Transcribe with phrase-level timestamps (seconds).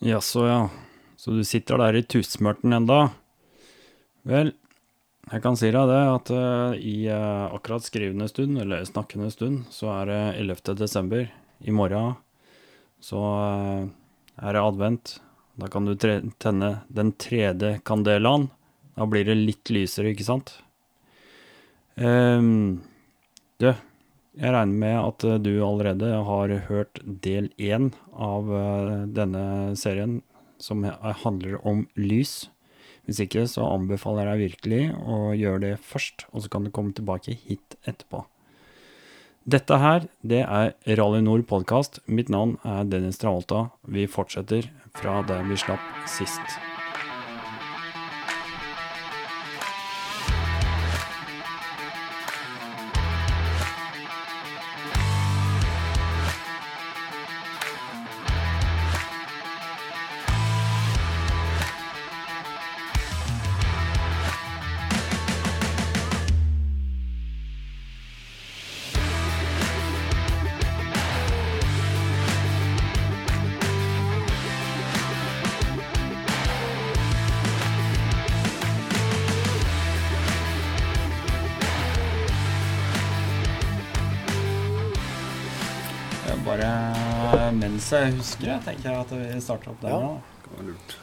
[0.00, 0.60] Jaså, ja.
[1.16, 3.10] Så du sitter der i tusmørten enda?
[4.24, 4.54] Vel,
[5.28, 9.66] jeg kan si deg det at uh, i uh, akkurat skrivende stund, eller snakkende stund,
[9.68, 10.72] så er det 11.
[10.80, 11.28] desember.
[11.60, 12.14] I morgen
[13.04, 13.84] så uh,
[14.40, 15.14] er det advent.
[15.60, 18.48] Da kan du tenne den tredje kandelaen.
[18.96, 20.54] Da blir det litt lysere, ikke sant?
[22.00, 22.80] Um,
[23.60, 23.74] du,
[24.38, 29.44] jeg regner med at eh, du allerede har hørt del én av eh, denne
[29.78, 30.20] serien,
[30.60, 30.84] som
[31.24, 32.50] handler om lys.
[33.08, 36.70] Hvis ikke, så anbefaler jeg deg virkelig å gjøre det først, og så kan du
[36.74, 38.26] komme tilbake hit etterpå.
[39.50, 42.02] Dette her, det er Rally Nord podkast.
[42.04, 43.70] Mitt navn er Dennis Travolta.
[43.88, 44.68] Vi fortsetter
[45.00, 46.60] fra der vi slapp sist.
[88.20, 90.00] Husker, det, tenker jeg at vi starter opp der Ja.
[90.04, 90.12] nå.
[90.44, 90.96] Det var lurt.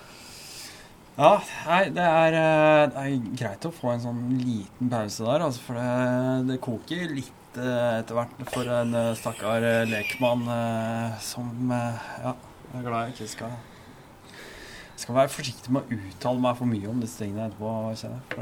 [1.17, 1.31] Ja,
[1.65, 5.63] nei, det er, eh, det er greit å få en sånn liten pause der, altså,
[5.65, 11.15] for det, det koker litt eh, etter hvert for en eh, stakkar eh, lekmann eh,
[11.25, 12.35] som eh, Ja,
[12.67, 13.57] jeg er glad jeg ikke skal
[14.97, 18.29] skal være forsiktig med å uttale meg for mye om disse tingene etterpå, kjenner jeg.
[18.33, 18.39] For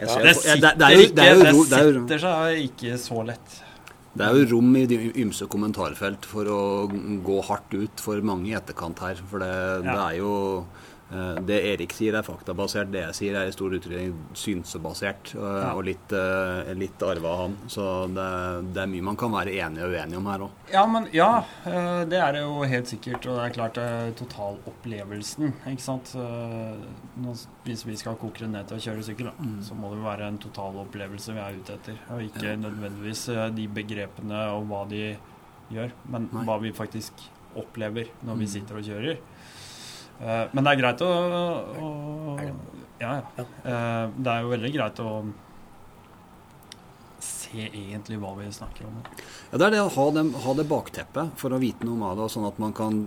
[0.00, 2.22] det, ja, det, sitter det, det er jo, det er jo, ro- det er setter
[2.24, 3.58] seg ikke så lett.
[4.10, 6.62] Det er jo rom i de ymse kommentarfelt for å
[7.22, 9.20] gå hardt ut for mange i etterkant her.
[9.30, 9.52] For det,
[9.86, 10.32] det er jo
[11.10, 15.32] Det Erik sier er faktabasert, det jeg sier er i stor utredning synsebasert.
[15.34, 17.56] Og, litt, eh, litt arva av han.
[17.66, 18.26] Så det,
[18.76, 20.50] det er mye man kan være enig og uenig om her òg.
[20.70, 21.30] Ja, men ja,
[21.66, 23.26] eh, det er det jo helt sikkert.
[23.26, 26.12] Og det er klart eh, totalopplevelsen, ikke sant.
[26.14, 27.34] Eh,
[27.66, 29.58] hvis vi skal koke det ned til å kjøre sykkel, da, Mm.
[29.66, 31.98] så må det jo være en totalopplevelse vi er ute etter.
[32.14, 35.16] Og ikke nødvendigvis eh, de begrepene og hva de
[35.72, 37.12] gjør, men hva vi faktisk
[37.56, 38.52] opplever når vi Mm.
[38.54, 39.18] sitter og kjører.
[40.20, 41.10] Eh, Men det er greit å,
[41.80, 42.34] å?
[43.00, 43.44] Ja, ja.
[43.64, 45.12] Eh, Det er jo veldig greit å
[47.20, 49.00] se egentlig hva vi snakker om.
[49.50, 52.20] Ja, det er det å ha det, ha det bakteppet for å vite noe om
[52.20, 53.00] det, sånn at man kan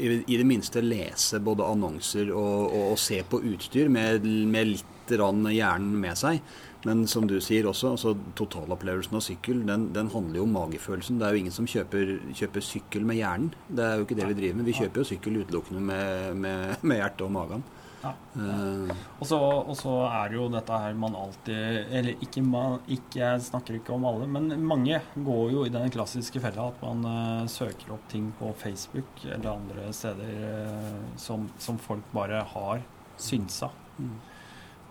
[0.00, 5.14] i, det minste lese både annonser og, og, og se på utstyr med, med litt
[5.16, 6.40] rann hjernen med seg.
[6.86, 11.18] Men som du sier også, altså totalopplevelsen av sykkel, den, den handler jo om magefølelsen.
[11.18, 13.48] Det er jo ingen som kjøper, kjøper sykkel med hjernen.
[13.66, 14.68] Det er jo ikke det vi driver med.
[14.68, 17.66] Vi kjøper jo sykkel utelukkende med, med, med hjertet og magen.
[18.06, 18.42] Ja.
[18.42, 22.78] Eh, Og så, og så er det jo dette her man alltid Eller ikke, man,
[22.86, 26.82] ikke jeg snakker ikke om alle, men mange går jo i den klassiske fella at
[26.84, 32.44] man uh, søker opp ting på Facebook eller andre steder uh, som, som folk bare
[32.54, 32.84] har
[33.16, 33.70] synsa.
[33.98, 34.16] Mm.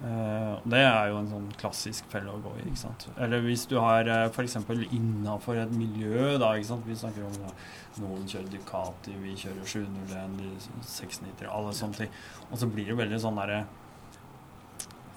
[0.04, 2.66] Eh, og det er jo en sånn klassisk felle å gå i.
[2.68, 3.08] ikke sant?
[3.22, 4.58] Eller hvis du har uh, f.eks.
[4.92, 6.52] innafor et miljø, da.
[6.58, 6.86] ikke sant?
[6.88, 7.54] Vi snakker om da,
[8.04, 10.52] noen kjører Ducati, vi kjører 701, de
[10.84, 12.22] 690, alle sånne ting.
[12.50, 13.64] Og så blir det veldig sånn derre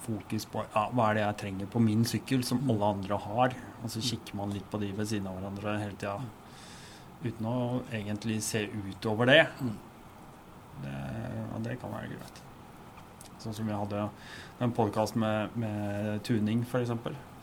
[0.09, 3.56] fokus på ja, hva er det jeg trenger på min sykkel som alle andre har.
[3.83, 6.21] Og så kikker man litt på de ved siden av hverandre hele tida
[7.19, 7.59] uten å
[7.91, 9.41] egentlig se utover det.
[10.84, 12.45] Det, ja, det kan være greit.
[13.43, 14.06] Sånn som vi hadde
[14.59, 16.95] en podkast med, med tuning, f.eks.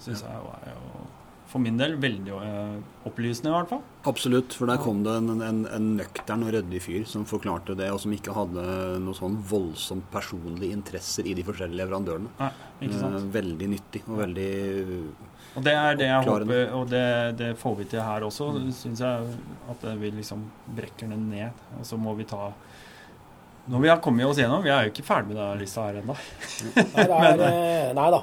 [0.04, 1.06] Syns jeg var jo
[1.46, 2.78] for min del veldig eh,
[3.08, 3.84] opplysende, i hvert fall.
[4.10, 7.92] Absolutt, for der kom det en, en, en nøktern og ryddig fyr som forklarte det,
[7.94, 8.66] og som ikke hadde
[9.04, 12.34] noe sånn voldsomt personlige interesser i de forskjellige leverandørene.
[12.42, 12.52] Nei,
[12.88, 13.20] ikke sant?
[13.22, 14.50] Eh, veldig nyttig og veldig
[15.56, 17.06] Og det er det jeg håper, og det,
[17.40, 18.50] det får vi til her også,
[18.82, 19.36] syns jeg.
[19.72, 20.44] At vi liksom
[20.76, 21.66] brekker den ned.
[21.80, 22.50] Og så må vi ta
[23.66, 26.00] Når vi har kommet oss gjennom Vi er jo ikke ferdig med denne lista her
[26.02, 26.16] ennå.
[26.76, 28.20] Nei, er, eh, nei da.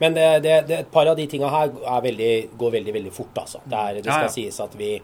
[0.00, 3.12] Men det, det, det, et par av de tinga her er veldig, går veldig veldig
[3.16, 3.60] fort, altså.
[3.64, 4.32] Det, er, det skal ja.
[4.32, 4.94] sies at vi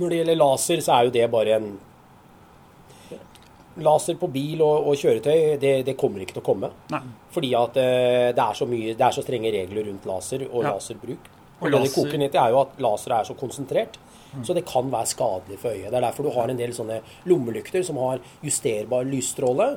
[0.00, 1.74] Når det gjelder laser, så er jo det bare en
[3.82, 6.68] Laser på bil og, og kjøretøy, det, det kommer ikke til å komme.
[6.94, 7.00] Nei.
[7.34, 10.60] Fordi at eh, det er så mye, det er så strenge regler rundt laser og
[10.62, 10.76] Ja.
[10.76, 11.26] laserbruk.
[11.58, 13.98] Og Og det det koker ned til, er jo at laseret er så konsentrert.
[14.42, 15.90] Så det kan være skadelig for øyet.
[15.90, 17.00] Det er derfor du har en del sånne
[17.30, 19.68] lommelykter som har justerbar lysstråle.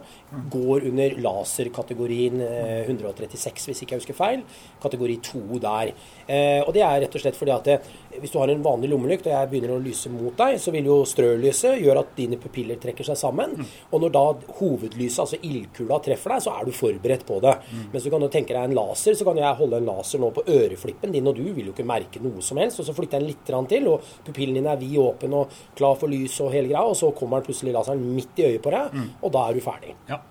[0.53, 4.45] Går under laserkategorien eh, 136, hvis ikke jeg husker feil.
[4.83, 5.93] Kategori 2 der.
[6.27, 7.77] Eh, og det er rett og slett fordi at det,
[8.21, 10.89] hvis du har en vanlig lommelykt og jeg begynner å lyse mot deg, så vil
[10.89, 13.55] jo strølyset gjøre at dine pupiller trekker seg sammen.
[13.57, 13.73] Mm.
[13.91, 14.23] Og når da
[14.59, 17.55] hovedlyset, altså ildkula, treffer deg, så er du forberedt på det.
[17.71, 17.83] Mm.
[17.93, 20.31] Mens du kan jo tenke deg en laser, så kan jeg holde en laser nå
[20.35, 22.81] på øreflippen din, og du vil jo ikke merke noe som helst.
[22.81, 25.99] Og så flytter jeg den litt til, og pupillen din er vid åpen og klar
[25.99, 28.73] for lys og hele greia, og så kommer den plutselig laseren midt i øyet på
[28.73, 29.95] deg, og da er du ferdig.
[30.09, 30.21] Ja.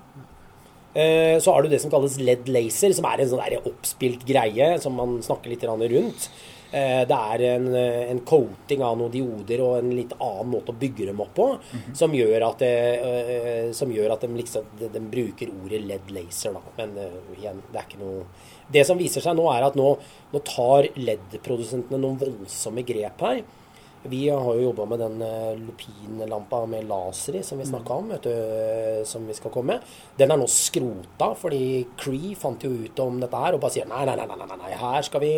[0.97, 4.81] Eh, Så har du det som kalles LED laser, som er en sånn oppspilt greie
[4.81, 6.31] som man snakker litt rundt.
[6.73, 10.73] Eh, Det er en, eh, en coating av noen dioder og en litt annen måte
[10.73, 11.59] å bygge dem opp på,
[11.95, 12.71] som gjør at, det,
[13.07, 16.53] eh, som gjør at de, liksom, de, de bruker ordet LED laser.
[16.53, 16.61] Da.
[16.77, 16.97] Men
[17.37, 18.25] igjen, det er ikke noe
[18.69, 19.97] Det som viser seg nå, er at nå,
[20.33, 23.45] nå tar LED-produsentene noen voldsomme grep her.
[24.03, 25.23] Vi har jo jobba med den
[25.67, 29.79] lupinlampa med laser i, som vi snakka om, vet du, som vi skal komme.
[30.19, 33.87] Den er nå skrota, fordi Cree fant jo ut om dette her og bare sier
[33.87, 35.33] nei, nei, nei, nei, nei her skal vi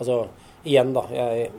[0.00, 0.28] Altså,
[0.64, 1.06] igjen, da.
[1.14, 1.50] Jeg,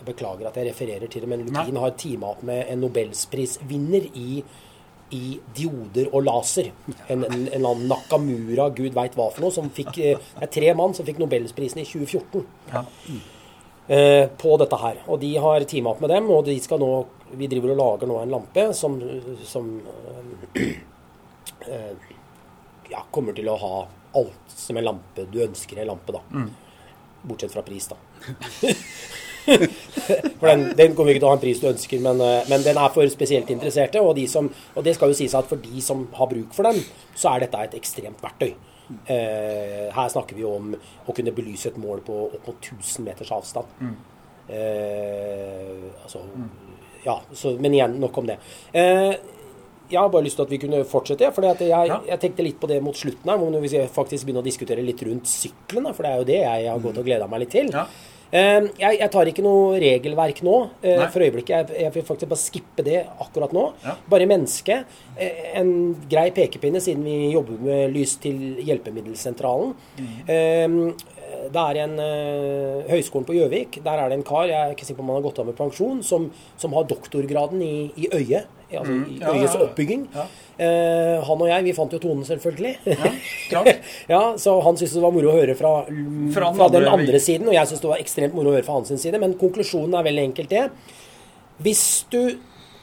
[0.00, 4.10] jeg beklager at jeg refererer til det, men lupin har teama opp med en nobelsprisvinner
[4.16, 4.42] i
[5.10, 6.68] i dioder og laser.
[7.10, 10.52] En, en, en annen Nakamura, gud veit hva for noe, som fikk eh, Det er
[10.54, 12.84] tre mann som fikk nobelsprisen i 2014 Ja.
[13.88, 15.00] eh, på dette her.
[15.10, 16.92] Og de har teama opp med dem, og de skal nå
[17.34, 19.00] Vi driver og lager nå en lampe som,
[19.42, 19.72] som
[20.54, 20.70] eh,
[22.94, 23.74] ja, kommer til å ha
[24.20, 26.22] alt som en lampe du ønsker en lampe, da.
[27.22, 27.96] Bortsett fra pris, da.
[30.40, 32.64] For den, den kommer ikke til å ha en pris du ønsker, men, eh, men
[32.64, 34.02] den er for spesielt interesserte.
[34.04, 36.68] Og, de som, og det skal jo sies at for de som har bruk for
[36.68, 36.82] den,
[37.18, 38.52] så er dette et ekstremt verktøy.
[39.06, 43.32] Eh, her snakker vi om å kunne belyse et mål på opp mot 1000 meters
[43.34, 43.66] avstand.
[44.50, 46.24] Eh, altså,
[47.04, 48.40] ja, så, men igjen, nok om det.
[48.76, 49.12] Eh,
[49.90, 51.32] jeg har bare lyst til at vi kunne fortsette.
[51.34, 52.00] For jeg, Ja.
[52.06, 53.38] jeg tenkte litt på det mot slutten her.
[53.38, 55.94] Hvor vi faktisk begynner å diskutere litt rundt sykkelen.
[55.94, 57.70] For det er jo det jeg har gått og gleda meg litt til.
[57.72, 57.86] Ja.
[58.32, 60.70] Eh, Jeg, jeg tar ikke noe regelverk nå.
[60.84, 61.06] eh, Nei.
[61.10, 61.48] For øyeblikket.
[61.48, 63.72] Jeg, jeg vil faktisk bare skippe det akkurat nå.
[63.84, 63.96] Ja.
[64.08, 64.84] Bare menneske.
[65.18, 69.74] Eh, En grei pekepinne, siden vi jobber med lys til Hjelpemiddelsentralen.
[69.98, 70.94] Mm.
[71.40, 73.80] Eh, Det er en eh, Høgskolen på Gjøvik.
[73.84, 75.46] Der er det en kar, jeg er ikke sikker på om han har gått av
[75.50, 78.46] med pensjon, som, som har doktorgraden i, i øyet.
[78.70, 79.16] Altså i Mm.
[79.18, 79.64] Ja, øyets ja, ja.
[79.66, 80.02] oppbygging.
[80.60, 82.76] Eh, han og jeg, vi fant jo tonen, selvfølgelig.
[82.86, 83.10] Ja,
[83.50, 83.80] klart.
[84.12, 87.18] Ja, så han syntes det var moro å høre fra, Fra fra, den andre- andre
[87.20, 89.18] siden, og jeg syntes det var ekstremt moro å høre fra hans side.
[89.18, 90.68] Men konklusjonen er veldig enkelt det.
[91.66, 91.82] Hvis
[92.14, 92.20] du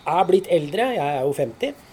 [0.08, 1.84] er blitt eldre, jeg er jo 50,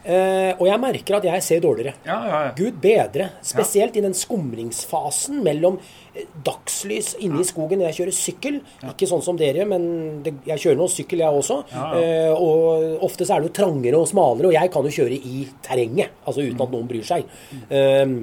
[0.00, 1.92] Uh, og jeg merker at jeg ser dårligere.
[2.08, 2.52] Ja, ja, ja.
[2.56, 3.26] Gud bedre.
[3.44, 5.99] Spesielt i den skumringsfasen mellom eh,
[6.46, 8.58] dagslys inne i skogen når jeg kjører sykkel.
[8.90, 9.86] Ikke sånn som dere, men
[10.24, 11.60] det, jeg kjører nå sykkel, jeg også.
[12.00, 15.22] Eh, og ofte så er det jo trangere og smalere, og jeg kan jo kjøre
[15.30, 16.20] i terrenget.
[16.26, 17.32] Altså uten at noen bryr seg.
[17.70, 18.18] Eh,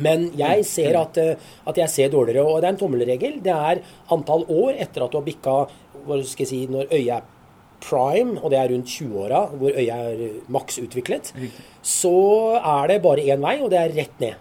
[0.00, 2.44] men jeg ser at, eh, at jeg ser dårligere.
[2.46, 3.36] Og det er en tommelregel.
[3.44, 3.82] Det er
[4.12, 5.58] antall år etter at du har bikka
[6.00, 7.28] hva skal jeg si, når øyet er
[7.80, 11.32] prime, og det er rundt 20-åra, hvor øyet er maks utviklet,
[11.82, 12.12] så
[12.60, 14.34] er det bare én vei, og det er rett ned.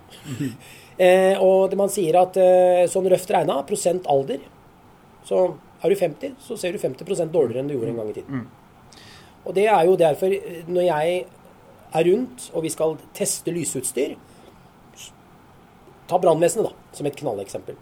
[0.99, 4.43] Eh, og det man sier at eh, sånn røft regna, prosent alder
[5.25, 5.41] Så
[5.83, 8.47] er du 50, så ser du 50% dårligere enn du gjorde en gang i tiden.
[9.45, 11.19] Og det er jo derfor, eh, når jeg
[11.89, 14.17] er rundt og vi skal teste lysutstyr
[16.09, 17.75] Ta brannvesenet, da, som et knalleksempel.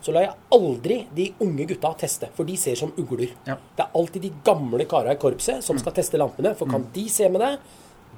[0.00, 3.34] Så lar jeg aldri de unge gutta teste, for de ser som ugler.
[3.44, 3.58] Ja.
[3.76, 7.04] Det er alltid de gamle kara i korpset som skal teste lampene, for kan de
[7.12, 7.50] se med det,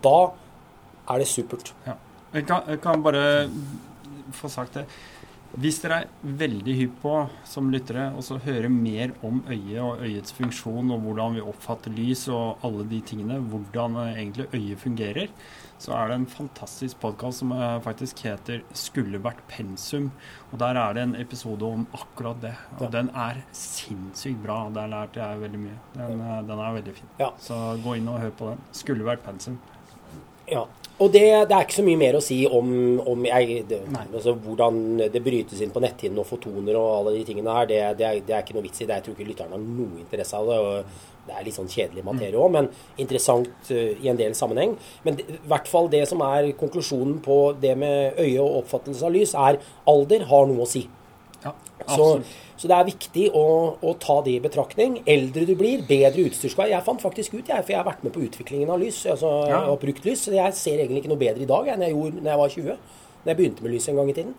[0.06, 0.14] da
[1.10, 1.72] er det supert.
[1.86, 1.96] Ja.
[2.36, 3.24] Jeg kan, jeg kan bare
[4.32, 4.86] få sagt det.
[5.56, 7.12] Hvis dere er veldig hypp på,
[7.48, 11.94] som lyttere, å så høre mer om øyet og øyets funksjon og hvordan vi oppfatter
[11.96, 15.28] lys og alle de tingene, hvordan eh, egentlig øyet fungerer,
[15.78, 20.10] så er det en fantastisk podkast som eh, faktisk heter 'Skulle vært pensum'.
[20.52, 22.54] Og Der er det en episode om akkurat det.
[22.78, 22.88] Og Ja.
[22.90, 24.68] den er sinnssykt bra.
[24.68, 25.78] Der lærte jeg veldig mye.
[25.94, 27.08] Den, eh, den er veldig fin.
[27.18, 27.30] Ja.
[27.38, 28.58] Så gå inn og hør på den.
[28.72, 29.56] 'Skulle vært pensum'.
[30.48, 30.64] Ja.
[30.96, 32.68] Og det, det er ikke så mye mer å si om,
[33.04, 34.78] om jeg, det, altså, hvordan
[35.12, 37.68] det brytes inn på netthinnen og fotoner og alle de tingene her.
[37.68, 38.96] Det, det, er, det er ikke noe vits i det.
[38.96, 40.56] Jeg tror ikke lytterne har noe interesse av det.
[40.56, 42.70] og Det er litt sånn kjedelig materie òg, men
[43.02, 44.72] interessant uh, i en del sammenheng.
[45.04, 49.12] Men i hvert fall det som er konklusjonen på det med øye og oppfattelse av
[49.18, 49.60] lys, er
[49.92, 50.86] alder har noe å si.
[51.44, 51.52] Ja,
[51.88, 52.06] Så,
[52.56, 53.44] så det er viktig å,
[53.82, 55.00] å ta det i betraktning.
[55.06, 58.04] Eldre du blir, bedre utstyr skal Jeg fant faktisk ut, jeg, for jeg har vært
[58.06, 59.04] med på utviklingen av lys.
[59.06, 59.64] altså Ja.
[59.70, 62.30] og brukt lys, Jeg ser egentlig ikke noe bedre i dag enn jeg gjorde da
[62.30, 62.78] jeg var 20.
[63.26, 64.34] Når jeg begynte med lys en gang i tiden.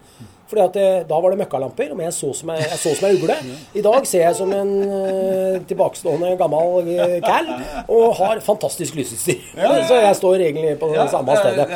[0.47, 3.07] Fordi at det, Da var det møkkalamper, men jeg så som ei, jeg så som
[3.09, 3.35] ei ugle.
[3.75, 7.49] I dag ser jeg som en uh, tilbakestående gammel uh, cal
[7.87, 9.41] og har fantastisk lysutstyr.
[9.89, 11.67] så jeg står egentlig på det Ja, samme stedet.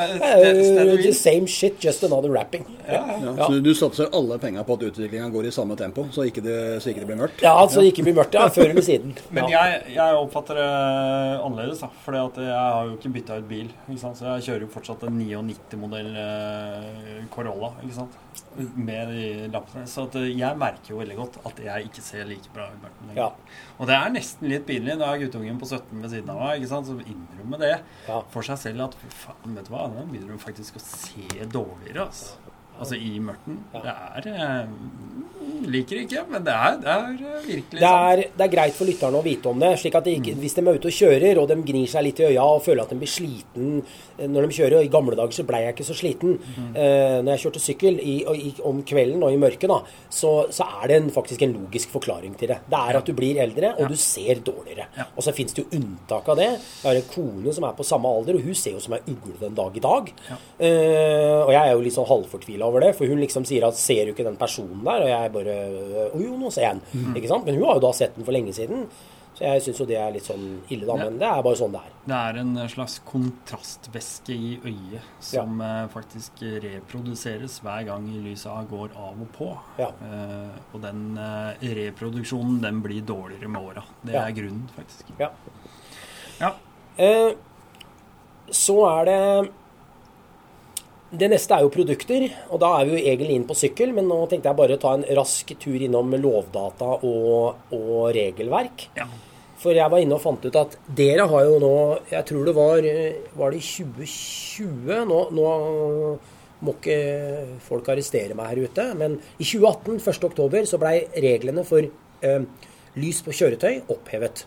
[1.04, 2.66] the same shit, just another wrapping.
[2.88, 3.04] Ja,
[3.46, 6.58] så du satser alle penga på at utviklinga går i samme tempo, så ikke det,
[6.84, 7.44] så ikke det blir mørkt?
[7.44, 8.48] Ja, så ikke blir mørkt, ja.
[8.52, 9.16] Før eller siden.
[9.36, 10.70] Men jeg, jeg oppfatter det
[11.42, 11.92] annerledes, da.
[12.06, 13.70] For jeg har jo ikke bytta ut bil.
[13.88, 14.20] Ikke sant?
[14.20, 17.74] Så jeg kjører jo fortsatt en 99-modell eh, Corolla.
[17.84, 18.20] Ikke sant?
[18.76, 19.84] Med de lappene.
[19.90, 23.16] Så at, eh, jeg merker jo veldig godt at jeg ikke ser like bra ut.
[23.16, 23.30] Ja.
[23.80, 24.98] Og det er nesten litt pinlig.
[25.00, 27.74] Da er guttungen på 17 ved siden av meg, så innrømmer det
[28.08, 28.22] Ja.
[28.30, 32.08] for seg selv at faen, vet du hva, nå begynner du faktisk å se dårligere.
[32.08, 32.36] Altså.
[32.82, 33.62] Altså i mørken.
[33.76, 34.70] Det er eh,
[35.72, 38.90] Liker ikke, men det er, det er eh, virkelig Det er, det er greit for
[38.90, 39.70] lytterne å vite om det.
[39.82, 42.22] slik at de ikke, Hvis de er ute og kjører, og de gnir seg litt
[42.22, 43.68] i øya og føler at de blir sliten
[44.18, 46.38] eh, når de kjører og I gamle dager så ble jeg ikke så sliten.
[46.74, 50.34] Eh, når jeg kjørte sykkel i, og i, om kvelden og i mørket, da, så,
[50.54, 52.60] så er det en, faktisk en logisk forklaring til det.
[52.72, 54.88] Det er at du blir eldre, og du ser dårligere.
[54.98, 55.08] Ja.
[55.14, 56.50] Og så fins det jo unntak av det.
[56.82, 59.02] Jeg har en kone som er på samme alder, og hun ser jo som ei
[59.14, 60.12] ugle den dag i dag.
[60.32, 63.76] Eh, og jeg er jo litt sånn halvfortvila over det, for hun liksom sier at
[63.78, 65.56] 'ser du ikke den personen der?' Og jeg bare
[66.16, 67.16] 'Å jo, nå ser jeg den'.
[67.16, 67.46] Ikke sant?
[67.46, 68.88] Men hun har jo da sett den for lenge siden.
[69.32, 70.96] Så jeg syns jo det er litt sånn ille, da.
[71.00, 71.94] Men det er bare sånn det er.
[72.06, 75.88] Det er en slags kontrastvæske i øyet som ja.
[75.94, 79.48] faktisk reproduseres hver gang lysa går av og på.
[79.80, 79.88] Ja.
[80.04, 83.86] Uh, og den uh, reproduksjonen den blir dårligere med åra.
[84.04, 84.26] Det Ja.
[84.28, 85.14] er grunnen, faktisk.
[85.18, 85.32] Ja.
[86.42, 86.52] Ja.
[87.00, 87.34] Uh,
[88.52, 89.52] så er det
[91.12, 93.92] Det neste er jo produkter, og da er vi jo egentlig inn på sykkel.
[93.96, 98.88] Men nå tenkte jeg bare å ta en rask tur innom lovdata og, og regelverk.
[98.96, 99.10] Ja.
[99.62, 101.74] For jeg var inne og fant ut at dere har jo nå
[102.10, 105.04] Jeg tror det var Var det i 2020?
[105.12, 105.52] Nå, nå
[106.62, 106.98] må ikke
[107.66, 112.44] folk arrestere meg her ute, men i 2018, 1.10, så blei reglene for eh,
[113.02, 114.44] lys på kjøretøy opphevet.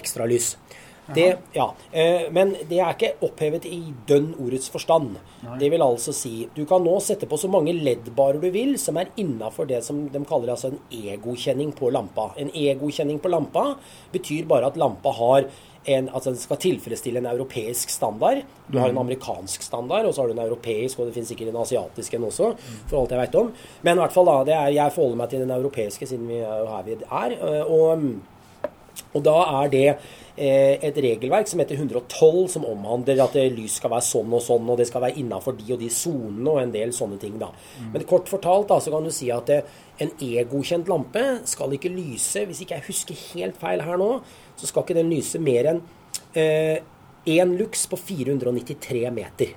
[0.00, 0.54] Ekstralys.
[1.14, 5.16] Det, ja, eh, men det er ikke opphevet i dønn ordets forstand.
[5.58, 8.98] Det vil altså si du kan nå sette på så mange leddbarer du vil som
[9.00, 12.30] er innafor det som de kaller altså en egokjenning på lampa.
[12.38, 13.74] En egokjenning på lampa
[14.12, 15.48] betyr bare at lampa har
[15.88, 18.42] en, altså den skal tilfredsstille en europeisk standard.
[18.68, 21.54] Du har en amerikansk standard, og så har du en europeisk, og det finnes sikkert
[21.54, 22.50] en asiatisk en også,
[22.86, 23.48] for alt jeg vet om.
[23.82, 26.42] Men i hvert fall da, det er, jeg forholder meg til den europeiske, siden vi
[26.42, 27.36] er jo her vi er.
[27.40, 28.04] eh, Og,
[29.14, 29.86] og da er det
[30.40, 34.68] et regelverk som heter 112, som omhandler at eh, lys skal være sånn og sånn,
[34.72, 37.38] og det skal være innafor de og de sonene, og en del sånne ting.
[37.40, 37.50] da.
[37.92, 39.66] Men kort fortalt da, så kan du si at eh,
[40.00, 44.14] en E-godkjent lampe skal ikke lyse, hvis ikke jeg husker helt feil her nå,
[44.56, 45.84] så skal ikke den lyse mer enn
[47.26, 49.54] én lux på 493 meter.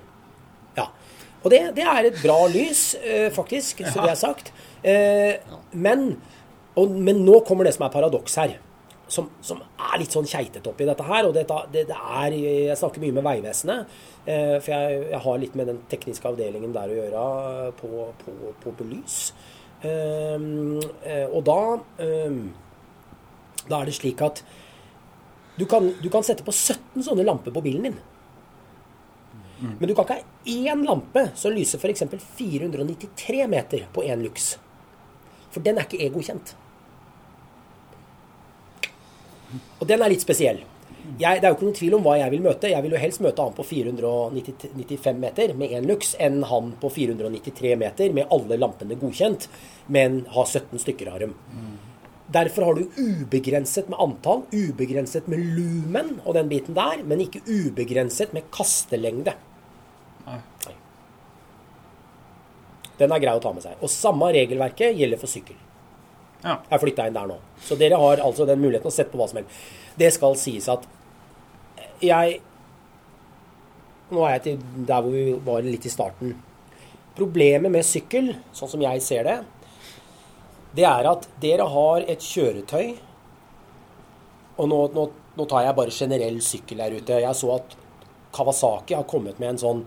[0.76, 0.88] Ja.
[1.42, 4.52] Og det, det er et bra lys, eh, faktisk, så det er sagt.
[4.84, 6.14] Eh, men,
[6.76, 8.56] og, men nå kommer det som er paradoks her.
[9.14, 11.28] Som, som er litt sånn keitete oppi dette her.
[11.28, 13.92] Og dette, det, det er, jeg snakker mye med Vegvesenet.
[14.24, 17.26] Eh, for jeg, jeg har litt med den tekniske avdelingen der å gjøre
[17.78, 18.96] på, på, på, Belys.
[18.96, 19.20] lys.
[19.84, 20.48] Eh,
[21.12, 21.58] eh, og da
[22.00, 22.38] eh,
[23.68, 24.40] Da er det slik at
[25.54, 27.98] du kan, du kan sette på 17 sånne lamper på bilen din.
[29.64, 32.02] Men du kan ikke ha én lampe som lyser f.eks.
[32.36, 34.56] 493 meter på én lux.
[35.54, 36.56] For den er ikke E-godkjent.
[39.80, 40.62] Og den er litt spesiell.
[41.20, 42.70] Jeg, det er jo ikke noen tvil om hva jeg vil møte.
[42.72, 46.90] Jeg vil jo helst møte han på 495 meter med én lux enn han på
[46.94, 49.48] 493 meter med alle lampene godkjent,
[49.92, 51.34] men ha 17 stykker av dem.
[52.34, 57.44] Derfor har du ubegrenset med antall, ubegrenset med lumen og den biten der, men ikke
[57.44, 59.36] ubegrenset med kastelengde.
[60.24, 60.40] Nei.
[62.98, 63.76] Den er grei å ta med seg.
[63.82, 65.58] Og samme regelverket gjelder for sykkel.
[66.44, 66.58] Ja.
[66.70, 67.38] Er flytta inn der nå.
[67.64, 69.62] Så dere har altså den muligheten å sette på hva som helst.
[69.96, 70.84] Det skal sies at
[72.04, 72.40] jeg
[74.14, 76.34] Nå er jeg til der hvor vi var litt i starten.
[77.16, 79.38] Problemet med sykkel, sånn som jeg ser det,
[80.76, 82.96] det er at dere har et kjøretøy
[84.58, 85.04] Og nå, nå,
[85.38, 87.20] nå tar jeg bare generell sykkel her ute.
[87.24, 87.76] Jeg så at
[88.34, 89.80] Kawasaki har kommet med en sånn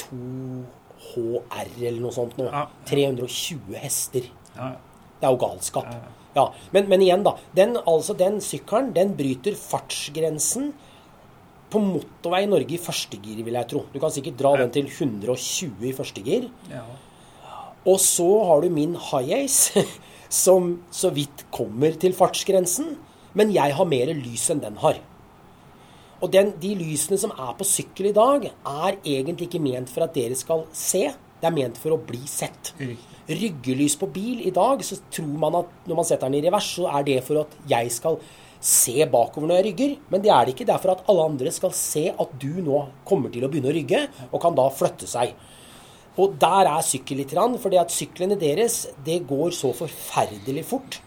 [0.00, 2.48] 2HR eller noe sånt nå.
[2.50, 2.64] Ja.
[2.90, 4.26] 320 hester.
[4.56, 4.72] Ja.
[5.20, 5.90] Det er jo galskap.
[6.36, 7.34] Ja, men, men igjen, da.
[7.56, 10.72] Den, altså, den sykkelen den bryter fartsgrensen
[11.70, 13.84] på motorvei i Norge i første gir, vil jeg tro.
[13.92, 16.50] Du kan sikkert dra den til 120 i første gir.
[16.72, 16.84] ja.
[17.88, 19.84] Og så har du min high ace,
[20.44, 22.96] som så vidt kommer til fartsgrensen.
[23.32, 24.98] Men jeg har mer lys enn den har.
[26.20, 30.04] Og den, de lysene som er på sykkel i dag, er egentlig ikke ment for
[30.04, 31.06] at dere skal se.
[31.40, 32.74] Det er ment for å bli sett.
[33.30, 36.70] Ryggelys på bil i dag, så tror man at når man setter den i revers,
[36.76, 38.18] så er det for at jeg skal
[38.60, 39.94] se bakover når jeg rygger.
[40.12, 40.66] Men det er det ikke.
[40.68, 43.72] Det er for at alle andre skal se at du nå kommer til å begynne
[43.72, 45.32] å rygge, og kan da flytte seg.
[46.20, 51.00] Og der er sykkel litt, det at syklene deres det går så forferdelig fort.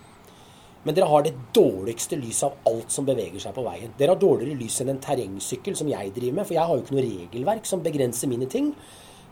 [0.84, 3.94] Men dere har det dårligste lyset av alt som beveger seg på veien.
[4.00, 6.84] Dere har dårligere lys enn en terrengsykkel som jeg driver med, for jeg har jo
[6.84, 8.74] ikke noe regelverk som begrenser mine ting.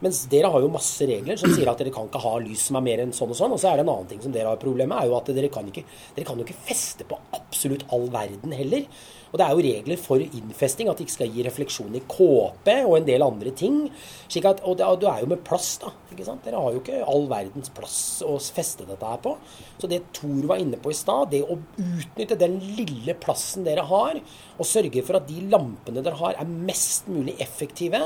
[0.01, 2.79] Mens dere har jo masse regler som sier at dere kan ikke ha lys som
[2.79, 3.53] er mer enn sånn og sånn.
[3.53, 5.51] Og så er det en annen ting som dere har problemet, er jo at dere
[5.53, 8.87] kan, ikke, dere kan jo ikke feste på absolutt all verden heller.
[9.31, 12.75] Og det er jo regler for innfesting, at det ikke skal gi refleksjon i kåpe
[12.83, 13.77] og en del andre ting.
[14.25, 15.93] Slik at, og det er jo med plass, da.
[16.11, 16.43] ikke sant?
[16.43, 19.37] Dere har jo ikke all verdens plass å feste dette her på.
[19.79, 23.85] Så det Tor var inne på i stad, det å utnytte den lille plassen dere
[23.87, 24.19] har,
[24.57, 28.01] og sørge for at de lampene dere har, er mest mulig effektive,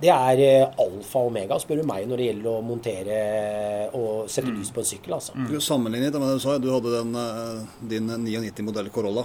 [0.00, 3.20] det er eh, alfa og omega, spør du meg, når det gjelder å montere
[3.96, 5.16] og sette lys på en sykkel.
[5.16, 5.36] altså.
[5.48, 9.24] Du Sammenlignet med det du sa, du hadde den, eh, din 99-modell Corolla.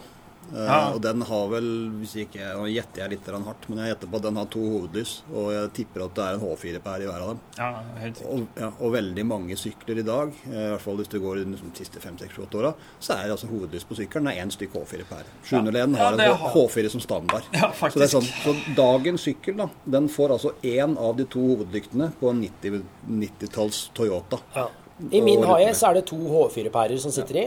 [0.53, 0.91] Eh, Ja.
[0.93, 1.67] Og den har vel,
[2.01, 4.59] hvis ikke Nå gjetter jeg litt hardt, men jeg gjetter på at den har to
[4.59, 5.21] hovedlys.
[5.33, 7.39] Og jeg tipper at det er en H4-pære i hver av dem.
[7.57, 7.69] Ja,
[8.01, 8.21] helt.
[8.25, 11.43] Og, ja, og veldig mange sykler i dag, eh, i hvert fall hvis du går
[11.45, 14.73] de siste 5-6-8 åra, så er det altså hovedlys på sykkelen det er én stykk
[14.81, 15.25] H4-pære.
[15.43, 17.43] 701 Ja, har en har- H4 som standard.
[17.51, 21.39] Så, det er sånn, så dagens sykkel da, den får altså én av de to
[21.39, 24.39] hovedlyktene på en 90 90-talls Toyota.
[24.55, 24.67] Ja.
[25.09, 27.45] I min haie så er det to H4-pærer som sitter i.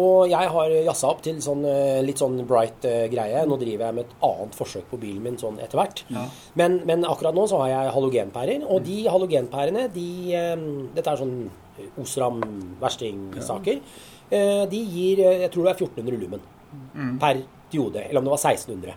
[0.00, 3.42] Og jeg har jazza opp til sånn, eh, litt sånn bright uh, greie.
[3.48, 6.04] Nå driver jeg med et annet forsøk på bilen min sånn etter hvert.
[6.60, 8.64] Men, men akkurat nå så har jeg halogenpærer.
[8.64, 10.08] Og de halogenpærene, de
[10.56, 10.64] um,
[10.96, 11.36] Dette er sånn
[12.00, 12.40] Osram
[12.80, 13.82] versting-saker.
[14.30, 16.40] Uh, De gir Jeg tror det er 1400 lumen
[17.20, 18.06] per diode.
[18.08, 18.96] Eller om det var 1600.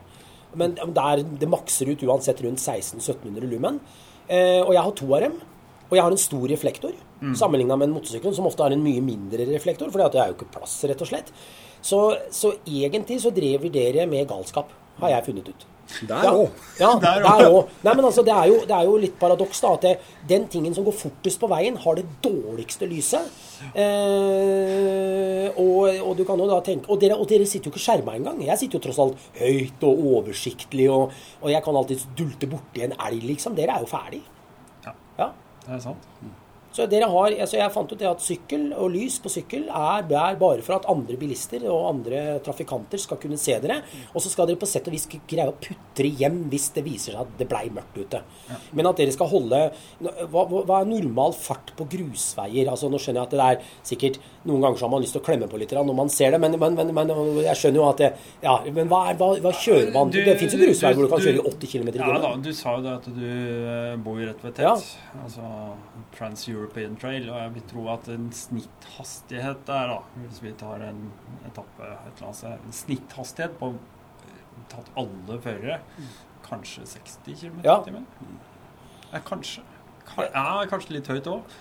[0.57, 3.81] Men der, det makser ut uansett rundt 1600-1700 lumen.
[4.29, 5.37] Uh, og jeg har to av dem.
[5.87, 7.35] Og jeg har en stor reflektor, mm.
[7.39, 10.37] sammenligna med en motorsykkel, som ofte har en mye mindre reflektor, for det er jo
[10.39, 11.31] ikke plass, rett og slett.
[11.81, 12.01] Så,
[12.33, 14.71] så egentlig så driver dere med galskap,
[15.01, 15.67] har jeg funnet ut.
[16.07, 16.49] Der òg.
[16.79, 17.69] ja Der der òg.
[17.85, 19.73] Nei, men altså, det er jo, det er jo litt paradoks, da.
[19.77, 19.93] At det,
[20.29, 23.29] den tingen som går fortest på veien, har det dårligste lyset.
[23.71, 27.81] Eh, og, og du kan jo da tenke Og dere, og dere sitter jo ikke
[27.81, 28.41] skjerma engang.
[28.45, 32.83] Jeg sitter jo tross alt høyt og oversiktlig, og, og jeg kan alltid dulte borti
[32.85, 33.55] en elg, liksom.
[33.57, 34.21] Dere er jo ferdig.
[34.85, 35.31] Ja, Ja.
[35.65, 36.11] det er sant.
[36.77, 40.03] Så dere har, altså jeg fant ut det at sykkel og lys på sykkel er,
[40.05, 43.79] er bare for at andre bilister og andre trafikanter skal kunne se dere.
[44.13, 47.15] Og så skal dere på sett og vis greie å putre hjem hvis det viser
[47.17, 48.21] seg at det blei mørkt ute.
[48.77, 49.63] Men at dere skal holde
[50.29, 52.69] hva, hva er normal fart på grusveier?
[52.69, 55.19] Altså Nå skjønner jeg at det er sikkert Noen ganger så har man lyst til
[55.19, 57.09] å klemme på litt når man ser det, men, men, men, men
[57.43, 58.11] jeg skjønner jo at det
[58.45, 61.11] Ja, men hva, er, hva, hva kjører man Du- Det fins jo grusveier hvor du
[61.11, 63.25] kan kjøre i 80 km i Ja da, du sa jo det at du
[64.05, 64.75] bor jo rett ved Ja.
[64.77, 64.93] tett.
[65.25, 65.49] Altså
[66.67, 67.29] Trans-European Trail.
[67.29, 71.11] Og jeg vil tro at en snitthastighet der, da, hvis vi tar en
[71.47, 75.79] etappe et eller annet sted, en snitthastighet på eh, tatt alle førere,
[76.47, 77.79] kanskje 60 km Ja.
[77.81, 78.05] i timen?
[79.13, 79.63] Ja, kanskje.
[80.17, 81.57] Ja, kanskje litt høyt òg.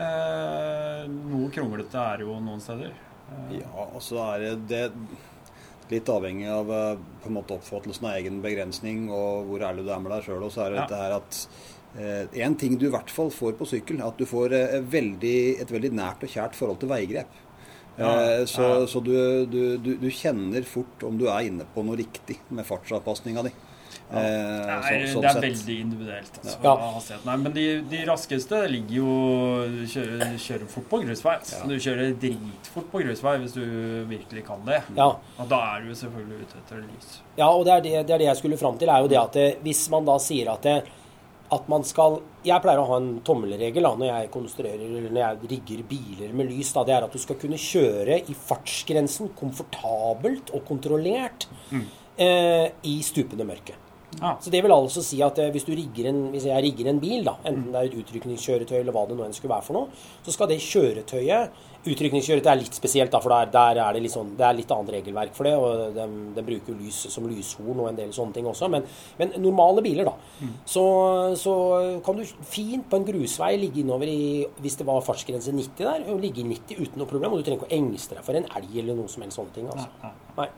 [0.00, 2.92] Eh, noe kronglete er jo noen steder.
[3.30, 4.92] Eh, Ja, og så er det, det
[5.90, 9.90] litt avhengig av eh, på en måte oppfattelsen av egen begrensning og hvor ærlig du
[9.92, 10.42] er med deg sjøl.
[10.46, 10.86] Og så er det Ja.
[10.86, 11.46] dette her at
[11.98, 15.72] en ting du i hvert fall får på sykkel, at du får eh, veldig, et
[15.74, 17.40] veldig nært og kjært forhold til veigrep.
[18.00, 18.44] Ja, ja.
[18.48, 19.12] så så du,
[19.50, 23.52] du, du, du kjenner fort om du er inne på noe riktig med fartsavpasninga di.
[24.10, 24.20] Ja.
[24.22, 25.44] Det er, sånn det er sett.
[25.44, 26.38] veldig individuelt.
[26.40, 27.18] Altså, Ja.
[27.26, 29.12] Nei, men de, de raskeste ligger jo
[29.70, 31.34] Du kjører, kjører fort på grusvei.
[31.52, 31.60] Ja.
[31.70, 33.62] Du kjører dritfort på grusvei hvis du
[34.10, 34.80] virkelig kan det.
[34.98, 35.10] Ja.
[35.38, 37.12] Og da er du selvfølgelig ute etter lys.
[37.38, 39.20] Ja, og det er det, det er det jeg skulle fram til, er jo det
[39.20, 40.76] at det, hvis man da sier at det,
[41.50, 45.20] at man skal Jeg pleier å ha en tommelregel da, når jeg konstruerer eller når
[45.20, 46.70] jeg rigger biler med lys.
[46.72, 51.44] Da, det er at du skal kunne kjøre i fartsgrensen komfortabelt og kontrollert
[52.16, 53.76] eh, i stupende mørke.
[54.18, 54.38] Ja.
[54.42, 57.02] Så det vil altså si at eh, hvis, du rigger en, hvis jeg rigger en
[57.02, 59.78] bil, da, enten det er et utrykningskjøretøy eller hva det nå enn skulle være for
[59.78, 64.02] noe, så skal det kjøretøyet Utrykningskjøretøy er litt spesielt, da, for der, der er det
[64.04, 65.54] litt sånn, det er litt annet regelverk for det.
[65.56, 68.68] og De, de bruker lys som lyshorn og en del sånne ting også.
[68.72, 68.84] Men,
[69.16, 70.50] men normale biler, da.
[70.68, 70.84] Så,
[71.40, 71.54] så
[72.04, 74.20] kan du fint på en grusvei ligge innover i
[74.60, 77.32] Hvis det var fartsgrense 90 der, og ligge i 90 uten noe problem.
[77.32, 79.56] Og du trenger ikke å engste deg for en elg eller noe som helst sånne
[79.56, 79.72] ting.
[79.72, 80.12] altså.
[80.36, 80.50] Nei.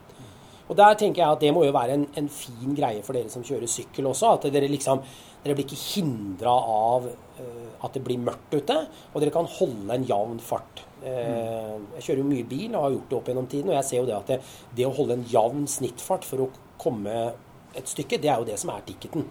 [0.73, 3.31] Og der tenker jeg at det må jo være en, en fin greie for dere
[3.31, 4.39] som kjører sykkel også.
[4.39, 5.05] At dere liksom
[5.43, 8.77] Dere blir ikke hindra av uh, at det blir mørkt ute,
[9.11, 10.85] og dere kan holde en jevn fart.
[11.03, 13.89] Eh, jeg kjører jo mye bil og har gjort det opp gjennom tiden, og jeg
[13.89, 14.37] ser jo det at det,
[14.79, 17.17] det å holde en jevn snittfart for å komme
[17.79, 19.27] et stykke, det er jo det som er ticketen.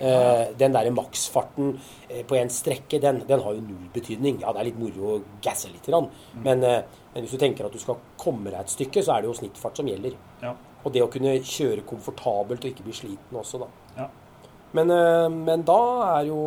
[0.00, 4.38] Uh, den der maksfarten uh, på en strekke, den, den har jo null betydning.
[4.40, 6.06] Ja, det er litt moro å gasse litt, grann,
[6.40, 9.20] men, uh, men hvis du tenker at du skal komme deg et stykke, så er
[9.20, 10.16] det jo snittfart som gjelder.
[10.40, 10.54] Ja.
[10.80, 13.68] Og det å kunne kjøre komfortabelt og ikke bli sliten også, da.
[13.98, 14.08] Ja.
[14.78, 14.94] Men,
[15.44, 15.80] men da
[16.14, 16.40] er jo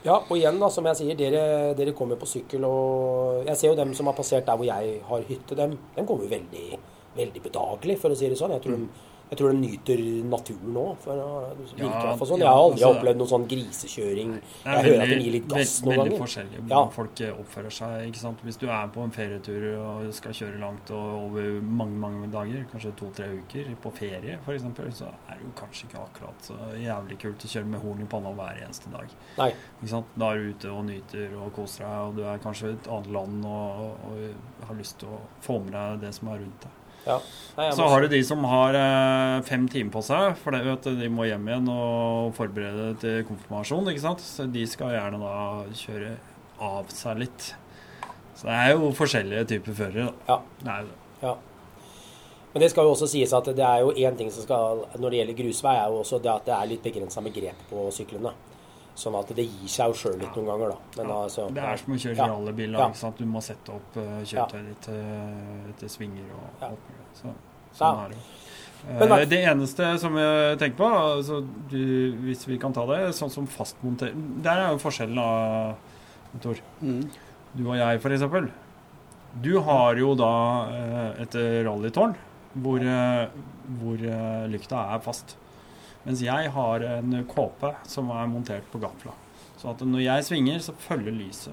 [0.00, 1.42] Ja, og igjen, da, som jeg sier, dere,
[1.76, 4.94] dere kommer på sykkel, og jeg ser jo dem som har passert der hvor jeg
[5.04, 6.78] har hytte, dem, dem kommer jo veldig,
[7.18, 8.54] veldig bedagelig, for å si det sånn.
[8.56, 8.86] Jeg tror de
[9.30, 10.84] jeg tror de nyter naturen nå.
[11.04, 12.38] For å virke Ja, sånn.
[12.38, 14.32] Jeg har aldri altså- opplevd noen sånn grisekjøring.
[14.64, 16.22] Jeg er hører at de gir litt gass noen veldig ganger.
[16.24, 16.88] forskjellig hvordan Ja.
[16.88, 18.08] folk oppfører seg.
[18.10, 18.38] ikke sant?
[18.44, 22.66] Hvis du er på en ferietur og skal kjøre langt og over mange mange dager,
[22.72, 24.62] kanskje to-tre uker, på ferie f.eks.,
[24.98, 28.04] så er det jo kanskje ikke akkurat så jævlig kult å kjøre med horn i
[28.06, 29.06] panna hver eneste dag.
[29.38, 29.50] Nei.
[29.82, 30.06] Ikke sant?
[30.18, 32.88] Da er du ute og nyter og koser deg, og du er kanskje i et
[32.88, 36.60] annet land og, og har lyst til å få med deg det som er rundt
[36.60, 36.70] deg.
[37.06, 37.18] Ja.
[37.56, 40.86] Nei, Så har du de som har eh, fem timer på seg, for det, vet
[41.00, 43.90] de må hjem igjen og forberede til konfirmasjon.
[43.92, 44.24] ikke sant?
[44.24, 45.34] Så de skal gjerne da
[45.82, 46.14] kjøre
[46.60, 47.52] av seg litt.
[48.38, 50.10] Så det er jo forskjellige typer førere.
[50.10, 50.14] da.
[50.28, 50.38] Ja.
[50.62, 50.98] Det er det.
[51.24, 51.34] Ja.
[52.52, 55.10] Men det skal jo også sies at det er jo én ting som skal Når
[55.12, 57.84] det gjelder grusvei, er jo også det at det er litt begrensa med grep på
[57.94, 58.32] syklene.
[59.00, 60.78] Sånn at det gir seg jo sjøl litt noen ganger, da.
[60.98, 62.76] Men Ja, altså Det er som å kjøre rallybil.
[62.76, 63.10] Ja, Ja.
[63.16, 66.68] Du må sette opp uh, kjøretøyet ditt til, til svinger og Ja.
[66.68, 67.06] alt mulig.
[67.16, 67.34] Så, Ja.
[67.80, 68.22] sånn er det.
[68.88, 73.12] Men Eh, det eneste som jeg tenker på, altså, du, hvis vi kan ta det,
[73.12, 75.74] sånn som fastmontering Der er jo forskjellen, da,
[76.40, 76.56] Tor.
[76.80, 77.10] Mm.
[77.56, 78.50] Du og jeg, f.eks.
[79.42, 80.30] Du har jo da
[80.70, 81.34] uh, et
[81.66, 82.14] rallytårn
[82.58, 83.28] hvor, eh,
[83.78, 85.36] hvor eh, lykta er fast.
[86.06, 89.12] Mens jeg har en kåpe som er montert på gafla.
[89.60, 91.52] Så at når jeg svinger, så følger lyset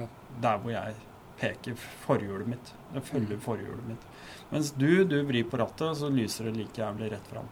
[0.00, 0.06] Ja.
[0.42, 0.94] der hvor jeg
[1.38, 1.76] peker
[2.06, 2.72] forhjulet mitt.
[2.94, 4.02] Det følger forhjulet mitt.
[4.50, 7.46] Mens du, du vrir på rattet, så lyser det like jævlig rett fram.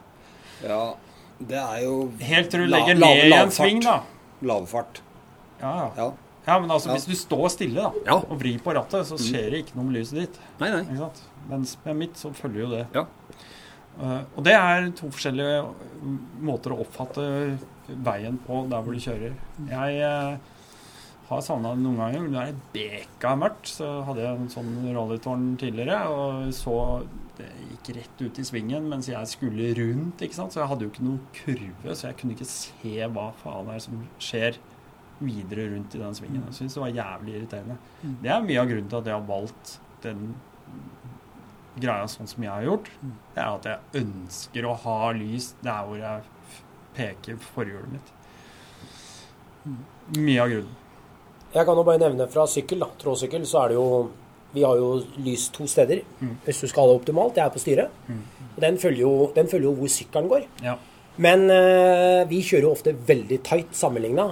[0.63, 0.95] Ja,
[1.39, 4.01] det er jo Helt til du La- legger lav- ned i en sving, da.
[4.43, 5.01] lavfart.
[5.61, 5.91] Ja, ja.
[5.97, 6.13] Ja.
[6.47, 6.95] ja, men altså Ja.
[6.97, 8.15] hvis du står stille da, Ja.
[8.19, 10.39] og vrir på rattet, så skjer det ikke noe med lyset ditt.
[10.61, 11.11] Nei, nei.
[11.49, 12.87] Mens med mitt så følger jo det.
[12.95, 13.05] Ja.
[14.01, 15.61] Eh, og det er to forskjellige
[16.43, 17.27] måter å oppfatte
[17.93, 19.37] veien på der hvor du kjører.
[19.69, 20.53] Jeg eh,
[21.29, 22.25] har savna det noen ganger.
[22.27, 26.01] Når det er beka mørkt, så hadde jeg en sånn rallytårn tidligere.
[26.13, 26.77] Og så
[27.39, 30.25] det gikk rett ut i svingen mens jeg skulle rundt.
[30.25, 30.55] ikke sant?
[30.55, 33.83] Så jeg hadde jo ikke noen kurve, så jeg kunne ikke se hva faen er
[33.83, 34.61] som skjer
[35.23, 36.47] videre rundt i den svingen.
[36.49, 37.77] Jeg syns det var jævlig irriterende.
[38.23, 40.33] Det er mye av grunnen til at jeg har valgt den
[41.81, 42.89] greia sånn som jeg har gjort.
[43.35, 46.21] Det er at jeg ønsker å ha lys der hvor jeg
[46.97, 48.13] peker forhjulet mitt.
[50.19, 50.79] Mye av grunnen.
[51.53, 54.11] Jeg kan jo bare nevne fra sykkel, da, tråsykkel, så er det jo
[54.53, 56.37] Vi har jo lys to steder Mm.
[56.45, 57.35] hvis du skal ha det optimalt.
[57.37, 57.91] Jeg er på styret.
[58.57, 60.43] Og den følger, jo, den følger jo hvor sykkelen går.
[60.63, 60.75] Ja.
[61.17, 64.27] Men øh, vi kjører jo ofte veldig tight sammenligna.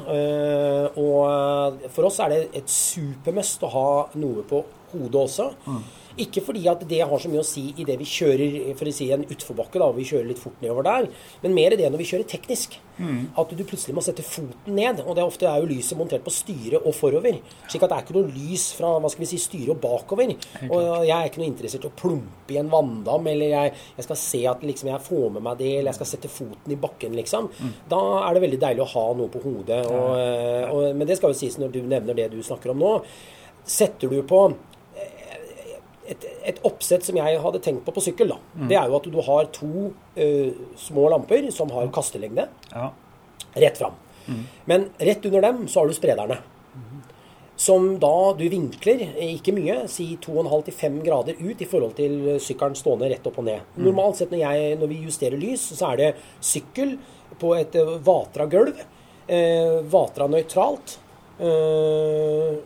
[0.97, 3.87] og for oss er det et supermust å ha
[4.21, 5.51] noe på hodet også.
[6.19, 8.95] Ikke fordi at det har så mye å si i det vi kjører for å
[8.95, 11.11] si en utforbakke, da, og vi kjører litt fort nedover der,
[11.45, 12.79] men mer i det når vi kjører teknisk.
[13.41, 14.99] At du plutselig må sette foten ned.
[15.07, 17.39] Og det er ofte er jo lyset montert på styret og forover.
[17.65, 20.35] Slik at det er ikke noe lys fra hva skal vi si, styret og bakover.
[20.69, 24.09] Og jeg er ikke noe interessert i å plumpe i en vanndam, eller jeg, jeg
[24.09, 26.81] skal se at liksom, jeg får med meg det, eller jeg skal sette foten i
[26.81, 27.49] bakken, liksom.
[27.89, 29.81] Da er det veldig deilig å ha noe på hodet.
[29.89, 30.11] Og,
[30.75, 32.97] og, men det skal jo sies når du nevner det du snakker om nå.
[33.71, 34.45] Setter du på
[36.11, 39.09] et, et oppsett som jeg hadde tenkt på på sykkel, da, det er jo at
[39.11, 42.89] du har to uh, små lamper som har kastelengde ja.
[43.55, 43.99] rett fram.
[44.71, 46.37] Men rett under dem så har du sprederne.
[47.61, 52.79] Som da du vinkler, eh, ikke mye, si 2,5-5 grader ut i forhold til sykkelen
[52.79, 53.75] stående rett opp og ned.
[53.77, 56.09] Normalt sett når, jeg, når vi justerer lys, så er det
[56.41, 56.95] sykkel
[57.43, 58.81] på et eh, vatra gulv.
[59.29, 60.97] Eh, vatra nøytralt.
[61.41, 62.57] Eh,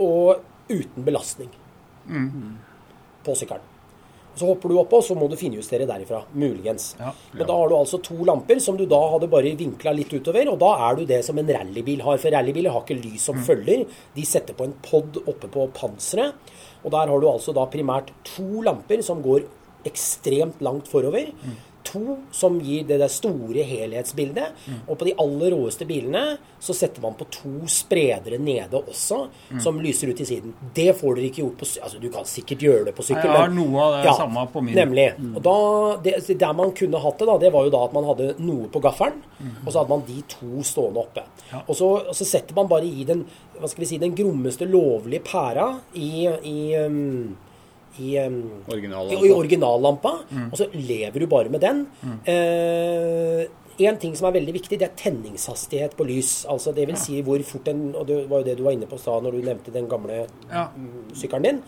[0.00, 1.52] og uten belastning
[3.28, 3.74] på sykkelen.
[4.38, 6.20] Så hopper du oppå, så må du finjustere derifra.
[6.38, 6.92] Muligens.
[6.98, 7.10] Ja.
[7.32, 10.52] Men da har du altså to lamper som du da hadde bare vinkla litt utover,
[10.52, 12.20] og da er du det som en rallybil har.
[12.22, 13.82] For rallybiler har ikke lys som følger.
[14.14, 16.54] De setter på en pod oppe på panseret.
[16.84, 19.48] Og der har du altså da primært to lamper som går
[19.88, 21.32] ekstremt langt forover.
[21.88, 24.58] To som gir det der store helhetsbildet.
[24.86, 29.22] Og på de aller råeste bilene så setter man på to spredere nede også,
[29.62, 30.52] som lyser ut i siden.
[30.74, 33.28] Det får dere ikke gjort på Altså, du kan sikkert gjøre det på sykkel.
[33.30, 34.74] Jeg har men- noe av det samme på min.
[34.76, 35.08] Nemlig.
[35.36, 35.56] Og da,
[36.04, 38.68] det, der man kunne hatt det, da, det var jo da at man hadde noe
[38.68, 39.22] på gaffelen,
[39.64, 41.24] og så hadde man de to stående oppe.
[41.52, 41.62] Ja.
[41.66, 43.24] Og, så, og så setter man bare i den
[43.58, 47.36] hva skal vi si, den grommeste lovlige pæra i, i, um,
[48.00, 48.38] i, um,
[48.70, 49.10] Original.
[49.12, 50.12] i, i originallampa,
[50.50, 51.86] og så lever du bare med den.
[52.28, 53.46] Eh,
[53.78, 56.44] En ting som er veldig viktig, det er tenningshastighet på lys.
[56.50, 58.88] Altså det vil si hvor fort en Og det var jo det du var inne
[58.90, 60.16] på i stad når du nevnte den gamle
[60.50, 60.64] Ja.
[60.74, 61.60] mm, sykkelen din.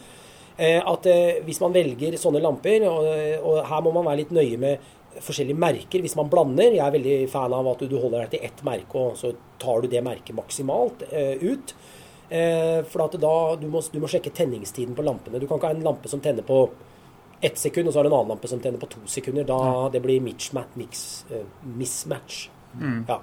[0.58, 3.06] Eh, at eh, hvis man velger sånne lamper, og,
[3.46, 4.78] og her må man være litt nøye med
[5.22, 6.74] forskjellige merker hvis man blander.
[6.74, 9.30] Jeg er veldig fan av at du, du holder deg til ett merke, og så
[9.62, 11.74] tar du det merket maksimalt eh, ut.
[12.30, 15.40] Eh, for at da, du må, du må sjekke tenningstiden på lampene.
[15.42, 16.62] Du kan ikke ha en lampe som tenner på
[17.40, 19.48] ett sekund, og så har du en annen lampe som tenner på to sekunder.
[19.48, 22.48] Da det blir mix, mix, eh, mismatch.
[23.08, 23.18] Ja.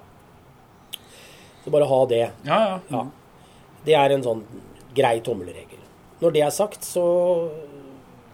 [1.63, 2.31] Så bare ha det.
[2.43, 2.79] Ja, ja.
[2.87, 3.05] Ja.
[3.85, 4.43] Det er en sånn
[4.97, 5.79] grei tommelregel.
[6.19, 7.05] Når det er sagt, så,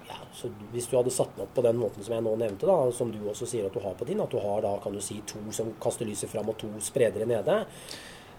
[0.08, 2.66] ja, så Hvis du hadde satt den opp på den måten som jeg nå nevnte,
[2.66, 4.96] da, som du også sier at du har på din, at du har da kan
[4.96, 7.60] du si to som kaster lyset fram og to spredere nede,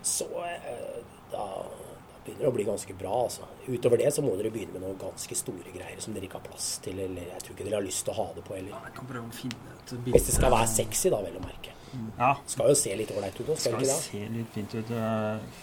[0.03, 1.45] så eh, da
[2.25, 3.13] begynner å bli ganske bra.
[3.27, 3.47] altså.
[3.69, 6.47] Utover det så må dere begynne med noen ganske store greier som dere ikke har
[6.49, 8.75] plass til, eller jeg tror ikke dere har lyst til å ha det på heller.
[8.89, 10.17] Jeg kan prøve å finne et bilde.
[10.19, 11.71] Hvis det skal være sexy, da, vel å merke.
[12.19, 13.99] Ja, Skal jo se litt ålreit ut òg, skal skal ikke det?
[14.03, 14.91] se litt fint ut.
[14.91, 15.63] Eh,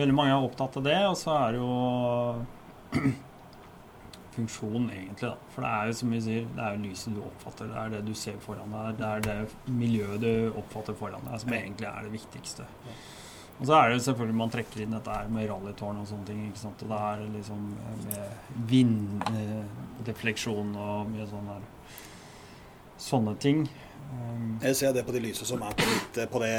[0.00, 3.10] Veldig mange er opptatt av det, og så er det jo
[4.34, 5.28] funksjon, egentlig.
[5.28, 5.34] da.
[5.54, 7.94] For det er jo som vi sier, det er jo lyset du oppfatter, det er
[7.96, 11.88] det du ser foran deg, det er det miljøet du oppfatter foran deg, som egentlig
[11.90, 12.66] er det viktigste.
[13.60, 16.38] Og så er det selvfølgelig man trekker inn dette her med rallytårn og sånne ting.
[16.48, 16.80] ikke sant?
[16.80, 17.60] Og det er liksom
[18.06, 18.24] med
[18.70, 21.64] vinddefleksjon og mye sånn der
[23.00, 23.62] Sånne ting.
[24.12, 26.56] Um, Jeg ser det på de lysene som er på, mitt, på det,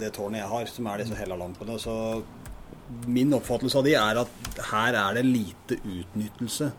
[0.00, 1.76] det tårnet jeg har, som er disse Hella-lampene.
[1.76, 2.24] Så
[3.04, 4.32] min oppfattelse av de er at
[4.70, 6.70] her er det lite utnyttelse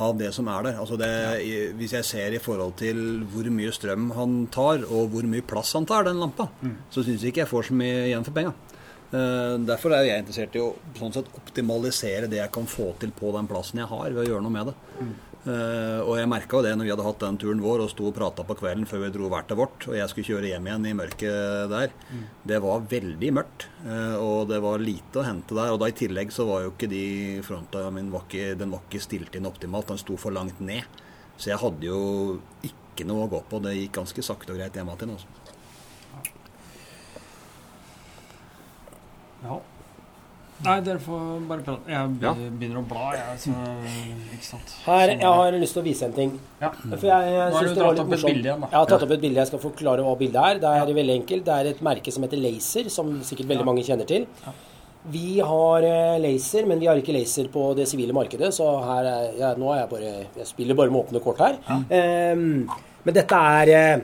[0.00, 0.76] av det som er der.
[0.78, 1.08] Altså det,
[1.42, 5.42] i- Hvis jeg ser i forhold til hvor mye strøm han tar, og hvor mye
[5.42, 6.48] plass han tar, den lampa,
[6.90, 8.52] så syns jeg ikke jeg får så mye igjen for penga.
[9.10, 13.10] Uh, derfor er jeg interessert i å sånn sett optimalisere det jeg kan få til
[13.16, 14.74] på den plassen jeg har, ved å gjøre noe med det.
[15.00, 15.06] Eh,
[15.48, 18.14] og jeg merka jo det når vi hadde hatt den turen vår og sto og
[18.16, 20.88] prata på kvelden før vi dro hver til vårt, og jeg skulle kjøre hjem igjen
[20.90, 21.94] i mørket der.
[22.50, 25.72] Det var veldig mørkt, eh, og det var lite å hente der.
[25.72, 27.04] Og da i tillegg så var jo ikke de
[27.46, 30.84] fronta min var ikke, den var ikke stilt inn optimalt, den sto for langt ned.
[31.38, 32.02] Så jeg hadde jo
[32.66, 33.62] ikke noe å gå på.
[33.62, 35.16] Det gikk ganske sakte og greit hjem igjen.
[35.16, 35.34] Altså.
[39.46, 39.60] ja.
[40.64, 41.86] Nei, dere får bare prate.
[41.86, 42.32] Jeg Ja.
[42.34, 43.38] begynner å bla, jeg.
[43.44, 43.50] Så,
[44.34, 44.72] ikke sant.
[44.86, 46.32] Her, Sånn jeg har lyst til å vise en ting.
[46.60, 46.70] Ja.
[46.70, 48.66] For jeg, jeg Nå har du det var dratt litt opp et bilde igjen, da.
[48.72, 49.36] Jeg har tatt opp et bilde.
[49.38, 50.58] Jeg skal forklare hva bildet er.
[50.58, 51.44] Det er veldig enkelt.
[51.44, 53.68] Det er et merke som heter Laser, som sikkert veldig Ja.
[53.70, 54.26] mange kjenner til.
[54.46, 54.52] Ja.
[55.10, 59.04] Vi har eh, laser, men vi har ikke laser på det sivile markedet, så her
[59.06, 61.54] er, ja, nå er jeg bare Jeg spiller bare med åpne kort her.
[61.70, 62.68] Um,
[63.04, 64.00] men dette er eh,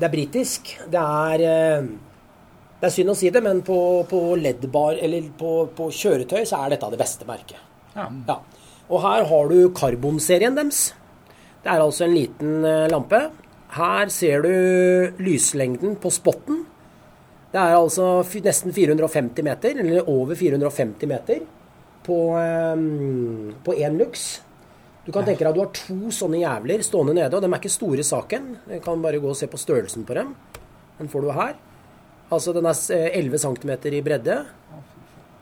[0.00, 0.72] Det er britisk.
[0.90, 1.86] Det er eh,
[2.76, 3.78] Det er synd å si det, men på,
[4.10, 7.60] på LED-bar, eller på, på kjøretøy, så er dette det beste merket.
[7.96, 8.10] Ja.
[8.28, 8.36] Ja.
[8.86, 10.90] Og her har du karbonserien deres.
[11.64, 13.22] Det er altså en liten eh, lampe.
[13.76, 16.66] Her ser du lyslengden på spotten.
[17.50, 21.40] Det er altså nesten 450 meter, eller over 450 meter,
[22.06, 24.26] på, eh, på én lux.
[25.06, 27.60] Du kan tenke deg at du har to sånne jævler stående nede, og de er
[27.60, 28.52] ikke store i saken.
[28.68, 30.36] Du kan bare gå og se på størrelsen på dem.
[31.00, 31.56] Den får du her.
[32.32, 34.36] Altså den er eh, 11 cm i bredde.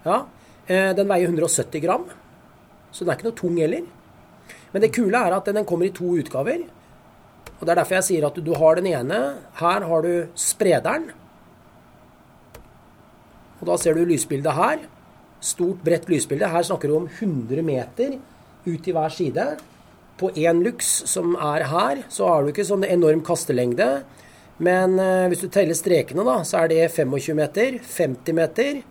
[0.04, 0.18] Ja.
[0.66, 2.06] Eh, Den veier 170 gram,
[2.92, 3.84] så den er ikke noe tung heller.
[4.72, 6.64] Men det kule er at den kommer i to utgaver.
[7.54, 9.20] Og Det er derfor jeg sier at du har den ene.
[9.60, 11.12] Her har du sprederen.
[13.60, 14.82] Og da ser du lysbildet her.
[15.40, 16.48] Stort, bredt lysbilde.
[16.50, 18.18] Her snakker du om 100 meter
[18.66, 19.46] ut i hver side.
[20.18, 24.02] På én lux, som er her, så har du ikke sånn enorm kastelengde.
[24.62, 28.82] Men eh, hvis du teller strekene, da, så er det 25 meter, 50 meter.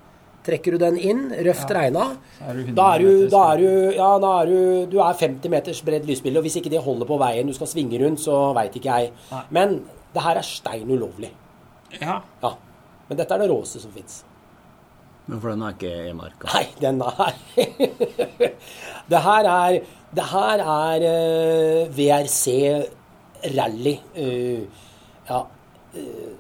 [0.44, 2.10] Trekker du den inn, røft regna,
[2.42, 4.58] du 100 da er du, da er du, ja, da er du,
[4.92, 6.42] du er 50 meters bredt lysbilde.
[6.42, 9.14] Og hvis ikke det holder på veien du skal svinge rundt, så veit ikke jeg.
[9.32, 9.46] Nei.
[9.56, 9.78] Men
[10.12, 11.32] det her er stein ulovlig.
[11.96, 12.20] Ja.
[12.44, 12.54] Ja.
[13.08, 14.20] Men dette er det råeste som fins.
[15.30, 16.50] Men for den er ikke i marka?
[16.52, 17.38] Nei, den er
[19.12, 19.78] Det her er
[20.14, 22.48] Det her er uh, VRC
[23.56, 23.96] rally.
[24.18, 24.68] Uh,
[25.30, 25.40] ja.
[25.96, 26.34] Eh,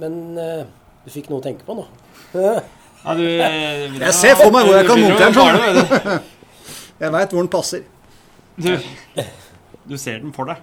[0.00, 0.62] men eh,
[1.04, 1.86] du fikk noe å tenke på nå.
[2.34, 3.24] ja du,
[4.04, 6.22] Jeg ser for meg hvor jeg kan montere den sånn.
[7.00, 7.84] Jeg veit hvor den passer.
[8.60, 8.74] Du,
[9.88, 10.58] du ser den for deg.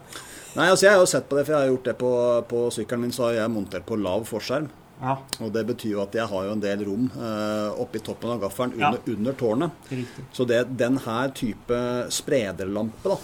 [0.57, 2.09] Nei, altså Jeg har jo sett på det, for jeg har gjort det på,
[2.49, 3.13] på sykkelen min.
[3.13, 4.67] Så har jeg montert på lav forskjerm.
[5.01, 8.31] Ja, Og det betyr jo at jeg har jo en del rom eh, oppi toppen
[8.33, 8.87] av gaffelen Ja.
[8.89, 9.89] under, under tårnet.
[9.93, 10.23] riktig.
[10.33, 11.81] Så det, den her type
[12.13, 13.17] sprederlampe da,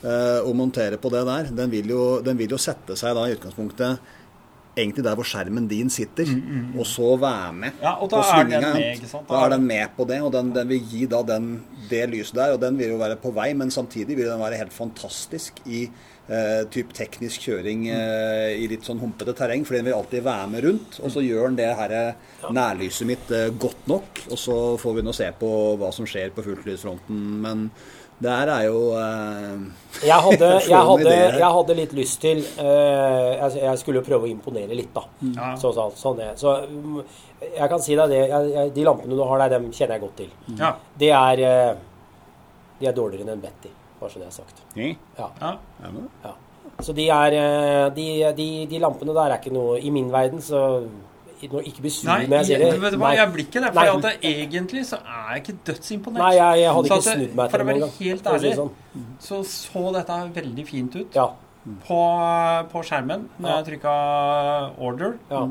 [0.00, 3.26] eh, å montere på det der, den vil, jo, den vil jo sette seg da
[3.28, 4.00] i utgangspunktet
[4.76, 6.28] egentlig der hvor skjermen din sitter,
[6.78, 9.00] og så være med Ja, og da på med.
[9.28, 11.50] Da er den med på det, og den, den vil gi da den,
[11.90, 14.60] det lyset der, og den vil jo være på vei, men samtidig vil den være
[14.60, 15.84] helt fantastisk i
[16.30, 20.50] eh, typ teknisk kjøring eh, i litt sånn humpete terreng, fordi den vil alltid være
[20.54, 24.38] med rundt, og så gjør den det her eh, nærlyset mitt eh, godt nok, og
[24.38, 27.70] så får vi nå se på hva som skjer på fulltlysfronten, men
[28.20, 29.62] det her er jo uh,
[30.04, 34.28] Jeg hadde, jeg, hadde, jeg hadde litt lyst til uh, jeg, jeg skulle jo prøve
[34.28, 35.06] å imponere litt, da.
[35.30, 35.50] Ja.
[35.60, 36.34] Så, så, sånn er.
[36.40, 37.00] så mm,
[37.46, 38.20] jeg kan si deg det.
[38.28, 40.36] Jeg, jeg, de lampene du har der, dem kjenner jeg godt til.
[40.60, 40.74] Ja.
[41.00, 41.72] Det er uh,
[42.80, 44.62] De er dårligere enn Betty, bare så det er sagt.
[45.40, 45.56] ja.
[46.28, 46.36] Ja.
[46.84, 48.06] Så de er eh, de,
[48.36, 50.60] de, de lampene der er ikke noe I min verden så
[51.48, 52.80] Nå ikke bli sur når jeg sier det.
[52.82, 53.72] vet du hva, jeg blir ikke det.
[53.72, 56.20] For at det, egentlig så er jeg ikke dødsimponert.
[56.20, 57.92] Nei, jeg, jeg hadde Så ikke snudd meg For til være engang.
[58.00, 59.06] helt for å si det ærlig, sånn.
[59.20, 61.26] så så dette veldig fint ut Ja.
[61.86, 62.00] på,
[62.72, 63.94] på skjermen når jeg trykka
[64.78, 65.18] order.
[65.30, 65.46] ja.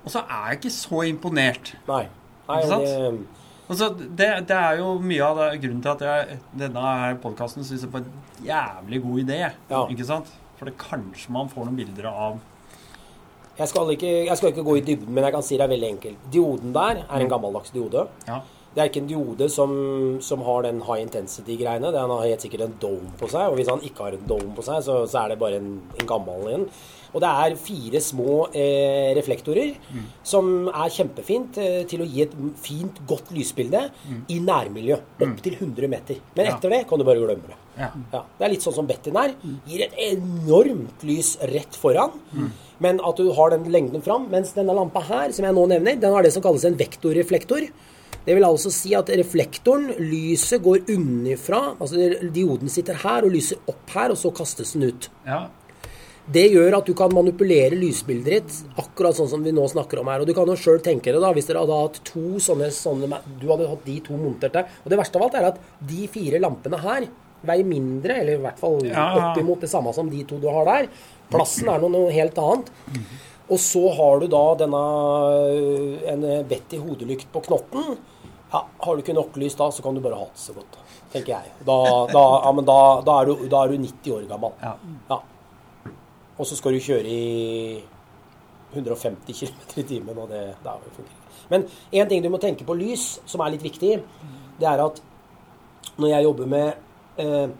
[0.00, 1.74] Og så er jeg ikke så imponert.
[1.86, 2.06] Nei.
[2.48, 2.84] Nei Ikke sant?
[2.88, 3.26] det,
[3.70, 7.84] Altså, det, det er jo mye av det, grunnen til at jeg, denne podkasten syns
[7.84, 9.36] jeg var en jævlig god idé.
[9.70, 9.82] Ja.
[9.92, 10.26] Ikke sant?
[10.58, 12.40] For det kanskje man får noen bilder av
[13.60, 15.74] jeg, skal ikke, jeg skal ikke gå i dybden, men jeg kan si det er
[15.74, 16.24] veldig enkelt.
[16.32, 18.06] Dioden der er en gammeldags diode.
[18.28, 18.40] Ja.
[18.70, 19.72] Det er ikke en diode som,
[20.22, 21.90] som har den high intensity-greiene.
[21.90, 24.54] Den har helt sikkert en dome på seg, og hvis han ikke har en dome
[24.54, 26.66] på seg, så, så er det bare en, en gammel en.
[27.14, 29.72] Og det er fire små eh, reflektorer
[30.22, 33.80] som er kjempefint eh, til å gi et fint, godt lysbilde
[34.30, 34.96] i nærmiljø.
[35.26, 36.20] Opp til 100 meter.
[36.36, 37.58] Men etter det kan du bare glemme det.
[37.80, 37.88] Ja.
[38.12, 39.34] Ja, det er litt sånn som Bettin er.
[39.66, 42.12] Gir et enormt lys rett foran.
[42.80, 44.28] Men at du har den lengden fram.
[44.32, 47.66] Mens denne lampa her, som jeg nå nevner, den har det som kalles en vektorreflektor.
[48.20, 51.74] Det vil altså si at reflektoren, lyset, går unnifra.
[51.80, 55.10] Altså dioden sitter her og lyser opp her, og så kastes den ut.
[55.26, 55.48] ja.
[56.30, 60.10] Det gjør at du kan manipulere lysbildet ditt akkurat sånn som vi nå snakker om
[60.12, 60.22] her.
[60.22, 63.18] Og du kan jo sjøl tenke deg da, hvis dere hadde hatt to sånne, sånne
[63.40, 64.62] Du hadde hatt de to monterte.
[64.84, 65.58] Og det verste av alt er at
[65.90, 67.08] de fire lampene her
[67.48, 70.68] veier mindre, eller i hvert fall Ja, oppimot det samme som de to du har
[70.68, 70.90] der.
[71.32, 72.70] Plassen er noe, noe helt annet.
[73.50, 74.82] Og så har du da denne
[76.12, 77.96] en Betty hodelykt på knotten.
[78.52, 80.78] Ja, Har du ikke nok lys da, så kan du bare ha det så godt,
[81.12, 81.52] tenker jeg.
[81.66, 81.76] Da,
[82.10, 84.56] da, ja, men da, da, er du, da er du 90 år gammel.
[84.62, 85.20] Ja.
[86.40, 87.80] Og så skal du kjøre i
[88.72, 91.32] 150 km i timen, og det, det funker ikke.
[91.50, 93.96] Men én ting du må tenke på lys, som er litt viktig,
[94.60, 95.02] det er at
[96.00, 97.50] når jeg jobber med eh,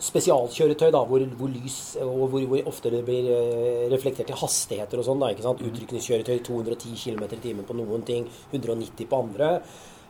[0.00, 5.02] spesialkjøretøy, da, hvor, hvor lys og hvor, hvor ofte det blir eh, reflektert i hastigheter
[5.02, 5.26] og sånn,
[5.68, 9.56] utrykningskjøretøy 210 km i timen på noen ting, 190 på andre,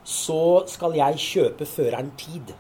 [0.06, 2.52] så skal jeg kjøpe føreren tid.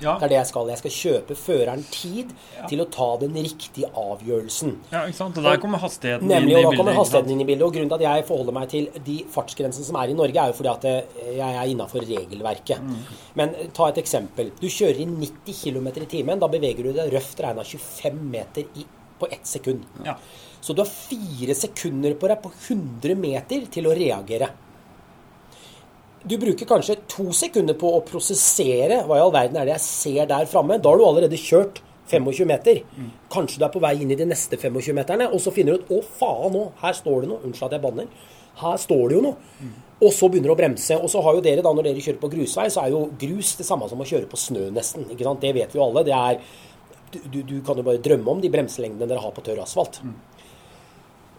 [0.00, 0.14] Ja.
[0.18, 0.68] Det er det jeg skal.
[0.72, 2.30] Jeg skal kjøpe føreren tid
[2.70, 4.76] til å ta den riktige avgjørelsen.
[4.92, 5.38] ja, ikke sant?
[5.38, 6.80] Og der kommer hastigheten Nemlig, inn i og da bildet.
[6.80, 7.66] kommer hastigheten inn i bildet.
[7.66, 10.52] Og grunnen til at jeg forholder meg til de fartsgrensene som er i Norge, er
[10.52, 12.80] jo fordi at eh, jeg er innafor regelverket.
[12.80, 12.96] Mm.
[13.34, 14.52] Men ta et eksempel.
[14.60, 16.38] Du kjører i 90 km i timen.
[16.40, 18.86] Da beveger du deg røft regna 25 meter i,
[19.18, 19.84] på ett sekund.
[20.04, 20.16] Ja.
[20.62, 24.46] Så du har fire sekunder på deg på 100 meter til å reagere.
[26.28, 29.86] Du bruker kanskje to sekunder på å prosessere hva i all verden er det jeg
[29.86, 30.78] ser der framme.
[30.78, 31.80] Da har du allerede kjørt
[32.10, 32.82] 25 meter.
[33.32, 35.82] Kanskje du er på vei inn i de neste 25 meterne, og så finner du
[35.82, 37.44] ut 'Å, faen, nå, her står det noe'.
[37.46, 38.06] Unnskyld at jeg banner.
[38.62, 39.36] Her står det jo noe.
[40.02, 40.98] Og så begynner du å bremse.
[40.98, 43.54] Og så har jo dere, da, når dere kjører på grusvei, så er jo grus
[43.56, 45.06] det samme som å kjøre på snø, nesten.
[45.10, 45.40] Ikke sant?
[45.40, 46.04] Det vet vi jo alle.
[46.04, 46.38] Det er
[47.12, 50.00] du, du, kan jo bare drømme om de bremselengdene dere har på tørr asfalt.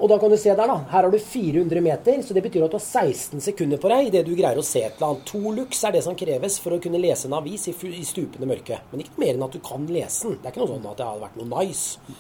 [0.02, 0.80] Og da kan du se der, da.
[0.90, 4.10] Her har du 400 meter, så det betyr at du har 16 sekunder på deg
[4.10, 5.28] idet du greier å se et eller annet.
[5.30, 8.50] To lux er det som kreves for å kunne lese en avis i, i stupende
[8.50, 8.82] mørke.
[8.92, 10.40] Men ikke mer enn at du kan lese den.
[10.42, 12.18] Det er ikke noe sånn at det hadde vært noe nice.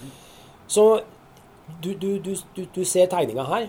[0.69, 0.87] Så
[1.81, 2.33] du, du, du,
[2.63, 3.67] du, ser tegninga her.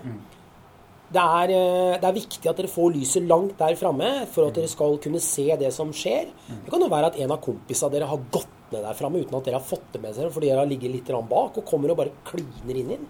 [1.15, 4.57] Det er, eh, det er viktig at dere får lyset langt der framme for at
[4.57, 6.29] dere skal kunne se det som skjer.
[6.51, 9.37] Det kan jo være at en av kompisene dere har gått ned der framme uten
[9.37, 11.93] at dere har fått det med seg fordi dere har ligget litt bak og kommer
[11.93, 13.09] og bare kliner inn i den.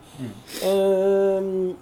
[0.69, 1.75] Eh,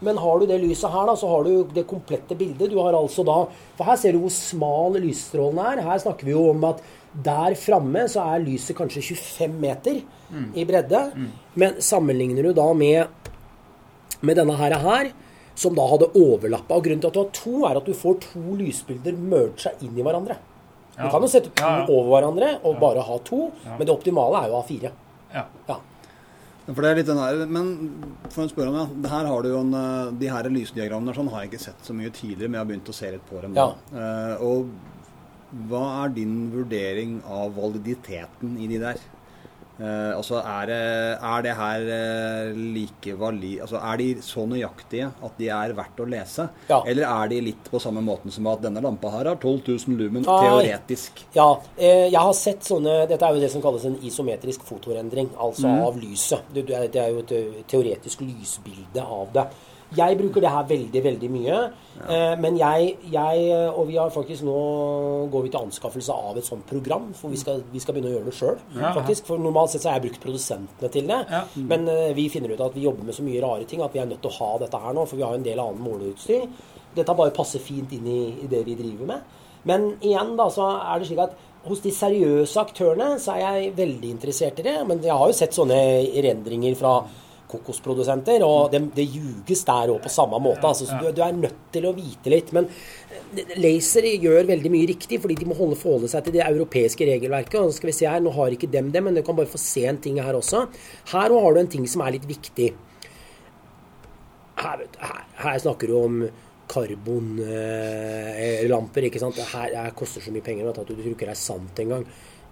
[0.00, 2.70] men har du det lyset her, da, så har du det komplette bildet.
[2.70, 3.40] Du har altså da
[3.76, 5.82] For her ser du hvor smal lysstrålen er.
[5.82, 6.82] Her snakker vi jo om at
[7.24, 9.98] der framme så er lyset kanskje 25 meter
[10.54, 11.00] i bredde.
[11.58, 13.08] Men sammenligner du da med,
[14.20, 15.10] med denne her, her
[15.58, 16.78] som da hadde overlappa.
[16.84, 19.98] Grunnen til at du har to, er at du får to lysbilder merge seg inn
[19.98, 20.36] i hverandre.
[20.98, 21.10] Du Ja.
[21.14, 21.86] kan jo sette to Ja, ja.
[21.88, 24.90] over hverandre og bare ha to, men det optimale er jo å ha fire.
[25.32, 25.44] Ja.
[25.68, 25.76] Ja.
[26.68, 27.68] For det er litt den her, Men
[28.28, 31.14] for å spørre om ja, det her har du jo en, eh, De her lysdiagrammene
[31.16, 33.24] sånn har jeg ikke sett så mye tidligere, men jeg har begynt å se litt
[33.30, 33.54] på dem.
[33.54, 33.74] nå.
[33.94, 34.34] Ja.
[34.36, 34.68] Uh, og
[35.70, 38.96] hva er din vurdering av validiteten i de der?
[39.78, 43.52] Eh, altså er er det her eh, like vali...
[43.62, 46.48] Altså er de så nøyaktige at de er verdt å lese?
[46.68, 46.80] Ja.
[46.84, 49.96] Eller er de litt på samme måten som at denne lampa her har 12 000
[50.00, 50.38] lumen Nei.
[50.44, 51.22] teoretisk?
[51.36, 55.30] Ja, eh, jeg har sett sånne Dette er jo det som kalles en isometrisk fotorendring,
[55.38, 55.80] altså Mm.
[55.86, 56.42] av lyset.
[56.54, 59.44] Det, det, er, er jo et eh, teoretisk lysbilde av det.
[59.96, 61.58] Jeg bruker det her veldig, veldig mye.
[62.04, 64.56] Eh, men jeg, jeg Og vi har faktisk nå
[65.32, 68.16] går vi til anskaffelse av et sånt program, for vi skal, vi skal begynne å
[68.18, 68.60] gjøre det sjøl.
[68.76, 68.92] Ja.
[68.98, 69.26] faktisk.
[69.30, 71.22] For normalt sett så har jeg brukt produsentene til det.
[71.32, 71.42] Ja.
[71.72, 74.02] Men eh, vi finner ut at vi jobber med så mye rare ting at vi
[74.02, 75.84] er nødt til å ha dette her nå, for vi har jo en del annen
[75.84, 76.48] måleutstyr.
[76.98, 79.36] Dette bare passer fint inn i, i det vi driver med.
[79.68, 81.36] Men igjen da, så er det slik at
[81.68, 84.76] hos de seriøse aktørene så er jeg veldig interessert i det.
[84.88, 85.78] Men jeg har jo sett sånne
[86.24, 87.00] rendringer fra
[87.48, 90.66] kokosprodusenter, og det, det ljuges der òg på samme måte.
[90.68, 92.52] Altså, så du, du er nødt til å vite litt.
[92.56, 92.64] Men
[93.60, 97.58] Laser gjør veldig mye riktig, fordi de må holde, forholde seg til det europeiske regelverket.
[97.60, 99.60] og skal vi se her, Nå har ikke dem det, men du kan bare få
[99.62, 100.58] se en ting her også.
[101.12, 102.68] Her har du en ting som er litt viktig.
[104.58, 106.14] Her, her, her snakker du om
[106.68, 109.02] karbonlamper.
[109.08, 109.36] ikke sant?
[109.54, 112.04] Her, her koster så mye penger at du tror ikke det er sant engang.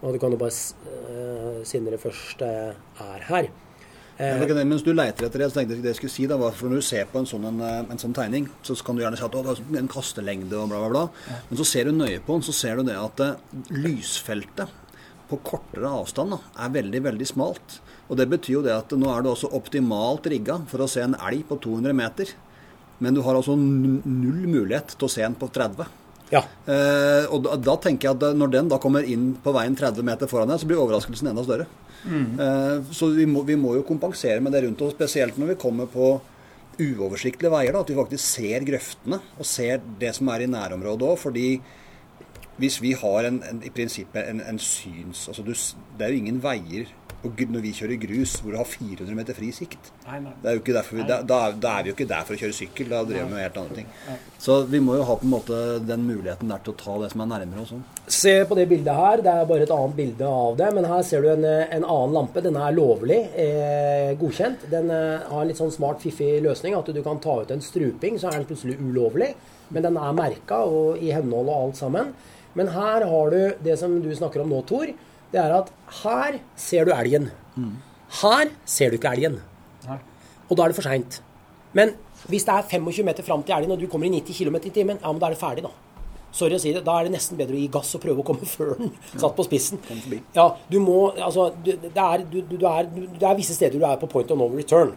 [0.05, 3.45] Og du kan jo bare, eh, siden dere først eh, er her
[4.17, 6.39] Ja, det Mens du leiter etter det, så tenkte jeg det jeg skulle si da,
[6.41, 8.97] var for når du ser på en sånn, en, eh, en sånn tegning, så kan
[8.97, 11.35] du gjerne si at det er en kastelengde og bla, bla, bla.
[11.51, 13.37] Men så ser du nøye på den, så ser du det at eh,
[13.77, 14.73] lysfeltet
[15.27, 17.79] på kortere avstand da, er veldig, veldig smalt.
[18.07, 21.03] Og det betyr jo det at nå er du også optimalt rigga for å se
[21.05, 22.33] en elg på 200 meter.
[23.03, 25.91] Men du har altså null mulighet til å se en på 30.
[26.33, 26.41] Ja.
[26.65, 30.07] Eh, og da, da tenker jeg at når den da kommer inn på veien 30
[30.07, 31.69] meter foran deg, så blir overraskelsen enda større.
[32.05, 35.61] Eh, så vi må, vi må jo kompensere med det rundt oss, spesielt når vi
[35.63, 36.11] kommer på
[36.77, 37.73] uoversiktlige veier.
[37.73, 41.19] Da, at vi faktisk ser grøftene og ser det som er i nærområdet òg.
[41.25, 41.49] Fordi
[42.61, 46.23] hvis vi har en, en, i prinsippet en, en syns altså du, Det er jo
[46.23, 46.89] ingen veier
[47.25, 49.91] gr- når vi kjører grus hvor du har 400 meter fri sikt.
[50.07, 50.33] Nei, nei.
[50.43, 52.39] Det er jo ikke derfor vi, da, da, er- vi jo ikke der for å
[52.39, 53.87] kjøre sykkel, da driver vi med helt andre ting.
[54.39, 57.11] Så vi må jo ha på en måte den muligheten der til å ta det
[57.13, 57.73] som er nærmere oss.
[57.73, 58.11] også.
[58.21, 59.17] Se på det bildet her.
[59.23, 60.71] Det er bare et annet bilde av det.
[60.75, 62.43] Men her ser du en, eh, en annen lampe.
[62.43, 63.21] Denne er lovlig.
[63.35, 64.69] Eh, godkjent.
[64.71, 66.77] Den eh, har en litt sånn smart, fiffig løsning.
[66.79, 69.35] At du kan ta ut en struping, så er den plutselig ulovlig.
[69.71, 72.13] Men den er merka og i henhold og alt sammen.
[72.55, 74.87] Men her har du det som du snakker om nå, Tor.
[75.33, 75.71] Det er at
[76.03, 77.31] her ser du elgen.
[78.23, 79.41] Her ser du ikke elgen.
[79.87, 79.99] Nei.
[80.49, 81.21] Og da er det for seint.
[81.77, 81.95] Men
[82.31, 84.71] hvis det er 25 meter fram til elgen, og du kommer i 90 km i
[84.73, 85.73] timen, ja, men da er det ferdig, da.
[86.37, 86.83] Sorry å si det.
[86.85, 88.93] Da er det nesten bedre å gi gass og prøve å komme før den.
[89.17, 89.81] Satt på spissen.
[90.37, 93.87] Ja, du må Altså, du, det, er, du, du, er, det er visse steder du
[93.89, 94.93] er på point of no return.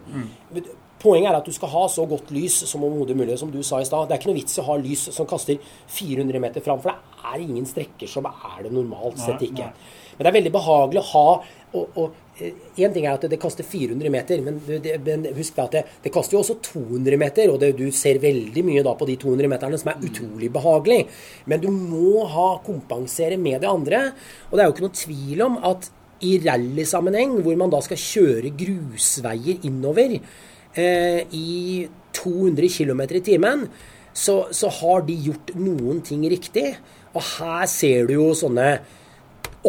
[1.00, 3.78] Poenget er at du skal ha så godt lys som overhodet mulig, som du sa
[3.80, 4.04] i stad.
[4.10, 5.56] Det er ikke noe vits å ha lys som kaster
[5.96, 9.70] 400 meter fram, for det er ingen strekker som er det normalt sett Nei, ikke.
[9.70, 9.96] nei.
[10.20, 11.28] Men det er veldig behagelig å ha
[11.70, 15.58] og, og Én ting er at det, det kaster 400 meter, men, det, men husk
[15.60, 17.50] at det, det kaster jo også 200 meter.
[17.52, 21.02] Og du ser veldig mye da på de 200 meterne som er utrolig behagelig.
[21.52, 24.00] Men du må ha kompensere med det andre.
[24.48, 25.90] Og det er jo ikke noe tvil om at
[26.24, 33.66] i rallysammenheng, hvor man da skal kjøre grusveier innover eh, i 200 km i timen,
[34.16, 36.70] så, så har de gjort noen ting riktig.
[37.12, 38.78] Og her ser du jo sånne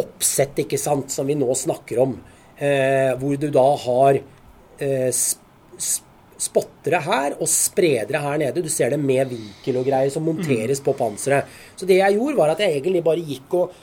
[0.00, 2.16] oppsett, ikke sant, som vi nå snakker om.
[2.56, 5.40] Eh, hvor du da har eh, sp
[5.76, 6.10] sp
[6.42, 8.64] spottere her og spredere her nede.
[8.64, 11.48] Du ser det med vinkel og greier som monteres på panseret.
[11.78, 13.80] Så det jeg gjorde, var at jeg egentlig bare gikk og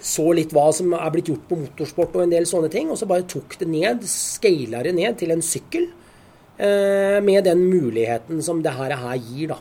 [0.00, 2.96] så litt hva som er blitt gjort på motorsport og en del sånne ting, og
[2.96, 5.90] så bare tok det ned, scala det ned til en sykkel.
[6.60, 9.60] Eh, med den muligheten som det her, her gir, da.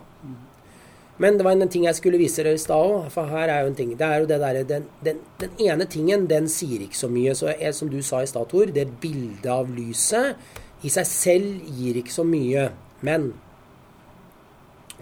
[1.20, 3.10] Men det var en ting jeg skulle vise dere i stad òg.
[3.12, 5.88] For her er jo en ting Det er jo det derre den, den, den ene
[5.92, 7.36] tingen, den sier ikke så mye.
[7.36, 10.40] Så jeg, som du sa i stad, Tor, det bildet av lyset
[10.88, 12.70] i seg selv gir ikke så mye.
[13.04, 13.34] Men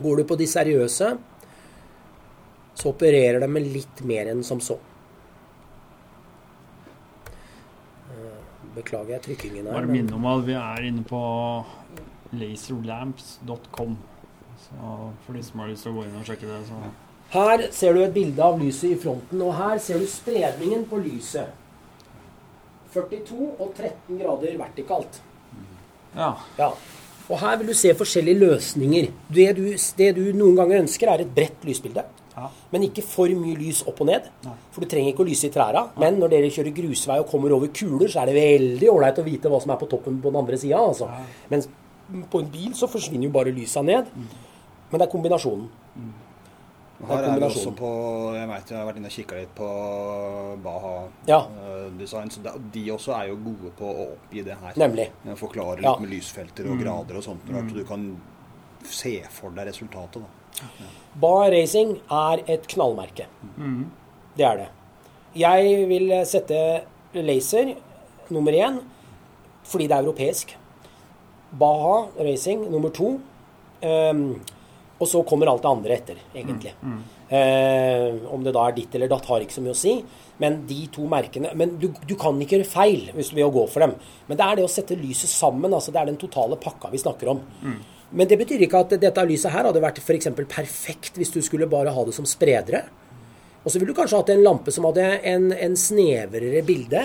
[0.01, 1.13] går du på de seriøse,
[2.77, 4.77] så opererer de med litt mer enn som så.
[8.13, 8.41] Eh,
[8.75, 9.73] Beklager jeg trykkingen her.
[9.73, 11.21] Bare minne om at vi er inne på
[12.37, 13.97] laserlamps.com.
[14.67, 14.95] Så
[15.25, 16.81] for de som har lyst til å gå inn og sjekke det, så
[17.31, 20.99] Her ser du et bilde av lyset i fronten, og her ser du spredningen på
[21.03, 21.55] lyset.
[22.93, 25.19] 42 og 13 grader vertikalt.
[26.15, 26.31] Ja.
[26.57, 26.71] Ja.
[27.27, 29.09] Og her vil du se forskjellige løsninger.
[29.35, 29.65] Det du,
[29.99, 32.05] det du noen ganger ønsker, er et bredt lysbilde.
[32.37, 32.47] Ja.
[32.71, 34.29] Men ikke for mye lys opp og ned.
[34.45, 34.53] Nei.
[34.71, 35.83] For du trenger ikke å lyse i trærne.
[35.99, 39.25] Men når dere kjører grusvei og kommer over kuler, så er det veldig ålreit å
[39.27, 40.79] vite hva som er på toppen på den andre sida.
[40.79, 41.09] Altså.
[41.11, 41.47] Ja.
[41.51, 41.67] Mens
[42.31, 44.07] på en bil så forsvinner jo bare lysa ned.
[44.91, 45.69] Men det er kombinasjonen.
[45.95, 46.13] Mm.
[47.07, 47.89] Her er er vi også på
[48.33, 49.67] Jeg vet jeg har vært inne og kikka litt på
[50.63, 50.93] Baha
[51.27, 51.39] Ja.
[51.45, 52.29] eh, Design.
[52.29, 52.41] Så
[52.73, 54.73] de- også er jo gode på å oppgi det her.
[54.75, 55.09] Nemlig.
[55.27, 55.95] Eh, Forklare litt Ja.
[55.99, 57.41] med lysfelter og grader og sånt.
[57.47, 58.17] Så du kan
[58.83, 60.21] se for deg resultatet.
[60.21, 60.65] da.
[61.19, 63.25] Baha Racing er et knallmerke.
[64.35, 64.69] Det er det.
[65.35, 66.83] Jeg vil sette
[67.13, 67.75] Laser
[68.31, 68.81] nummer én
[69.63, 70.55] fordi det er europeisk.
[71.59, 73.19] Baha Racing nummer to.
[73.83, 74.39] Ehm,
[74.97, 76.71] og så kommer alt det andre etter, egentlig.
[77.29, 79.97] Eh, om det da er ditt eller datt, har ikke så mye å si.
[80.39, 83.65] Men de to merkene Men du, du kan ikke gjøre feil hvis du vil gå
[83.69, 83.95] for dem.
[84.29, 85.73] Men det er det å sette lyset sammen.
[85.73, 87.41] altså Det er den totale pakka vi snakker om.
[88.11, 90.29] Men det betyr ikke at dette lyset her hadde vært f.eks.
[90.47, 92.85] perfekt hvis du skulle bare ha det som spredere.
[93.65, 97.01] Og så ville du kanskje hatt en lampe som hadde en, en snevrere bilde,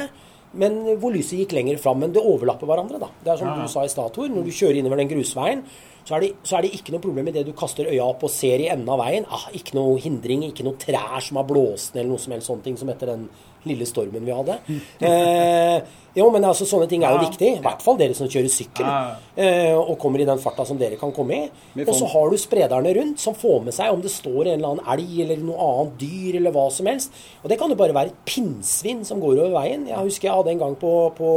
[0.55, 1.99] men hvor lyset gikk lenger fram.
[2.05, 3.09] Men det overlapper hverandre, da.
[3.25, 4.29] Det er som du sa i stad, Tor.
[4.31, 5.65] Når du kjører innover den grusveien,
[6.03, 8.25] så er, det, så er det ikke noe problem i det du kaster øya opp
[8.27, 9.27] og ser i enden av veien.
[9.31, 12.51] Ah, ikke noe hindring, ikke noe trær som har blåst ned, eller noe som helst
[12.51, 13.29] sånne ting som etter den
[13.69, 14.59] lille stormen vi hadde.
[15.03, 15.79] Eh,
[16.15, 17.49] jo, men altså, sånne ting er jo viktig.
[17.57, 18.87] I hvert fall dere som kjører sykkel.
[19.35, 21.47] Eh, og kommer i den farta som dere kan komme i.
[21.83, 24.75] Og så har du sprederne rundt som får med seg om det står en eller
[24.75, 27.17] annen elg eller noe annet dyr eller hva som helst.
[27.43, 29.89] Og det kan jo bare være et pinnsvin som går over veien.
[29.91, 31.33] Jeg husker jeg hadde en gang på, på,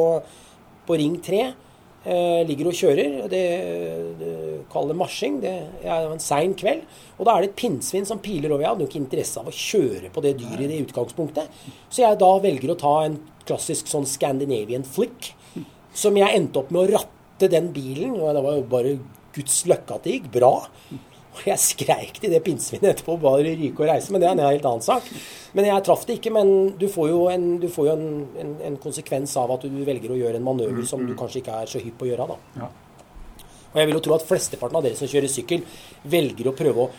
[0.86, 1.46] på Ring 3.
[2.06, 3.24] Eh, ligger og kjører.
[3.32, 3.46] Det,
[4.20, 4.34] det
[4.70, 5.40] Kall det marsjing.
[5.42, 5.54] Det
[5.86, 6.84] er en sein kveld.
[7.18, 8.62] Og da er det et pinnsvin som piler over.
[8.62, 11.64] Jeg hadde jo ikke interesse av å kjøre på det dyret i det utgangspunktet.
[11.90, 15.34] Så jeg da velger å ta en klassisk sånn Scandinavian flick.
[15.96, 18.18] Som jeg endte opp med å ratte den bilen.
[18.20, 18.96] Og det var jo bare
[19.36, 20.54] Guds løkke at det gikk bra.
[21.36, 24.14] Og jeg skreik til det pinnsvinet etterpå, bare ryke og reise.
[24.14, 25.10] Men det er en helt annen sak.
[25.58, 26.32] Men jeg traff det ikke.
[26.36, 28.08] Men du får jo en, du får jo en,
[28.42, 31.60] en, en konsekvens av at du velger å gjøre en manøver som du kanskje ikke
[31.62, 32.30] er så hypp på å gjøre.
[32.32, 32.64] da.
[32.64, 32.72] Ja.
[33.74, 35.66] Og jeg vil jo tro at flesteparten av dere som kjører sykkel,
[36.08, 36.92] velger å prøve å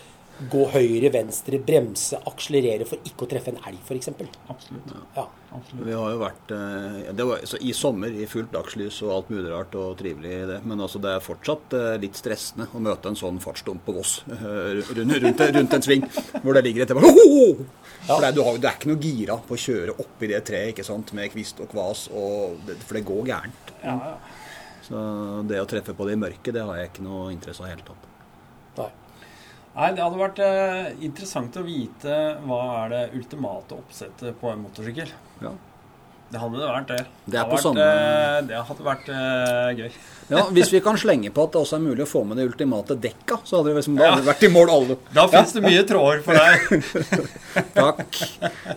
[0.52, 4.12] gå høyre, venstre, bremse, akselerere for ikke å treffe en elg, f.eks.
[4.52, 4.94] Absolutt.
[5.16, 5.26] Ja.
[5.56, 5.86] Absolutt.
[5.86, 9.30] Vi har jo vært eh, det var, så I sommer i fullt dagslys og alt
[9.32, 10.58] mulig rart og trivelig i det.
[10.68, 14.18] Men altså det er fortsatt eh, litt stressende å møte en sånn fartsdump på Voss
[14.26, 16.04] eh, rundt, rundt, rundt en sving
[16.42, 19.62] hvor det ligger et For det du, har, du er ikke noe gira på å
[19.62, 23.30] kjøre oppi det treet ikke sant, med kvist og kvas, og det, for det går
[23.32, 23.72] gærent.
[23.80, 24.18] Ja, ja.
[24.86, 24.98] Så
[25.48, 27.72] det å treffe på det i mørket, det har jeg ikke noe interesse av i
[27.72, 28.12] det hele tatt.
[29.76, 29.92] Nei.
[29.92, 32.18] Det hadde vært eh, interessant å vite
[32.48, 35.10] hva er det ultimate oppsettet på en motorsykkel.
[35.44, 35.52] Ja.
[36.26, 37.02] Det hadde det vært, det.
[37.30, 39.90] Det er hadde på vært, samme- eh, Det hadde vært eh, gøy.
[40.26, 42.48] Ja, Hvis vi kan slenge på at det også er mulig å få med det
[42.48, 44.16] ultimate dekka, så hadde vi liksom, ja.
[44.26, 44.96] vært i mål alle.
[45.14, 47.20] Da fins det mye tråder for deg.
[47.76, 48.18] Takk.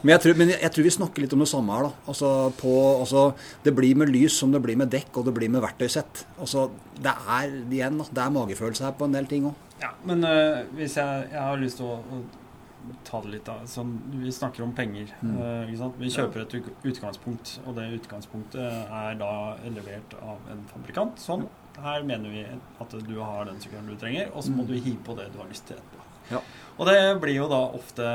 [0.03, 1.87] Men, jeg tror, men jeg, tror vi snakker litt om det samme her.
[1.87, 2.03] da.
[2.13, 2.29] Altså,
[2.59, 3.23] på, altså,
[3.65, 6.21] det blir med lys som det blir med dekk, og det blir med verktøysett.
[6.37, 6.67] Altså,
[7.01, 9.65] det er igjen, det er magefølelse her på en del ting òg.
[9.80, 13.57] Ja, men uh, hvis jeg, jeg har lyst til å, å ta det litt da.
[13.69, 15.11] Sånn, vi snakker om penger.
[15.21, 15.97] ikke sant?
[15.99, 16.55] Vi kjøper et
[16.88, 19.32] utgangspunkt, og det utgangspunktet er da
[19.67, 21.19] levert av en fabrikant.
[21.21, 21.45] Sånn.
[21.80, 24.99] Her mener vi at du har den sykkelen du trenger, og så må du hive
[25.05, 26.07] på det du har lyst til etterpå.
[26.30, 26.41] Ja.
[26.77, 28.09] Og det blir jo da ofte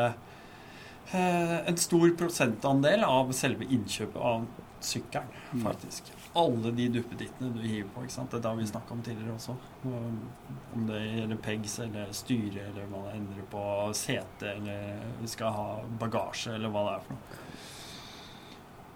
[1.12, 4.46] uh, en stor prosentandel av selve innkjøpet av
[4.84, 6.12] sykkelen, faktisk.
[6.38, 8.04] Alle de duppedittene du hiver på.
[8.04, 8.34] ikke sant?
[8.34, 9.56] Det har vi snakka om tidligere også.
[10.74, 13.64] Om det gjelder pegs eller styre, eller hva det endrer på
[13.98, 15.68] sete, eller vi skal ha
[16.00, 17.42] bagasje, eller hva det er for noe.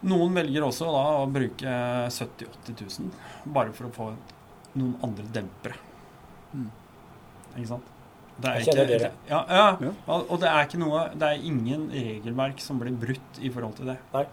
[0.08, 1.70] Noen velger også da å bruke
[2.14, 4.10] 70 000-80 000 bare for å få
[4.78, 5.78] noen andre dempere.
[6.54, 6.68] Mm.
[7.56, 7.94] Ikke sant?
[8.38, 9.08] Det kjenner dere.
[9.26, 9.64] Ja, ja.
[9.82, 10.18] Ja.
[10.20, 13.90] Og det er ikke noe Det er ingen regelverk som blir brutt i forhold til
[13.90, 13.96] det.
[14.14, 14.24] Nei.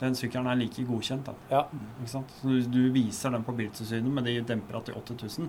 [0.00, 1.28] Den sykkelen er like godkjent.
[1.50, 1.64] Ja.
[2.06, 5.48] Så du viser den på Biltilsynet med de dempera til 8000,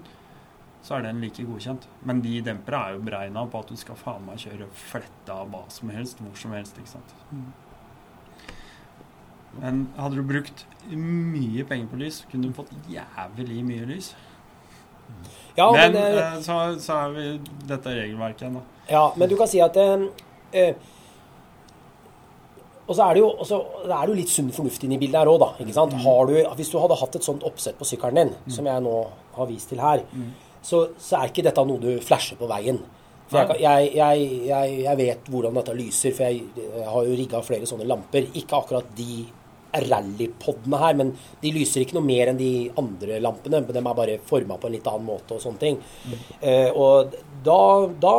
[0.81, 1.87] så er den like godkjent.
[2.01, 5.65] Men de dempera er jo beregna på at du skal faen meg kjøre fletta hva
[5.73, 6.79] som helst, hvor som helst.
[6.81, 7.13] ikke sant?
[9.59, 14.13] Men hadde du brukt mye penger på lys, kunne du fått jævlig mye lys.
[15.57, 17.23] Ja, Men men, eh, eh, så, så er vi
[17.67, 18.61] dette regelverket igjen, da.
[18.89, 20.75] ja, men du kan si at eh,
[22.89, 25.21] Og så er det jo, også, det er jo litt sunn fornuft inne i bildet
[25.21, 25.49] her òg, da.
[25.61, 25.93] Ikke sant?
[26.03, 28.95] Har du, hvis du hadde hatt et sånt oppsett på sykkelen din, som jeg nå
[29.35, 30.01] har vist til her,
[30.65, 32.81] så, så er ikke dette noe du flasher på veien.
[33.29, 37.69] For jeg, jeg, jeg, jeg, vet hvordan dette lyser, for jeg, har jo rigga flere
[37.69, 38.31] sånne lamper.
[38.41, 39.25] Ikke akkurat de
[39.69, 41.11] rallypodene her, men
[41.43, 43.61] de lyser ikke noe mer enn de andre lampene.
[43.61, 45.77] Men de er bare forma på en litt annen måte og sånne ting.
[46.41, 47.13] Eh, og
[47.45, 47.61] da,
[48.01, 48.15] da,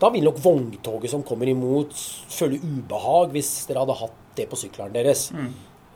[0.00, 1.96] da vil nok vogntoget som kommer imot,
[2.32, 5.28] føle ubehag hvis dere hadde hatt det på syklene deres.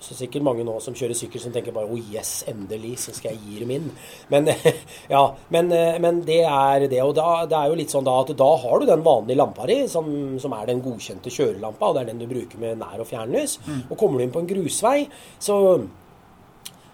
[0.05, 3.33] Så sikkert mange nå som kjører sykkel som tenker bare oh yes, endelig, så skal
[3.33, 3.87] jeg gi dem inn.
[4.33, 4.51] Men,
[5.15, 5.23] ja,
[5.55, 5.73] men,
[6.05, 7.01] men det er det.
[7.01, 9.69] Og da, det er jo litt sånn da at da har du den vanlige lampa
[9.71, 10.07] di, som,
[10.43, 13.57] som, er den godkjente kjørelampa, og det er den du bruker med nær- og fjernlys.
[13.65, 13.83] Mm.
[13.89, 14.99] Og kommer du inn på en grusvei,
[15.41, 15.57] så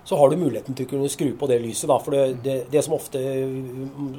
[0.05, 1.87] så har du muligheten til å kunne skru på det lyset.
[1.91, 3.21] Da, for det, det, det, som ofte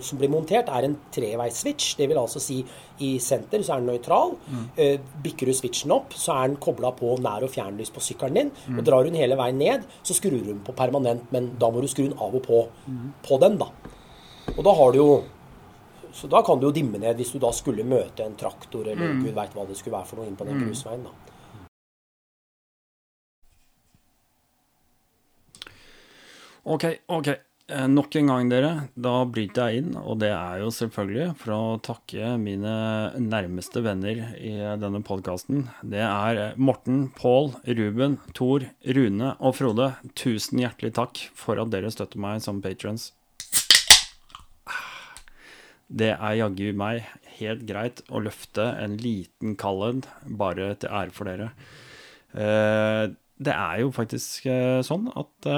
[0.05, 1.95] som blir montert, er en treveisswitch.
[1.99, 2.59] Det vil altså si
[3.01, 4.35] i senter så er den nøytral.
[4.45, 4.63] Mm.
[4.77, 8.37] Eh, bikker du switchen opp, så er den kobla på nær- og fjernlys på sykkelen
[8.37, 8.53] din.
[8.67, 8.77] Mm.
[8.77, 11.81] Og drar hun hele veien ned, så skrur du den på permanent, men da må
[11.81, 13.05] du skru den av og på mm.
[13.25, 13.71] på den, da.
[14.55, 15.11] Og da har du jo
[16.11, 19.13] så da kan du jo dimme ned hvis du da skulle møte en traktor eller
[19.13, 19.21] mm.
[19.23, 20.65] gud veit hva det skulle være for noe inn på den mm.
[20.67, 21.05] grusveien.
[21.07, 21.30] da.
[26.63, 27.27] Ok, ok.
[27.71, 28.71] Eh, nok en gang, dere.
[28.93, 32.73] Da bryter jeg inn, og det er jo selvfølgelig for å takke mine
[33.17, 34.51] nærmeste venner i
[34.81, 35.63] denne podkasten.
[35.81, 39.87] Det er Morten, Pål, Ruben, Tor, Rune og Frode.
[40.13, 43.09] Tusen hjertelig takk for at dere støtter meg som patrons.
[45.91, 47.07] Det er jaggu meg
[47.39, 51.49] helt greit å løfte en liten kalled bare til ære for dere.
[52.37, 53.09] Eh,
[53.41, 55.49] det er jo faktisk eh, sånn at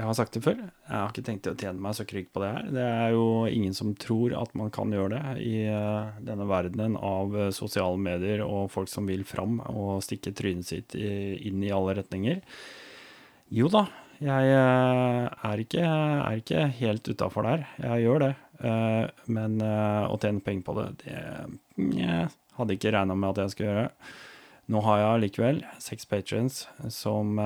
[0.00, 0.60] jeg har sagt det før.
[0.64, 2.68] Jeg har ikke tenkt å tjene meg så krykt på det her.
[2.72, 6.96] Det er jo ingen som tror at man kan gjøre det i uh, denne verdenen
[6.96, 11.72] av uh, sosiale medier og folk som vil fram og stikke trynet sitt inn i
[11.76, 12.40] alle retninger.
[13.52, 13.84] Jo da,
[14.24, 17.68] jeg uh, er, ikke, er, ikke, helt utafor der.
[17.84, 18.34] Jeg gjør det.
[19.32, 21.20] men å tjene penger på det, det
[21.96, 22.26] jeg
[22.58, 23.86] hadde ikke regna med at jeg skulle gjøre.
[24.70, 27.40] Nå har jeg likevel seks patrients som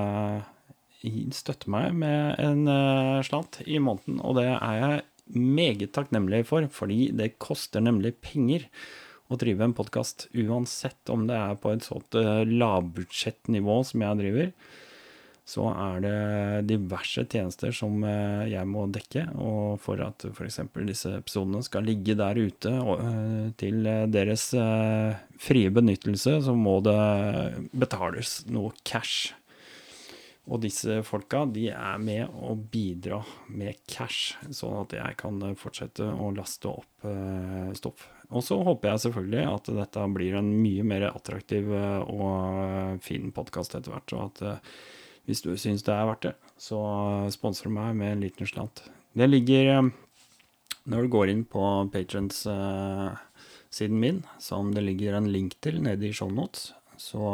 [1.35, 5.03] støtter meg med en uh, slant i måneden, og det er jeg
[5.35, 8.67] meget takknemlig for, fordi det koster nemlig penger
[9.31, 14.21] å drive en podkast, uansett om det er på et sånt uh, lavbudsjettnivå som jeg
[14.21, 14.51] driver.
[15.45, 16.19] Så er det
[16.71, 20.61] diverse tjenester som uh, jeg må dekke, og for at f.eks.
[20.89, 22.75] disse episodene skal ligge der ute
[23.61, 24.49] til deres
[25.41, 26.99] frie benyttelse, så må det
[27.73, 29.33] betales noe cash.
[30.45, 36.05] Og disse folka de er med å bidra med cash, sånn at jeg kan fortsette
[36.05, 38.09] å laste opp uh, stoff.
[38.29, 43.31] Og så håper jeg selvfølgelig at dette blir en mye mer attraktiv uh, og fin
[43.33, 44.13] podkast etter hvert.
[44.13, 44.57] Og at uh,
[45.25, 46.79] hvis du syns det er verdt det, så
[47.33, 48.77] sponser du meg med en liten slant.
[49.17, 49.65] Det ligger
[50.85, 56.13] Når du går inn på patrons-siden min, som det ligger en link til nede i
[56.13, 57.25] shownotes, så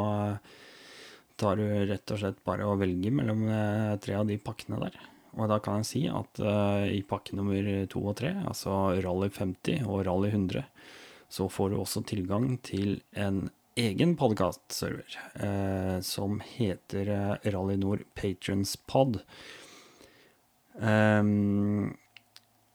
[1.41, 4.99] tar du rett og slett bare å velge mellom eh, tre av de pakkene der.
[5.39, 9.29] Og da kan jeg si at uh, i pakke nummer to og tre, altså Rally
[9.31, 10.65] 50 og Rally 100,
[11.31, 13.45] så får du også tilgang til en
[13.79, 19.21] egen podkastserver uh, som heter Rally Nord Patrons Pod.
[20.75, 21.95] Um,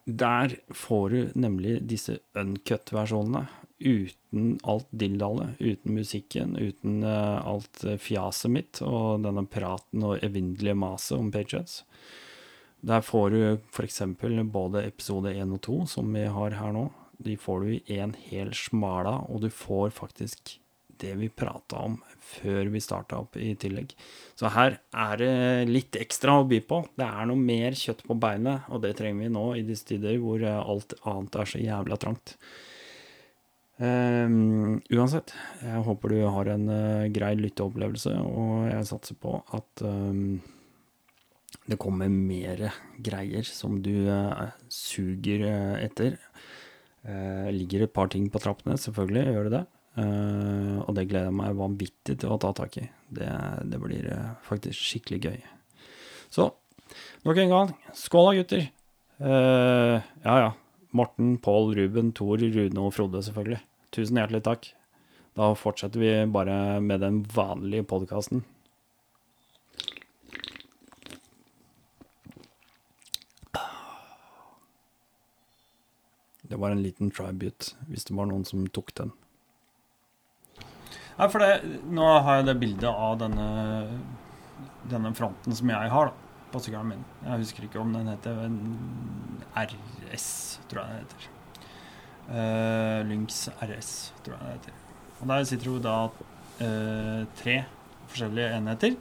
[0.06, 3.44] der får du nemlig disse uncut-versjonene
[3.78, 10.76] uten alt dildallet, uten musikken, uten uh, alt fjaset mitt og denne praten og evinnelige
[10.78, 11.82] maset om Patriots.
[12.86, 13.40] Der får du
[13.72, 14.02] f.eks.
[14.52, 16.86] både episode 1 og 2, som vi har her nå.
[17.18, 20.58] De får du i en hel smala, og du får faktisk
[21.00, 23.92] det vi prata om før vi starta opp, i tillegg.
[24.38, 26.82] Så her er det litt ekstra å by på.
[26.96, 30.16] Det er noe mer kjøtt på beinet, og det trenger vi nå i disse tider
[30.22, 32.36] hvor alt annet er så jævla trangt.
[33.76, 39.82] Um, uansett, jeg håper du har en uh, grei lytteopplevelse, og jeg satser på at
[39.84, 40.38] um,
[41.68, 42.70] det kommer mer
[43.04, 46.16] greier som du uh, suger uh, etter.
[47.54, 49.66] ligger et par ting på trappene, selvfølgelig gjør det det.
[50.82, 52.88] og det gleder jeg meg vanvittig til å ta tak i.
[53.14, 53.28] Det,
[53.62, 54.08] det blir
[54.42, 55.38] faktisk skikkelig gøy.
[56.34, 56.48] Så
[57.22, 58.66] nok en gang, skål da, gutter!
[59.20, 60.50] ja ja.
[60.96, 63.62] Morten, Pål, Ruben, Tor, Rune og Frode, selvfølgelig.
[63.94, 64.68] Tusen hjertelig takk.
[65.36, 68.44] Da fortsetter vi bare med den vanlige podkasten.
[76.46, 79.10] Det var en liten tribute, hvis det var noen som tok den.
[81.16, 83.48] Nei, for det, Nå har jeg det bildet av denne,
[84.86, 86.26] denne fronten som jeg har, da
[86.56, 87.06] på sykkelen min.
[87.24, 88.44] Jeg husker ikke om den heter
[89.56, 90.28] RS,
[90.70, 91.35] tror jeg den heter.
[92.26, 93.90] Uh, Lynx RS,
[94.24, 94.80] tror jeg det heter.
[95.20, 97.60] Og der sitter jo da uh, tre
[98.10, 98.96] forskjellige enheter.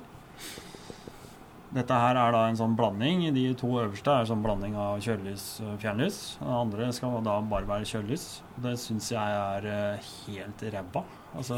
[1.76, 3.26] Dette her er da en sånn blanding.
[3.36, 6.20] De to øverste er sånn blanding av kjølelys og fjernlys.
[6.40, 8.28] Den andre skal da bare være kjølelys.
[8.64, 11.04] Det syns jeg er uh, helt ræva.
[11.36, 11.58] Altså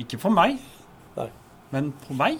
[0.00, 0.62] ikke for meg.
[1.18, 1.30] Nei.
[1.74, 2.34] Men på vei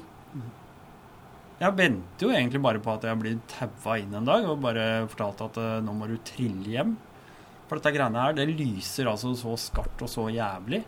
[1.58, 4.84] Jeg venter jo egentlig bare på at jeg blir taua inn en dag og bare
[5.10, 6.94] fortalt at nå må du trille hjem.
[7.68, 10.82] For dette greiene her, det lyser altså så skarpt og så jævlig.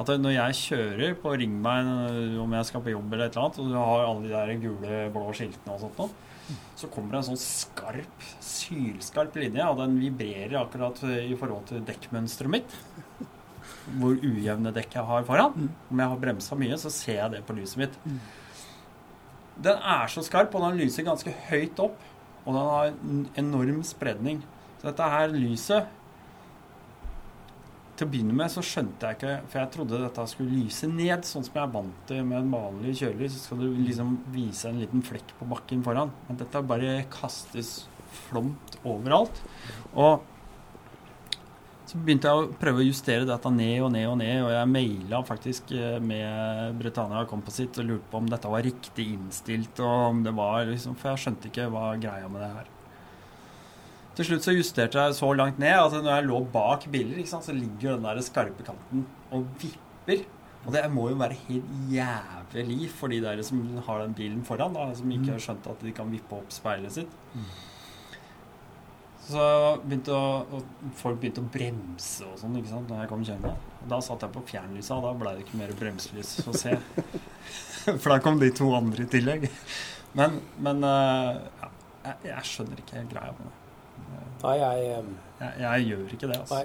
[0.00, 3.48] At når jeg kjører på ringveien eh, om jeg skal på jobb eller et eller
[3.48, 7.14] annet, og du har alle de der gule, blå skiltene og sånt noe, så kommer
[7.14, 12.76] det en sånn skarp, sylskarp linje, og den vibrerer akkurat i forhold til dekkmønsteret mitt.
[14.00, 15.68] Hvor ujevne dekk jeg har foran.
[15.90, 17.98] Om jeg har bremsa mye, så ser jeg det på lyset mitt.
[19.62, 22.00] Den er så skarp, og den lyser ganske høyt opp.
[22.42, 24.42] Og den har en enorm spredning.
[24.80, 25.98] Så dette her lyset
[27.92, 31.26] Til å begynne med så skjønte jeg ikke For jeg trodde dette skulle lyse ned,
[31.28, 33.28] sånn som jeg er vant til med en vanlig kjøler.
[33.30, 36.12] Så skal du liksom vise en liten flekk på bakken foran.
[36.28, 37.82] Men dette bare kastes
[38.28, 39.42] flomt overalt.
[39.92, 40.22] Og
[41.92, 44.68] så begynte jeg å prøve å justere dette ned og ned og ned, og jeg
[44.70, 50.06] maila faktisk eh, med Britannia Composite og lurte på om dette var riktig innstilt, og
[50.06, 52.70] om det var liksom For jeg skjønte ikke hva greia med det her.
[54.12, 57.46] Til slutt så justerte jeg så langt ned at når jeg lå bak biler, sant,
[57.48, 60.24] så ligger den der skarpe kanten og vipper.
[60.62, 64.76] Og det må jo være helt jævlig for de der som har den bilen foran,
[64.76, 67.16] da, som ikke har skjønt at de kan vippe opp speilet sitt.
[69.22, 69.46] Så
[69.86, 70.60] begynte å,
[70.98, 73.54] folk begynte å bremse og sånn ikke sant, når jeg kom kjørende.
[73.90, 76.76] Da satt jeg på fjernlyset, og da ble det ikke mer bremselys å se.
[78.02, 79.48] For da kom de to andre i tillegg.
[80.18, 81.72] Men, men eh, ja,
[82.04, 83.61] jeg, jeg skjønner ikke greia med det.
[84.42, 86.54] Nei, jeg, eh, Jeg, jeg gjør ikke det, altså.
[86.54, 86.64] nei.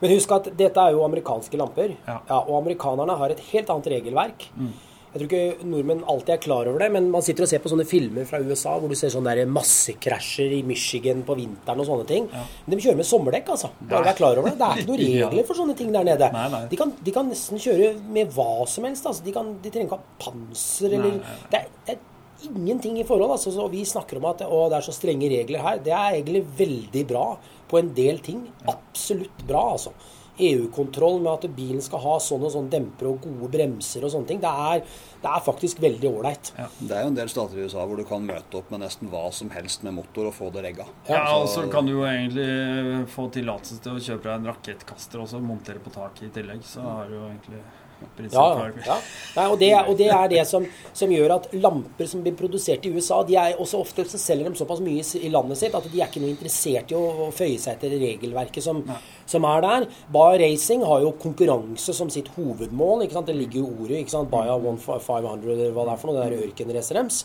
[0.00, 1.94] Men husk at dette er jo amerikanske lamper.
[2.06, 2.18] Ja.
[2.42, 4.48] og amerikanerne har et helt annet regelverk.
[4.58, 4.72] Mm.
[5.14, 7.70] Jeg tror ikke nordmenn alltid er klar over det, men man sitter og ser på
[7.70, 11.86] sånne filmer fra USA hvor du ser sånne der massekrasjer i Michigan på vinteren og
[11.86, 12.26] sånne ting.
[12.34, 12.42] Ja.
[12.66, 13.70] Men de kjører med sommerdekk, altså.
[13.80, 14.08] Bare Ja.
[14.10, 14.58] vær klar over det.
[14.58, 15.28] Det er ikke noen Ja.
[15.30, 16.32] regler for sånne ting der nede.
[16.34, 16.62] Nei, nei.
[16.72, 19.06] De, kan, de kan nesten kjøre med hva som helst.
[19.06, 19.22] Altså.
[19.24, 21.38] De, kan, de trenger ikke ha panser eller nei.
[21.52, 22.02] Det, er, det er
[22.50, 23.36] ingenting i forhold.
[23.36, 23.52] Altså.
[23.54, 25.80] Så vi snakker om at å, det er så strenge regler her.
[25.84, 27.28] Det er egentlig veldig bra
[27.70, 28.44] på en del ting.
[28.70, 29.94] Absolutt bra, altså.
[30.38, 34.26] EU-kontroll med at bilen skal ha sånn og sånn demper og gode bremser og sånne
[34.32, 34.40] ting.
[34.42, 34.80] Det er,
[35.22, 36.50] det er faktisk veldig ålreit.
[36.58, 36.66] Ja.
[36.80, 39.12] Det er jo en del stater i USA hvor du kan møte opp med nesten
[39.12, 40.88] hva som helst med motor og få det regga.
[41.06, 44.50] Ja, Ja, og så kan du jo egentlig få tillatelse til å kjøpe deg en
[44.50, 46.66] rakettkaster og så montere på taket i tillegg.
[46.66, 47.62] Så har du jo egentlig
[48.32, 48.46] Ja,
[48.86, 48.98] ja.
[49.34, 52.86] Nei, og, det, og det er det som, som gjør at lamper som blir produsert
[52.86, 55.86] i USA, de er også ofte så selger de såpass mye i landet sitt at
[55.90, 58.82] de er ikke noe interessert i å, føye seg etter regelverket som,
[59.28, 59.86] som er der.
[60.14, 63.04] Bar Racing har jo konkurranse som sitt hovedmål.
[63.04, 63.30] ikke sant?
[63.30, 64.02] Det ligger jo i ordet.
[64.02, 64.30] ikke sant?
[64.32, 66.20] Baya 500 eller hva det er for noe.
[66.20, 67.20] Det er ørkenracet deres.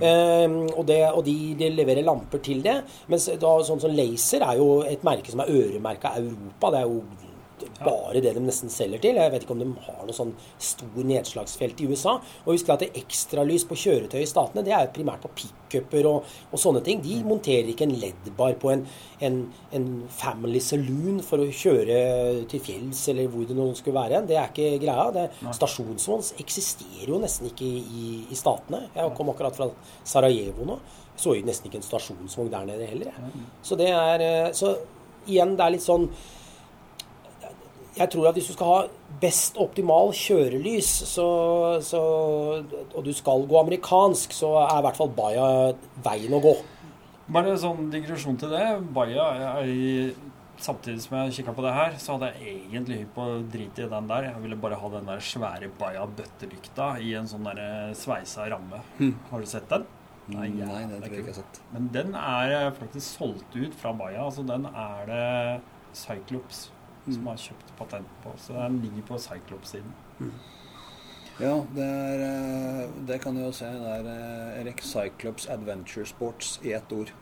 [0.00, 2.78] Ehm, og det, og de, de leverer lamper til det.
[3.10, 6.72] Mens da, sånn som Laser er jo et merke som er øremerka Europa.
[6.72, 7.19] Det er jo
[7.80, 9.18] bare det de nesten selger til.
[9.20, 12.16] Jeg vet ikke om de har noe sånn stor nedslagsfelt i USA.
[12.44, 16.62] Og husk at ekstralys på kjøretøy i statene, det er primært på pickuper og, og
[16.62, 17.02] sånne ting.
[17.04, 18.84] De monterer ikke en LED-bar på en,
[19.26, 19.40] en,
[19.76, 22.00] en family saloon for å kjøre
[22.50, 24.22] til fjells eller hvor det nå skulle være.
[24.28, 25.08] Det er ikke greia.
[25.16, 25.26] Det,
[25.60, 28.86] stasjonsvogn eksisterer jo nesten ikke i, i, statene.
[28.96, 29.70] Jeg kom akkurat fra
[30.06, 30.80] Sarajevo nå.
[31.20, 33.12] Så jo nesten ikke en stasjonsvogn der nede heller.
[33.66, 34.74] Så det er eh, Så
[35.28, 36.06] igjen, det er litt sånn
[38.00, 38.80] jeg tror at hvis du skal ha
[39.20, 41.28] best optimal kjørelys, så,
[41.84, 42.00] så,
[42.64, 45.48] og du skal gå amerikansk, så er i hvert fall Baya
[46.04, 46.54] veien å gå.
[47.30, 48.66] Bare sånn digresjon til det.
[48.96, 49.30] Baja
[49.60, 49.88] er i
[50.60, 53.86] Samtidig som jeg kikka på det her, så hadde jeg egentlig hypp på å drite
[53.86, 54.26] i den der.
[54.26, 58.82] Jeg ville bare ha den der svære baya-bøttelykta i en sånn der sveisa ramme.
[59.30, 59.86] Har du sett den?
[60.34, 61.62] Nei, ja, det tror jeg ikke jeg har sett.
[61.72, 65.24] Men den er eh, faktisk solgt ut fra baya, Altså den er det
[65.96, 66.66] Cyclops
[67.08, 68.32] som har kjøpt patent på.
[68.38, 69.92] Så den ligger på Cyclops-siden.
[71.40, 73.64] Ja, det, er, eh, det kan du jo se.
[73.64, 77.12] Det er eh, Erik Cyclops Adventure Sports i ett ord.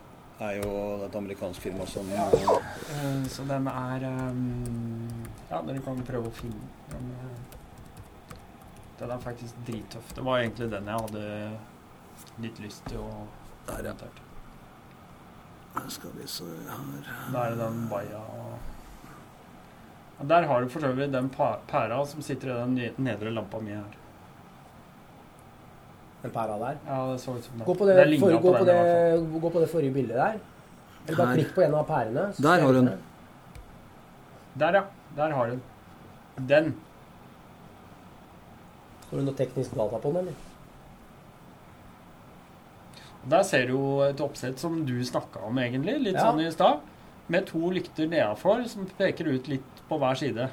[0.41, 2.29] er jo et amerikansk firma som ja.
[3.29, 4.05] Så den er
[5.51, 7.11] Ja, dere kan prøve å finne den.
[7.19, 8.37] eh,
[8.99, 10.15] Den er faktisk drittøff.
[10.15, 11.59] Det var egentlig den jeg hadde
[12.43, 13.27] litt lyst til å
[13.69, 13.95] Der, ja.
[15.89, 18.59] skal vi se her Da er det den Baia og
[20.21, 22.55] Der har du for så vidt den pæra som sitter i
[22.89, 23.85] den nedre lampa mi her.
[26.23, 26.79] Den pæra der.
[26.89, 28.67] Ja, det så ut som Gå på det, det, for, gå, den på fall.
[28.67, 30.41] det, gå på det forrige bildet der.
[31.07, 32.25] Eller bare klikk på en av pærene.
[32.35, 32.91] så Der har du hun.
[34.59, 34.83] Der, ja.
[35.17, 35.63] Der har du den.
[36.49, 36.75] Den.
[39.07, 40.45] Står det noe teknisk data på den, eller?
[43.29, 46.27] Der ser du jo et oppsett som du snakka om, egentlig, litt Ja.
[46.27, 46.81] sånn i stad.
[47.29, 50.49] Med to lykter nedafor som peker ut litt på hver side.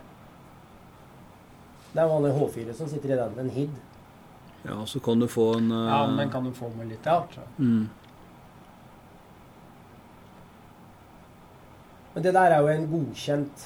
[1.95, 3.37] Det er vanlig H4 som sitter i den.
[3.39, 3.75] En HID.
[4.65, 5.85] Ja, så kan du få en uh...
[5.87, 7.19] Ja, men kan du få med litt Ja.
[7.21, 7.85] av hvert, mm.
[12.15, 13.65] Men det der er jo en godkjent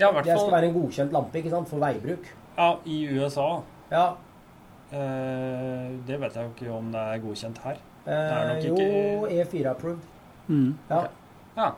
[0.00, 2.30] Ja, i hvert Det skal være en godkjent lampe ikke sant, for veibruk.
[2.56, 3.62] ja, i USA.
[3.92, 4.06] Ja.
[4.90, 7.78] Eh, det vet jeg jo ikke om det er godkjent her.
[8.06, 10.02] Eh, er nok jo, ikke- E4 approved.
[10.48, 10.70] Mm.
[10.90, 11.02] Ja.
[11.56, 11.72] Ja.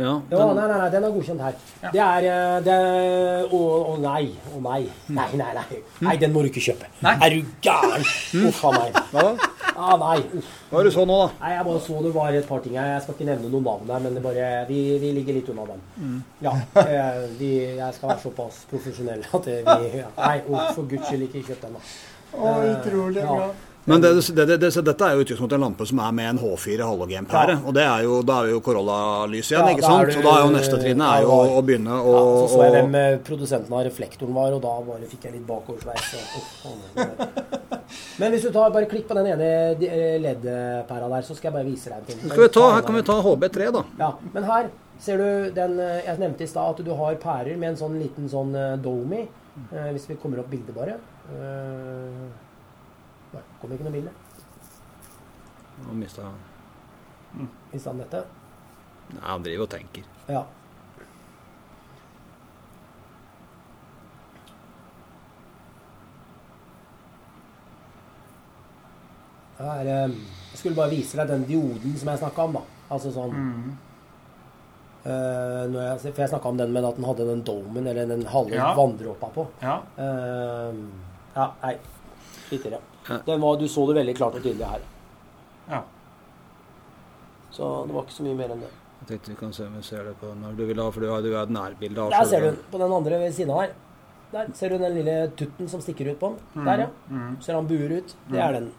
[0.00, 1.56] Ja, Jo, den, nei, nei, nei, den er godkjent her.
[1.82, 1.90] Ja.
[1.92, 2.76] Det er eh, det
[3.52, 3.58] Å
[3.92, 4.30] å nei.
[4.48, 4.86] Å nei.
[5.12, 5.80] Nei, nei, nei.
[6.06, 6.88] Nei, den må du ikke kjøpe.
[7.04, 7.12] Nei.
[7.26, 8.06] Er du gæren?
[8.48, 8.96] Uff a meg.
[9.10, 9.50] Hva da?
[9.72, 10.22] Ah, nei.
[10.38, 10.48] Uff.
[10.70, 11.26] Hva er det så nå, da?
[11.42, 12.88] Nei, jeg bare så det var et par ting her.
[12.94, 15.66] Jeg skal ikke nevne noen navn der, men det bare, vi, vi ligger litt unna
[15.68, 16.16] dem.
[16.46, 16.54] Ja,
[16.86, 19.58] eh, vi, jeg skal være såpass profesjonell at vi
[20.00, 20.08] ja.
[20.16, 21.84] Nei, oh, for guds skyld, ikke kjøp den, da.
[22.32, 23.52] Å, utrolig ja.
[23.84, 26.84] Men det, det, det, dette er jo utgangspunktet en lampe som er med en H4
[26.86, 27.54] halogenpære.
[27.56, 27.62] Ja.
[27.66, 30.12] Og det er jo, da er jo Corolla-lys igjen, Ja, ikke sant?
[30.12, 32.60] du- og da er jo neste trinnet er jo å begynne å Ja, så så
[32.62, 36.06] jeg hvem eh, produsenten av reflektoren var, og da bare fikk jeg litt bakoversveis.
[38.22, 41.56] Men hvis du tar, bare klikk på den ene eh, LED-pæra der, så skal jeg
[41.58, 42.22] bare vise deg en ting.
[42.30, 43.82] Skal vi ta, her kan vi ta HB3, da.
[43.98, 44.70] Ja, men her
[45.02, 47.98] ser du den eh, Jeg nevnte i stad at du har pærer med en sånn
[47.98, 48.54] liten sånn.
[48.54, 50.96] Eh, hvis vi kommer opp bildet, bare.
[53.62, 54.12] Nei, ikke noe bilde.
[55.86, 58.24] Nå mista han Mista han dette.
[59.14, 60.04] Nei, han driver og tenker.
[60.28, 60.42] Ja.
[69.58, 70.10] Her, eh,
[70.52, 72.62] jeg skulle bare vise deg den dioden som jeg snakka om, da.
[72.92, 73.76] Altså sånn Mm.
[75.06, 78.06] uh, når jeg, For jeg snakka om den med at den hadde den domen, eller
[78.06, 78.74] den halve Ja.
[78.74, 79.46] vanndråpa på.
[79.62, 79.80] Ja.
[79.98, 80.74] Uh,
[81.36, 81.78] ja, nei.
[82.50, 82.80] Litt i det.
[83.08, 84.80] Var, du så det veldig klart og tydelig her.
[85.70, 85.82] ja.
[87.52, 88.68] Så det var ikke så mye mer enn det.
[89.02, 91.04] Jeg tenkte vi kan se om vi ser det på når du vil ha, for
[91.04, 93.34] du har du har et nærbilde av Der ser du den, på den andre ved
[93.36, 93.74] siden av her.
[94.32, 96.64] Der ser du den lille tutten som stikker ut på den.
[96.64, 96.88] Der, ja.
[97.10, 97.34] Mm.
[97.44, 98.14] Ser han buer ut.
[98.30, 98.70] Det er den.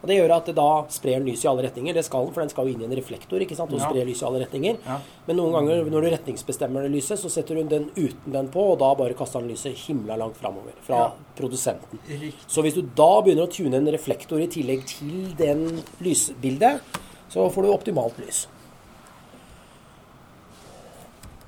[0.00, 1.92] Og Det gjør at det da sprer den lys i alle retninger.
[1.94, 3.72] Det skal den, for den skal jo inn i en reflektor ikke sant?
[3.72, 3.88] og Ja.
[3.90, 4.78] spre lys i alle retninger.
[5.26, 8.72] Men noen ganger når du retningsbestemmer det lyset, så setter du den uten den på,
[8.72, 12.00] og da bare kaster den lyset himla langt framover fra produsenten.
[12.48, 16.80] Så hvis du da begynner å tune en reflektor i tillegg til den lysbildet,
[17.28, 18.46] så får du optimalt lys.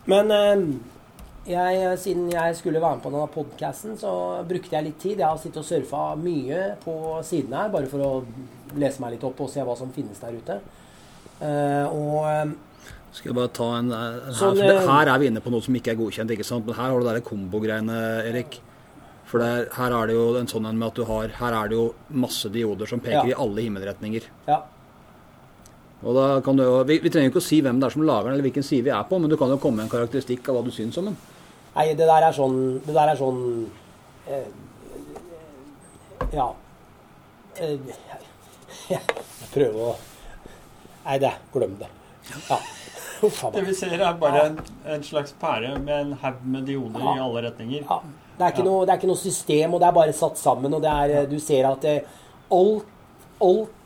[0.07, 0.62] Men eh,
[1.47, 4.12] jeg, siden jeg skulle være med på denne podcasten, så
[4.49, 5.18] brukte jeg litt tid.
[5.18, 6.95] Jeg har sittet og surfa mye på
[7.26, 8.11] siden her, bare for å
[8.78, 10.59] lese meg litt opp og se hva som finnes der ute.
[11.43, 12.53] Uh, og eh,
[13.12, 15.74] Skal jeg bare ta en, her, Sånn, eh, her er vi inne på noe som
[15.74, 16.64] ikke er godkjent, ikke sant?
[16.68, 17.97] Men her har du de kombogreiene,
[18.30, 18.61] Erik.
[19.26, 21.55] For det, er- her er det jo en sånn en med at du har Her
[21.57, 21.88] er det jo
[22.22, 23.34] masse dioder som peker Ja.
[23.34, 24.28] i alle himmelretninger.
[24.47, 24.61] ja.
[26.03, 27.95] Og da kan du jo, vi, vi trenger jo ikke å si hvem det er
[27.95, 29.84] som lager den, eller hvilken side vi er på, men du kan jo komme med
[29.86, 31.18] en karakteristikk av hva du syns om den.
[31.75, 33.41] Nei, det der er sånn Det der er sånn
[34.29, 34.49] eh,
[36.33, 36.51] Ja.
[37.57, 37.77] Eh,
[38.93, 39.01] jeg
[39.53, 39.95] prøver å
[41.03, 41.89] Nei, det glem det.
[42.47, 42.59] Ja.
[43.23, 47.14] Det vi ser, er bare en, en slags pære med en haug med dioder Ja.
[47.16, 47.83] i alle retninger.
[47.89, 47.99] Ja.
[48.39, 50.75] Det, er noe, det er ikke noe system, og det er bare satt sammen.
[50.79, 51.97] Og det er, du ser at det,
[52.55, 52.87] alt,
[53.43, 53.82] alt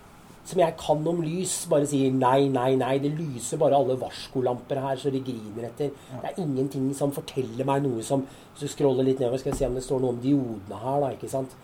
[0.47, 2.93] som jeg kan om lys, bare sier nei, nei, nei.
[3.03, 5.91] Det lyser bare alle varskolamper her så de griner etter.
[6.13, 8.23] Det er ingenting som forteller meg noe som
[8.57, 11.01] Hvis du scroller litt nedover, skal jeg se om det står noe om diodene her,
[11.03, 11.11] da.
[11.13, 11.57] ikke sant?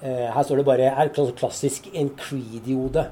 [0.00, 3.02] Uh, her står det bare er kla- klassisk en Cree-diode.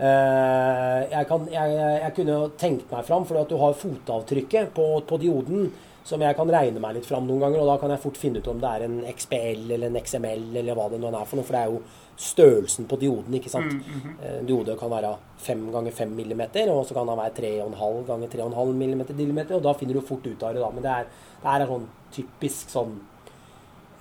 [0.00, 1.24] Uh, jeg,
[1.54, 5.70] jeg, jeg kunne tenkt meg fram, for du har fotavtrykket på, på dioden,
[6.04, 8.40] som jeg kan regne meg litt fram noen ganger, og da kan jeg fort finne
[8.40, 11.38] ut om det er en XPL eller en XML eller hva det nå er for
[11.38, 11.82] noe, for det er jo
[12.20, 13.72] størrelsen på dioden, ikke sant.
[14.20, 18.04] Eh, En diode kan være 5 ganger 5 millimeter, og så kan den være 3,5
[18.10, 20.68] ganger 3,5 millimeter millimeter, og da finner du fort ut av det da.
[20.74, 21.08] Men det er,
[21.40, 22.98] det er sånn typisk sånn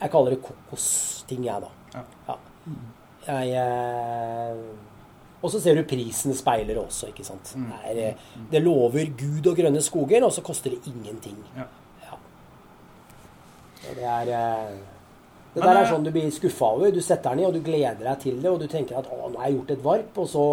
[0.01, 2.03] Jeg kaller det kokosting, jeg, da.
[2.27, 2.35] Ja.
[3.27, 4.61] Jeg eh,
[5.41, 7.53] Og så ser du prisen speiler også, ikke sant.
[7.55, 7.65] Mm.
[7.71, 11.39] Det, er, eh, det lover Gud og grønne skoger, og så koster det ingenting.
[11.55, 11.67] Ja.
[12.03, 12.19] Ja.
[13.95, 14.73] Det er
[15.53, 16.91] Det der er sånn du blir skuffa over.
[16.93, 19.31] Du setter den i, og du gleder deg til det, og du tenker at 'å,
[19.31, 20.45] nå har jeg gjort et varp', og så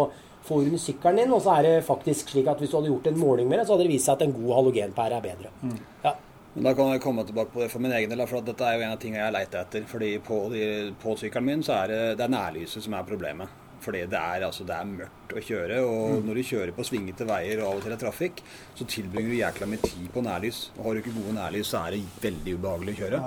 [0.47, 3.07] får du sykkelen din, og så er det faktisk slik at hvis du hadde gjort
[3.07, 5.51] en måling med det, så hadde det vist seg at en god halogenpære er bedre.
[5.61, 5.77] Mm.
[6.05, 6.15] Ja.
[6.55, 8.65] Men da kan jeg komme tilbake på det for min egen del, for at dette
[8.65, 9.83] er jo en av tingene jeg leter etter.
[9.85, 13.47] fordi på, de, på sykkelen min så er det, det er nærlyset som er problemet.
[13.83, 17.27] Fordi det er, altså, det er mørkt å kjøre, og når du kjører på svingete
[17.29, 18.41] veier og av og til er trafikk,
[18.73, 20.61] så tilbringer du jækla mye tid på nærlys.
[20.79, 23.21] Og har du ikke gode nærlys, så er det veldig ubehagelig å kjøre.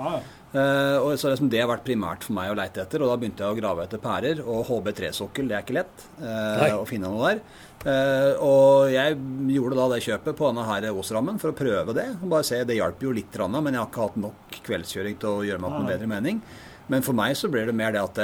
[0.51, 3.17] Eh, og så liksom det, har vært primært for meg å leite etter, og da
[3.19, 4.41] begynte jeg å grave etter pærer.
[4.43, 6.71] Og HB3-sokkel, det er ikke lett eh, Nei.
[6.75, 7.43] å finne noe der.
[7.81, 9.17] Eh, og jeg
[9.55, 12.07] gjorde da det kjøpet på denne her Ås-rammen for å prøve det.
[12.19, 15.31] Og bare se, Det hjalp jo litt, men jeg har ikke hatt nok kveldskjøring til
[15.31, 16.45] å gjøre meg opp en bedre mening.
[16.91, 18.19] Men for meg så blir det mer det at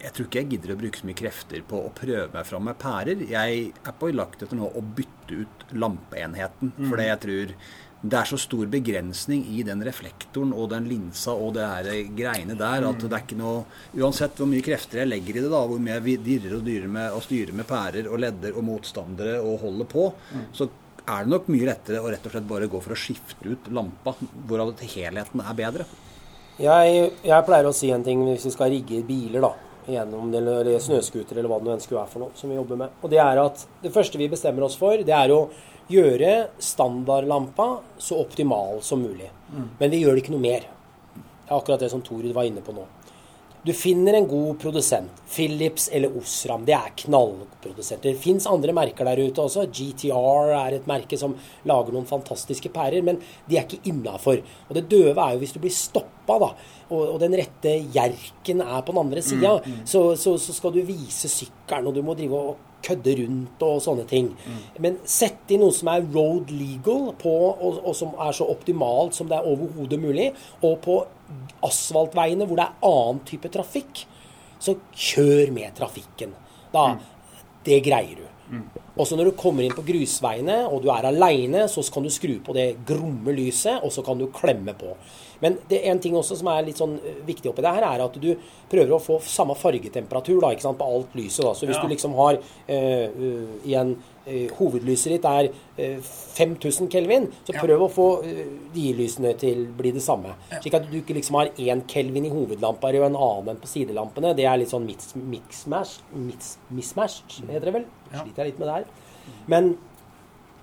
[0.00, 2.64] jeg, tror ikke jeg gidder å bruke så mye krefter på å prøve meg fram
[2.70, 3.24] med pærer.
[3.28, 6.72] Jeg er på lagt etter nå å bytte ut lampeenheten.
[6.72, 6.86] Mm.
[6.88, 7.54] Fordi jeg tror
[8.10, 12.56] det er så stor begrensning i den reflektoren og den linsa og det her greiene
[12.58, 13.64] der at det er ikke noe
[13.96, 16.90] Uansett hvor mye krefter jeg legger i det, da, hvor mye jeg dirrer og dyrer
[16.92, 20.08] med og styrer med pærer og ledder og motstandere og holder på,
[20.56, 20.68] så
[21.06, 23.70] er det nok mye lettere å rett og slett bare gå for å skifte ut
[23.74, 24.16] lampa,
[24.48, 25.86] hvorav helheten er bedre.
[26.56, 29.52] Jeg, jeg pleier å si en ting hvis vi skal rigge biler, da.
[29.86, 32.80] Gjennom eller snøscooter eller hva det nå enn skulle være for noe, som vi jobber
[32.80, 32.94] med.
[33.06, 35.44] Og det er at det første vi bestemmer oss for, det er å
[35.88, 37.68] gjøre standardlampa
[37.98, 39.30] så optimal som mulig.
[39.78, 40.68] Men vi gjør det ikke noe mer.
[41.16, 42.86] Det er akkurat det som Torud var inne på nå.
[43.66, 45.10] Du finner en god produsent.
[45.26, 46.64] Philips eller Osram.
[46.64, 48.12] Det er knallprodusenter.
[48.12, 49.64] Det fins andre merker der ute også.
[49.74, 51.34] GTR er et merke som
[51.66, 53.18] lager noen fantastiske pærer, men
[53.50, 54.38] de er ikke innafor.
[54.68, 56.52] Og det døve er jo hvis du blir stoppa, da,
[56.92, 60.84] og, og den rette jerken er på den andre sida, så, så, så skal du
[60.86, 64.28] vise sykkelen, og du må drive og kødde rundt og sånne ting.
[64.82, 69.14] Men sett inn noe som er road legal, på, og, og som er så optimalt
[69.14, 70.30] som det er overhodet mulig,
[70.62, 71.00] og på
[71.66, 74.04] asfaltveiene hvor det er annen type trafikk,
[74.58, 76.32] så kjør med trafikken.
[76.72, 76.96] Da,
[77.66, 78.26] Det greier du.
[78.96, 82.38] Også når du kommer inn på grusveiene og du er aleine, så kan du skru
[82.44, 84.94] på det gromme lyset, og så kan du klemme på.
[85.40, 87.84] Men det er en ting også som er litt sånn eh, viktig oppi det her,
[87.84, 88.30] er at du
[88.70, 91.44] prøver å få samme fargetemperatur da, ikke sant, på alt lyset.
[91.44, 91.54] Da.
[91.54, 91.82] Så hvis Ja.
[91.82, 93.08] du liksom har uh,
[93.66, 97.60] igjen Hovedlyset ditt er eh, 5000 kelvin, så Ja.
[97.62, 98.06] prøv å få
[98.74, 100.34] de lysene til bli det samme.
[100.60, 104.34] Slik at du ikke liksom har én kelvin i hovedlampa og en annen på sidelampene.
[104.34, 105.14] Det er litt sånn mix,
[106.70, 107.86] mismatched, heter det vel.
[108.12, 108.24] Ja.
[108.24, 108.84] Sliter jeg litt med det her.
[109.46, 109.70] Men,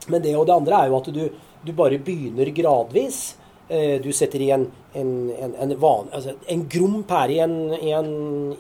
[0.10, 1.24] men det og det andre er jo at du,
[1.64, 3.38] du bare begynner gradvis.
[3.74, 7.56] Eh, Du setter i en, en, en, en, van, altså en grom pære i, en,
[7.80, 8.12] i, en,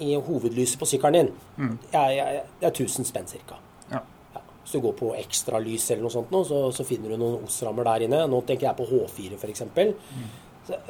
[0.01, 1.75] i hovedlyset på sykkelen din.
[1.91, 3.59] Det, er, det er 1000 spenn ca.
[3.91, 3.99] Ja.
[4.33, 4.41] Ja.
[4.63, 7.85] Hvis du går på ekstralys eller noe sånt, nå, så, så finner du noen Osrammer
[7.91, 8.23] der inne.
[8.31, 9.65] Nå tenker jeg på H4 f.eks.
[9.75, 10.23] Mm.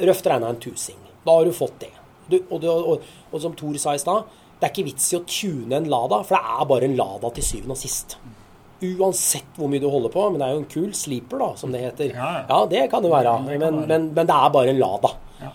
[0.07, 1.01] Røft regna en tusing.
[1.25, 1.91] Da har du fått det.
[2.29, 3.03] Du, og, du, og,
[3.33, 6.21] og som Thor sa i stad, det er ikke vits i å tune en Lada,
[6.23, 8.15] for det er bare en Lada til syvende og sist.
[8.83, 11.73] Uansett hvor mye du holder på, men det er jo en kul sleeper, da, som
[11.73, 12.11] det heter.
[12.13, 12.45] Ja, ja.
[12.49, 15.13] Ja, det kan det være, men, men, men det er bare en Lada.
[15.41, 15.51] Ja.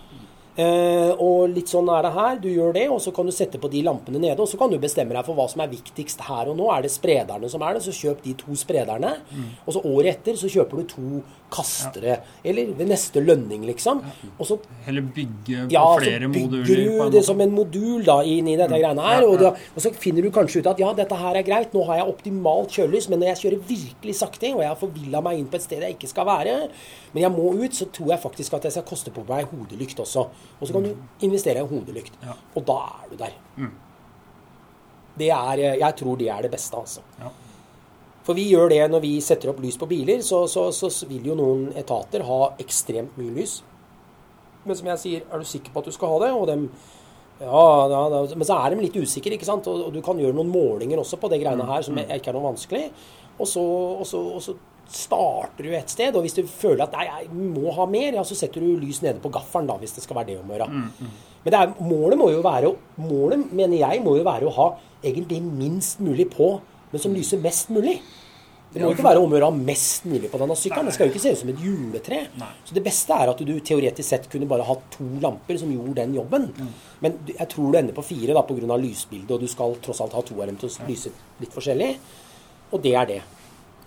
[0.59, 2.39] Eh, og litt sånn er det her.
[2.43, 4.35] Du gjør det, og så kan du sette på de lampene nede.
[4.43, 6.67] Og så kan du bestemme deg for hva som er viktigst her og nå.
[6.73, 9.13] Er det sprederne som er det, så kjøp de to sprederne.
[9.63, 11.21] Og så året etter så kjøper du to
[11.51, 12.19] kastere.
[12.45, 14.01] Eller ved neste lønning, liksom.
[14.37, 16.65] Og så Heller bygge på ja, flere moduler.
[16.67, 19.25] bygger du det som en modul da, inn i dette greiene her.
[19.27, 21.83] Og, da, og så finner du kanskje ut at ja, dette her er greit, nå
[21.89, 25.41] har jeg optimalt kjølelys, men når jeg kjører virkelig sakte, og jeg har forvilla meg
[25.41, 26.55] inn på et sted jeg ikke skal være,
[27.13, 29.99] men jeg må ut, så tror jeg faktisk at jeg skal koste på meg hodelykt
[30.05, 30.25] også.
[30.59, 32.17] Og så kan du investere i en hodelykt.
[32.23, 32.37] Ja.
[32.55, 33.37] Og da er du der.
[35.19, 37.01] Det er, jeg tror det er det beste, altså.
[37.19, 37.31] Ja.
[38.29, 41.31] For vi gjør det når vi setter opp lys på biler, så, så, så vil
[41.31, 43.55] jo noen etater ha ekstremt mye lys.
[44.69, 46.29] Men som jeg sier, er du sikker på at du skal ha det?
[46.37, 46.67] Og dem,
[47.41, 49.65] ja, ja, ja, men så er de litt usikre, ikke sant?
[49.71, 52.37] Og, og du kan gjøre noen målinger også på det greiene her, som ikke er
[52.37, 52.83] noe vanskelig.
[53.39, 53.65] Og så,
[53.95, 54.55] og, så, og så
[54.93, 58.27] starter du et sted, og hvis du føler at nei, jeg må ha mer, ja,
[58.29, 60.59] så setter du lys nede på gaffelen, da, hvis det skal være det om å
[60.59, 60.69] gjøre.
[61.41, 64.71] Men det er, målet må jo være, målet, mener jeg, må jo være å ha
[65.01, 66.59] egentlig minst mulig på,
[66.93, 67.99] men som lyser mest mulig.
[68.69, 70.89] Det må ikke være om å gjøre å ha mest mulig på denne sykkelen.
[70.89, 72.19] Det skal jo ikke se ut som et juletre.
[72.37, 72.49] Nei.
[72.67, 76.03] Så det beste er at du teoretisk sett kunne bare hatt to lamper som gjorde
[76.03, 76.45] den jobben.
[77.01, 78.77] Men jeg tror du ender på fire da, pga.
[78.83, 81.89] lysbildet, og du skal tross alt ha to av dem til å lyse litt forskjellig.
[82.69, 83.19] Og det er det.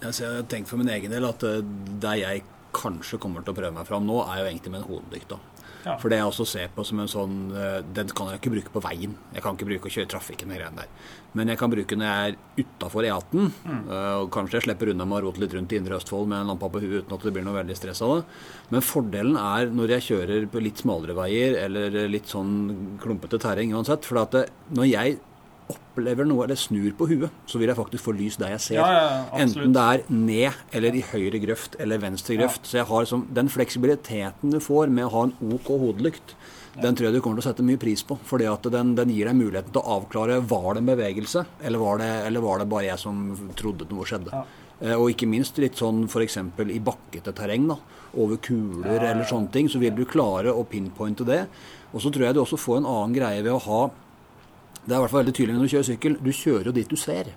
[0.02, 1.62] Altså, jeg har tenkt for min egen del at eh,
[2.02, 2.42] der jeg
[2.74, 5.30] kanskje kommer til å prøve meg fram nå, er jo egentlig med en hodelykt.
[5.30, 5.51] da.
[5.82, 5.96] Ja.
[5.98, 8.74] For det jeg også ser på som en sånn eh, Den kan jeg ikke bruke
[8.74, 9.16] på veien.
[9.34, 11.08] Jeg kan ikke bruke å kjøre trafikken og greiene der.
[11.38, 13.50] Men jeg kan bruke når jeg er utafor E18.
[13.64, 13.82] Mm.
[14.22, 16.52] Og kanskje jeg slipper unna med å rote litt rundt i Indre Østfold med en
[16.52, 18.38] lampe på huet uten at det blir noe veldig stress av det.
[18.74, 22.54] Men fordelen er når jeg kjører på litt smalere veier eller litt sånn
[23.02, 24.06] klumpete terreng uansett.
[24.06, 25.20] For at det, når jeg
[25.72, 28.78] opplever noe eller snur på huet, så vil jeg faktisk få lys der jeg ser.
[28.78, 29.20] Ja, ja.
[29.42, 32.64] Enten det er ned eller i høyre grøft eller venstre grøft.
[32.68, 36.36] Så jeg har liksom, den fleksibiliteten du får med å ha en OK hodelykt,
[36.72, 38.16] den tror jeg du kommer til å sette mye pris på.
[38.24, 41.98] For den, den gir deg muligheten til å avklare var det en bevegelse, eller var
[42.00, 43.18] det, eller var det bare jeg som
[43.58, 44.44] trodde noe skjedde.
[44.80, 46.38] Eh, Og ikke minst litt sånn f.eks.
[46.72, 47.76] i bakkete terreng, da,
[48.16, 51.42] over kuler eller sånne ting, så vil du klare å pinpointe det.
[51.92, 53.82] Og så tror jeg du også får en annen greie ved å ha
[54.82, 56.18] Det er i hvert fall veldig tydelig når du kjører sykkel.
[56.18, 57.30] Du kjører jo dit du ser.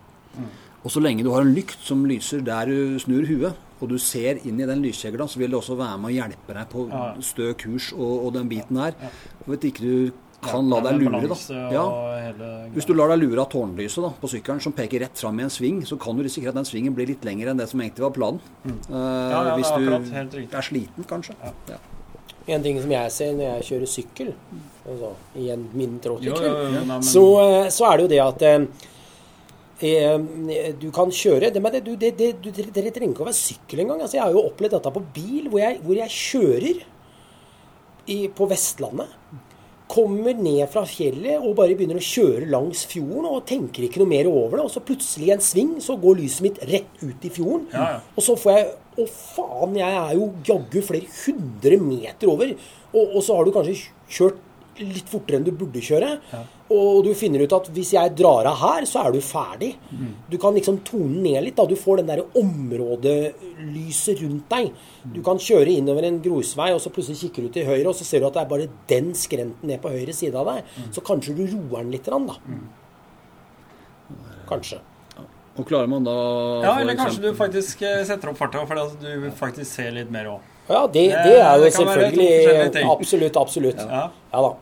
[0.85, 3.97] Og så lenge du har en lykt som lyser der du snur huet, og du
[3.99, 6.85] ser inn i den lyskjegla, så vil det også være med å hjelpe deg på
[7.25, 8.93] stø kurs og, og den biten her.
[9.01, 11.37] Jeg hvis ikke du kan la deg lure, da.
[11.73, 11.85] Ja.
[12.75, 15.45] Hvis du lar deg lure av tårnlyset da, på sykkelen som peker rett fram i
[15.47, 17.81] en sving, så kan du risikere at den svingen blir litt lengre enn det som
[17.81, 18.39] egentlig var planen.
[18.63, 18.77] Mm.
[18.89, 21.37] Uh, Ja, ja, er hvis du helt er sliten, kanskje.
[21.41, 21.53] Ja.
[21.73, 21.81] Ja.
[22.55, 24.33] En ting som jeg ser når jeg kjører sykkel,
[24.85, 28.21] altså i en min Jo, ja, ja, men, så, eh, så er det jo det
[28.23, 28.65] at eh,
[29.89, 33.29] eh, du kan kjøre det, men det, du, det, det, du, Dere trenger ikke å
[33.31, 34.03] være sykkel engang.
[34.03, 36.85] Altså, jeg har jo opplevd dette på bil, hvor jeg, hvor jeg kjører
[38.05, 39.41] i, på Vestlandet.
[39.85, 44.09] Kommer ned fra fjellet og bare begynner å kjøre langs fjorden og tenker ikke noe
[44.09, 44.65] mer over det.
[44.65, 47.67] Og så plutselig i en sving så går lyset mitt rett ut i fjorden.
[47.73, 47.99] Ja.
[48.15, 52.53] Og så får jeg Å, faen, jeg er jo jaggu flere hundre meter over.
[52.93, 53.73] Og, og så har du kanskje
[54.07, 54.37] kjørt
[54.79, 56.09] litt fortere enn du burde kjøre.
[56.75, 59.75] Og du finner ut at hvis jeg drar av her, så er du ferdig.
[60.29, 61.55] Du kan liksom tone ned litt.
[61.55, 64.71] da, Du får den der områdelyset rundt deg.
[65.13, 68.03] Du kan kjøre innover en grusvei, og så plutselig kikker du til høyre, og så
[68.07, 70.63] ser du at det er bare den skrenten ned på høyre side av deg.
[70.91, 72.35] Så kanskje du roer den litt, da.
[74.49, 74.81] Kanskje.
[75.55, 76.11] Og klarer man da
[76.65, 80.11] ja, eller kanskje eksempel- du faktisk eh, setter opp farta, at du faktisk ser litt
[80.11, 80.39] mer òg.
[80.67, 82.85] Ja, det, det er jo Det selvfølgelig.
[82.89, 83.77] Absolutt, absolutt.
[83.77, 84.09] Ja.
[84.33, 84.53] Ja da.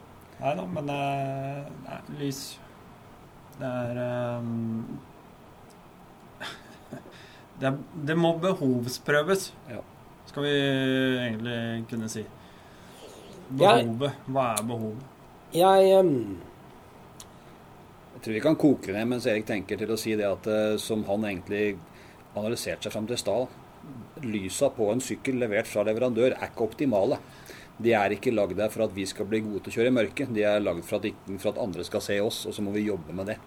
[0.44, 2.39] Nei da, men eh, nei, lys
[3.60, 4.00] Det er
[4.41, 4.50] um,
[7.62, 7.78] det, er,
[8.10, 9.80] det må behovsprøves, Ja.
[10.28, 10.54] skal vi
[11.30, 11.58] egentlig
[11.91, 12.26] kunne si.
[13.54, 14.20] Jeg- Behovet.
[14.34, 15.10] Hva er behovet?
[15.54, 16.14] Jeg um
[18.16, 20.48] Jeg tror vi kan koke det ned mens Erik tenker til å si det at
[20.80, 21.78] som han egentlig
[22.36, 23.48] analyserte seg fram til i stad
[24.24, 27.18] Lysa på en sykkel levert fra leverandør er ikke optimale.
[27.82, 29.95] De er ikke lagd der for at vi skal bli gode til å kjøre i
[29.97, 30.34] mørket.
[30.34, 31.01] De er lagd for,
[31.39, 33.38] for at andre skal se oss, og så må vi jobbe med det.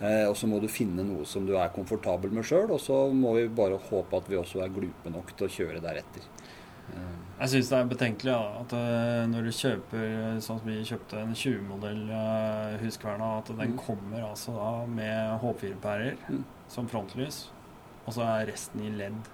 [0.00, 3.06] Eh, og så må du finne noe som du er komfortabel med sjøl, og så
[3.12, 6.28] må vi bare håpe at vi også er glupe nok til å kjøre deretter.
[7.40, 10.06] Jeg syns det er betenkelig ja, at eh, når du kjøper
[10.42, 12.00] sånn som vi kjøpte en 20-modell
[12.82, 13.78] Huskverna, at den Mm.
[13.78, 16.44] kommer altså da med H4-pærer Mm.
[16.68, 17.46] som frontlys,
[18.06, 19.30] og så er resten i LED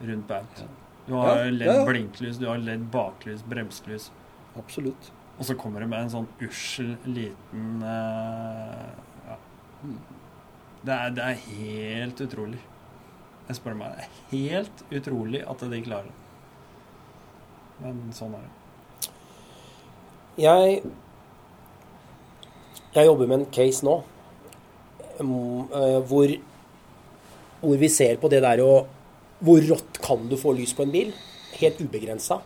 [0.00, 0.58] rundt baut.
[0.60, 0.66] Ja.
[1.08, 1.84] Du har Ja, ledd ja, ja.
[1.88, 4.10] blinklys, du har ledd baklys, bremselys,
[4.60, 5.10] Absolutt.
[5.38, 8.90] og så kommer det med en sånn ussel liten uh,
[9.28, 9.38] ja.
[10.84, 12.60] Det, er, det er helt utrolig.
[13.48, 16.16] Jeg spør meg, det er helt utrolig at de klarer det.
[17.80, 18.54] Men sånn er det.
[20.38, 20.82] Jeg
[22.94, 23.96] Jeg jobber med en case nå
[25.20, 26.30] mm, eh, hvor,
[27.60, 28.72] hvor vi ser på det der å
[29.44, 31.12] Hvor rått kan du få lys på en bil?
[31.60, 32.40] Helt ubegrensa.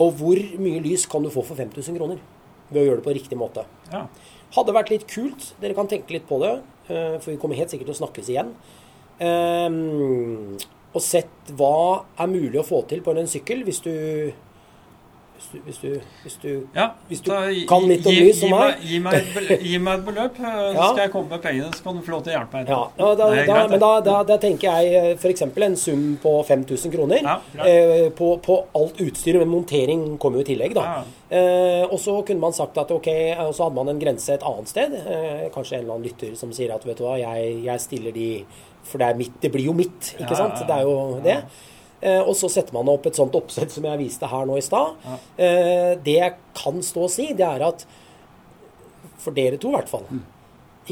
[0.00, 2.22] Og hvor mye lys kan du få for 5000 kroner
[2.70, 3.66] ved å gjøre det på riktig måte?
[3.92, 4.06] Ja.
[4.56, 5.52] Hadde vært litt kult.
[5.60, 6.54] Dere kan tenke litt på det,
[6.88, 8.54] eh, for vi kommer helt sikkert til å snakkes igjen.
[9.20, 10.56] Ehm,
[10.94, 14.32] og sett hva er mulig å få til på en sykkel hvis du
[15.44, 17.30] Hvis du, hvis du, hvis du ja Hvis du
[17.68, 18.78] kan litt om lys som meg.
[18.82, 19.26] gi, meg
[19.60, 20.86] gi meg et beløp, eh, så Ja.
[20.92, 21.70] skal jeg komme med pengene.
[21.76, 22.72] Så kan du få lov til å hjelpe meg.
[22.72, 25.42] Ja, ja da, er da, men da, da, da tenker jeg f.eks.
[25.68, 27.28] en sum på 5000 kroner.
[27.66, 31.02] Eh, på, på alt utstyret, men montering kommer jo i tillegg, da.
[31.34, 33.08] Eh, og så kunne man sagt at ok,
[33.48, 34.94] og så hadde man en grense et annet sted.
[35.04, 38.14] Eh, kanskje en eller annen lytter som sier at vet du hva, jeg, jeg stiller
[38.14, 38.28] de
[38.84, 40.58] For det, mitt, det blir jo mitt, ikke sant?
[40.68, 41.38] Det er jo det.
[42.04, 44.64] Eh, og så setter man opp et sånt oppsett som jeg viste her nå i
[44.64, 44.98] stad.
[45.06, 45.18] Ja.
[45.46, 47.86] Eh, det jeg kan stå og si, det er at
[49.24, 50.04] For dere to, i hvert fall.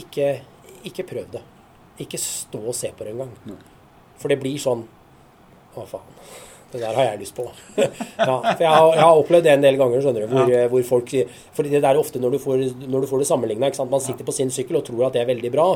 [0.01, 0.29] Ikke,
[0.89, 1.43] ikke prøv det.
[2.01, 3.35] Ikke stå og se på det engang.
[4.17, 4.87] For det blir sånn
[5.77, 6.17] Å, faen.
[6.73, 7.45] Det der har jeg lyst på.
[7.77, 10.63] ja, for jeg har, jeg har opplevd det en del ganger, skjønner du, hvor, Ja.
[10.73, 11.13] hvor folk
[11.53, 13.71] fordi det er ofte når du får, når du får det sammenligna.
[13.93, 15.69] Man sitter på sin sykkel og tror at det er veldig bra.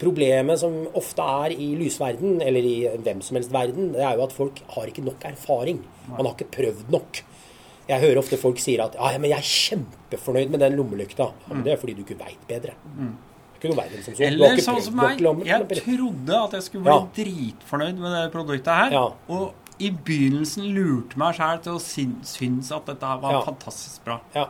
[0.00, 4.26] Problemet som ofte er i lysverden, eller i hvem som helst verden, det er jo
[4.26, 5.80] at folk har ikke nok erfaring.
[6.10, 7.22] Man har ikke prøvd nok.
[7.90, 11.30] Jeg hører ofte folk sier at ja, men jeg er kjempefornøyd med den lommelykta.
[11.46, 12.74] Ja, men det er fordi du ikke veit bedre.
[13.60, 14.22] Som så.
[14.24, 15.18] Eller sånn som meg.
[15.20, 17.00] Jeg trodde at jeg skulle bli Ja.
[17.18, 18.94] dritfornøyd med det produktet her.
[18.94, 19.02] Ja.
[19.28, 23.40] Og i begynnelsen lurte meg sjæl til å synes at dette var Ja.
[23.46, 24.20] fantastisk bra.
[24.34, 24.46] Ja.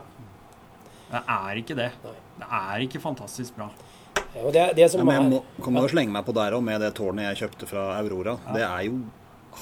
[1.11, 1.91] Det er ikke det.
[2.03, 2.17] Nei.
[2.41, 3.69] Det er ikke fantastisk bra.
[4.35, 6.63] Ja, det, det som Ja, men jeg må, kan jo slenge meg på der òg,
[6.63, 8.37] med det tårnet jeg kjøpte fra Aurora.
[8.53, 9.01] Det er jo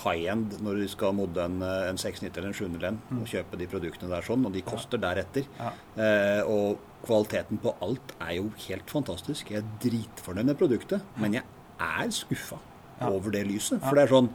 [0.04, 3.58] high end når du skal modde en, eh, en 690 eller en 701 og kjøpe
[3.58, 5.48] de produktene der sånn, og de koster deretter.
[5.58, 5.72] Ja.
[5.98, 6.78] Eh, og
[7.08, 9.50] kvaliteten på alt er jo helt fantastisk.
[9.50, 11.44] Jeg er dritfornøyd med produktet, men jeg
[11.80, 12.60] er skuffa
[13.02, 13.10] Ja.
[13.10, 13.80] over det lyset.
[13.82, 14.30] For det er sånn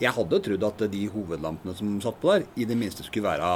[0.00, 3.48] Jeg hadde trodd at de hovedlampene som satt på der, i det minste skulle være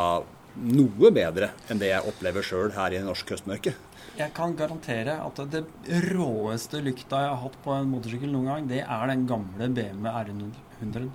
[0.56, 3.74] noe bedre enn det jeg opplever sjøl her i norsk høstmørke.
[4.16, 5.66] Jeg kan garantere at det
[6.08, 10.08] råeste lykta jeg har hatt på en motorsykkel noen gang, det er den gamle BMW
[10.08, 11.08] R100.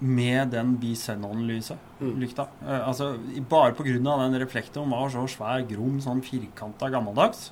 [0.00, 1.76] med den bisenon-lyset.
[2.00, 2.14] Mm.
[2.22, 2.46] Lykta.
[2.64, 3.18] Eh, altså,
[3.50, 3.98] bare pga.
[4.00, 7.50] den reflektoren var så svær, grom, sånn firkanta gammeldags.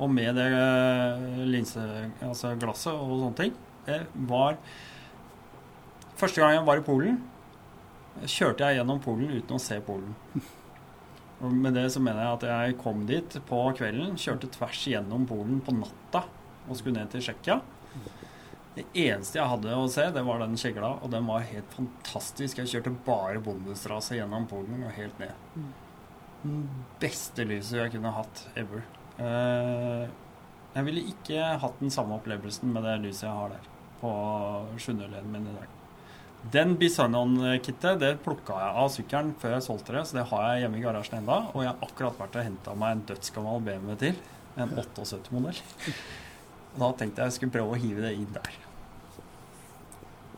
[0.00, 1.84] Og med det eh, linse,
[2.24, 3.52] altså glasset og sånne ting.
[3.84, 4.56] Det var
[6.20, 7.20] Første gang jeg var i Polen,
[8.28, 10.12] kjørte jeg gjennom Polen uten å se Polen.
[11.40, 15.24] Og med det så mener jeg at jeg kom dit på kvelden, kjørte tvers gjennom
[15.28, 16.26] Polen på natta
[16.66, 17.56] og skulle ned til Tsjekkia.
[18.76, 22.60] Det eneste jeg hadde å se, det var den kjegla, og den var helt fantastisk.
[22.60, 25.64] Jeg kjørte bare Bundesstrasse gjennom Polen og helt ned.
[26.44, 26.62] Den
[27.00, 28.84] beste lyset jeg kunne hatt ever.
[29.20, 30.06] Eh,
[30.76, 33.68] jeg ville ikke hatt den samme opplevelsen med det lyset jeg har der
[34.00, 34.14] på
[34.80, 35.79] sjuendedelen min i dag.
[36.40, 40.62] Den Bisonon-kittet det plukka jeg av sykkelen før jeg solgte det, så det har jeg
[40.64, 41.36] hjemme i garasjen enda.
[41.52, 44.24] Og jeg har akkurat vært og henta meg en dødsgammel BMW til.
[44.56, 45.60] En 78-modell.
[46.80, 48.56] Da tenkte jeg jeg skulle prøve å hive det inn der.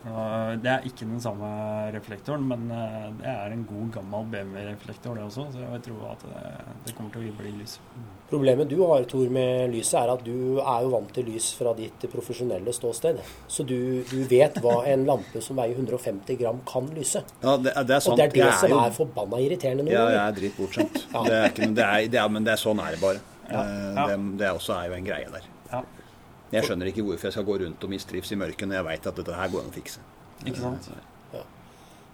[0.03, 1.47] Det er ikke den samme
[1.95, 5.45] reflektoren, men eh, det er en god, gammel BMW-reflektor, det også.
[5.53, 6.41] Så jeg tror at det,
[6.89, 7.77] det kommer til å bli lys.
[8.33, 11.71] Problemet du har, Tor, med lyset, er at du er jo vant til lys fra
[11.77, 13.21] ditt profesjonelle ståsted.
[13.47, 13.77] Så du,
[14.09, 17.23] du vet hva en lampe som veier 150 gram kan lyse.
[17.43, 18.13] Ja, det, det er sant.
[18.15, 19.93] Og det er det Jeg som jo- er forbanna irriterende nå.
[19.93, 20.99] Ja, jeg er dritbortskjemt.
[21.13, 21.23] Ja.
[21.29, 23.21] Det er ikke det er, det er, men det er sånn er det bare.
[23.47, 24.03] Ja, Eh, ja.
[24.07, 25.43] Det, det også er jo en greie der.
[26.53, 28.85] Ja, Jeg skjønner ikke hvorfor jeg skal gå rundt og mistrives i mørket når jeg
[28.91, 29.99] veit at dette her går an å fikse.
[30.45, 30.91] ikke sant?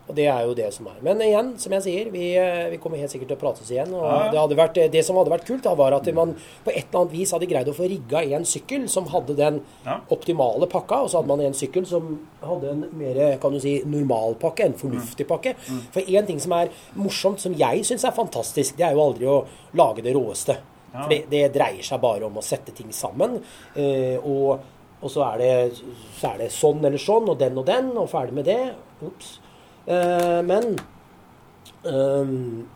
[0.10, 0.96] Og det er jo det som er.
[1.06, 3.92] Men igjen, som jeg sier, vi, eh, vi kommer helt sikkert til å prates igjen.
[3.94, 4.32] Og Ja, ja.
[4.34, 6.32] det, hadde vært, det som hadde vært kult, da, var at man
[6.66, 9.62] på et eller annet vis hadde greid å få rigga en sykkel som hadde den
[9.86, 10.00] Ja.
[10.10, 13.84] optimale pakka, og så hadde man en sykkel som hadde en mer kan du si,
[13.86, 15.54] normal pakke, en fornuftig pakke.
[15.94, 19.26] For én ting som er morsomt, som jeg syns er fantastisk, det er jo aldri
[19.30, 19.46] å
[19.76, 20.58] lage det råeste.
[20.90, 21.04] Ja.
[21.04, 23.38] For det, det dreier seg bare om å sette ting sammen.
[23.76, 24.66] Eh, og,
[25.00, 25.84] og så, er det,
[26.18, 28.62] så er det sånn eller sånn, og den og den, og ferdig med det.
[29.06, 29.38] Ops.
[29.90, 30.74] Eh, men
[31.84, 32.68] um,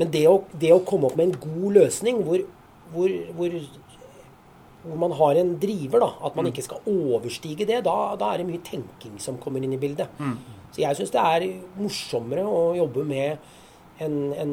[0.00, 2.40] men det å, det å komme opp med en god løsning hvor,
[2.94, 3.56] hvor, hvor,
[4.86, 8.40] hvor man har en driver, da, at man ikke skal overstige det, da, da er
[8.40, 10.08] det mye tenking som kommer inn i bildet.
[10.72, 13.50] Så jeg syns det er morsommere å jobbe med
[14.00, 14.52] en, en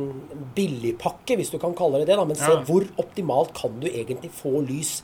[0.58, 2.18] billigpakke, hvis du kan kalle det det.
[2.20, 2.62] da, Men se Ja.
[2.68, 5.02] hvor optimalt kan du egentlig få lys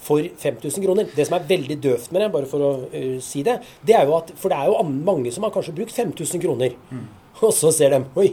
[0.00, 1.08] for 5000 kroner.
[1.14, 4.06] Det som er veldig døvt med det, bare for å uh, si det, det er
[4.08, 6.76] jo at For det er jo mange som har kanskje brukt 5000 kroner,
[7.44, 8.30] og så ser de Oi,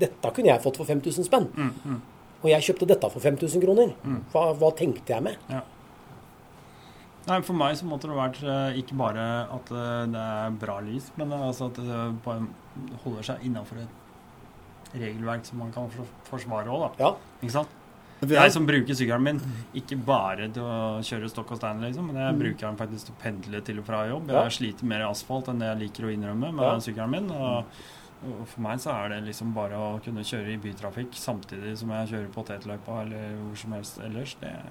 [0.00, 1.48] dette kunne jeg fått for 5000 spenn.
[2.42, 3.94] Og jeg kjøpte dette for 5000 kroner.
[4.34, 5.38] Hva, hva tenkte jeg med?
[5.48, 5.62] Ja.
[7.26, 10.76] Nei, For meg så måtte det vært eh, ikke bare at eh, det er bra
[10.84, 12.36] lys, men altså at det
[13.02, 13.96] holder seg innafor et
[15.00, 15.90] regelverk som man kan
[16.30, 17.04] forsvare òg, da.
[17.04, 17.10] Ja.
[17.42, 17.68] Ikke sant?
[18.26, 19.40] Jeg som bruker sykkelen min,
[19.76, 23.12] ikke bare til å kjøre stokk og stein, liksom, men jeg bruker den faktisk til
[23.12, 24.30] å pendle til og fra jobb.
[24.32, 26.78] Jeg sliter mer i asfalt enn det jeg liker å innrømme med Ja.
[26.80, 27.28] sykkelen min.
[27.30, 27.66] Og,
[28.24, 31.92] og for meg så er det liksom bare å kunne kjøre i bytrafikk samtidig som
[31.92, 34.32] jeg kjører potetløypa eller hvor som helst ellers.
[34.40, 34.64] Det er,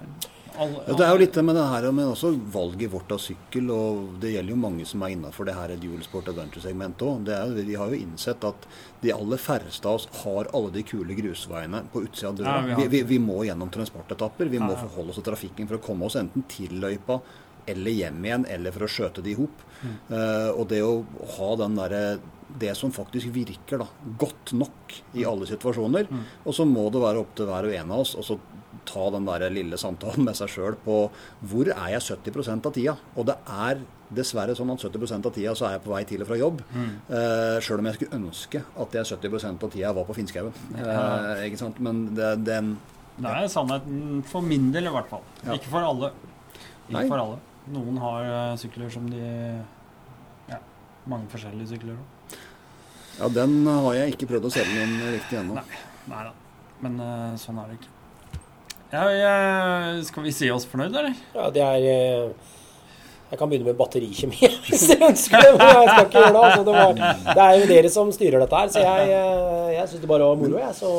[0.96, 3.70] det er jo litt med det her, men også valget vårt av sykkel.
[3.70, 7.30] og Det gjelder jo mange som er innafor det her dual sport adventure-segmentet òg.
[7.66, 8.66] Vi har jo innsett at
[9.02, 12.54] de aller færreste av oss har alle de kule grusveiene på utsida av døra.
[12.72, 14.48] Ja, vi vi, vi, må gjennom transportetapper.
[14.48, 14.86] Vi må Ja, ja.
[14.88, 17.20] forholde oss til trafikken for å komme oss enten til løypa
[17.66, 19.62] eller hjem igjen, eller for å skjøte det i hop.
[19.82, 19.94] Mm.
[20.10, 21.04] Uh, og det å
[21.36, 22.02] ha den derre
[22.60, 25.30] det som faktisk virker da, godt nok i Mm.
[25.32, 26.06] alle situasjoner.
[26.46, 28.38] Og så må det være opp til hver og en av oss så
[28.88, 30.96] ta den der lille samtalen med seg sjøl på
[31.50, 32.96] hvor er jeg 70% av tida?
[33.16, 33.82] Og det er
[34.16, 36.62] dessverre sånn at 70% av tida så er jeg på vei til og fra jobb.
[36.74, 36.92] Mm.
[37.18, 40.54] Eh, sjøl om jeg skulle ønske at jeg 70% av tida var på Finnskauen.
[40.78, 41.80] Eh, ikke sant?
[41.82, 42.76] Men det, den
[43.16, 45.24] Det er sannheten for min del, i hvert fall.
[45.42, 45.56] Ja.
[45.56, 46.12] Ikke for alle.
[46.86, 47.06] Ikke Nei.
[47.08, 47.40] for alle.
[47.74, 49.24] Noen har eh, sykler som de
[50.46, 50.60] Ja,
[51.10, 52.12] mange forskjellige sykler òg.
[53.16, 55.56] Ja, den har jeg ikke prøvd å selge inn riktig ennå.
[55.56, 55.84] Nei.
[56.10, 56.34] Nei da.
[56.84, 57.95] Men uh, sånn er det ikke.
[58.92, 61.16] Ja, skal vi si oss fornøyd, eller?
[61.34, 62.52] Ja, det er eh,
[63.32, 64.38] Jeg kan begynne med batterikjemi
[64.68, 65.54] hvis dere ønsker det.
[65.58, 66.44] Men jeg skal ikke gjøre det.
[66.44, 66.92] Altså, det, var,
[67.34, 70.30] det er jo dere som styrer dette her, så jeg, eh, jeg syns det bare
[70.30, 70.60] var moro.
[70.62, 70.92] Jeg, så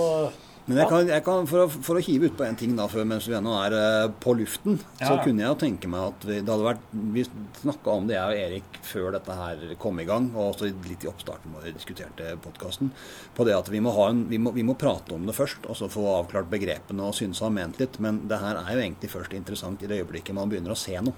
[0.67, 3.05] Men jeg kan, jeg kan for, å, for å hive utpå en ting da, før,
[3.07, 6.51] mens vi ennå er uh, på luften, så kunne jeg tenke meg at vi, det
[6.51, 7.23] hadde vært Vi
[7.61, 11.05] snakka om det, jeg og Erik, før dette her kom i gang, og også litt
[11.07, 12.91] i oppstarten da vi diskuterte podkasten,
[13.37, 15.69] på det at vi må, ha en, vi, må, vi må prate om det først,
[15.71, 17.95] og så få avklart begrepene og synes og ha ment litt.
[18.03, 20.99] Men det her er jo egentlig først interessant i det øyeblikket man begynner å se
[20.99, 21.15] noe.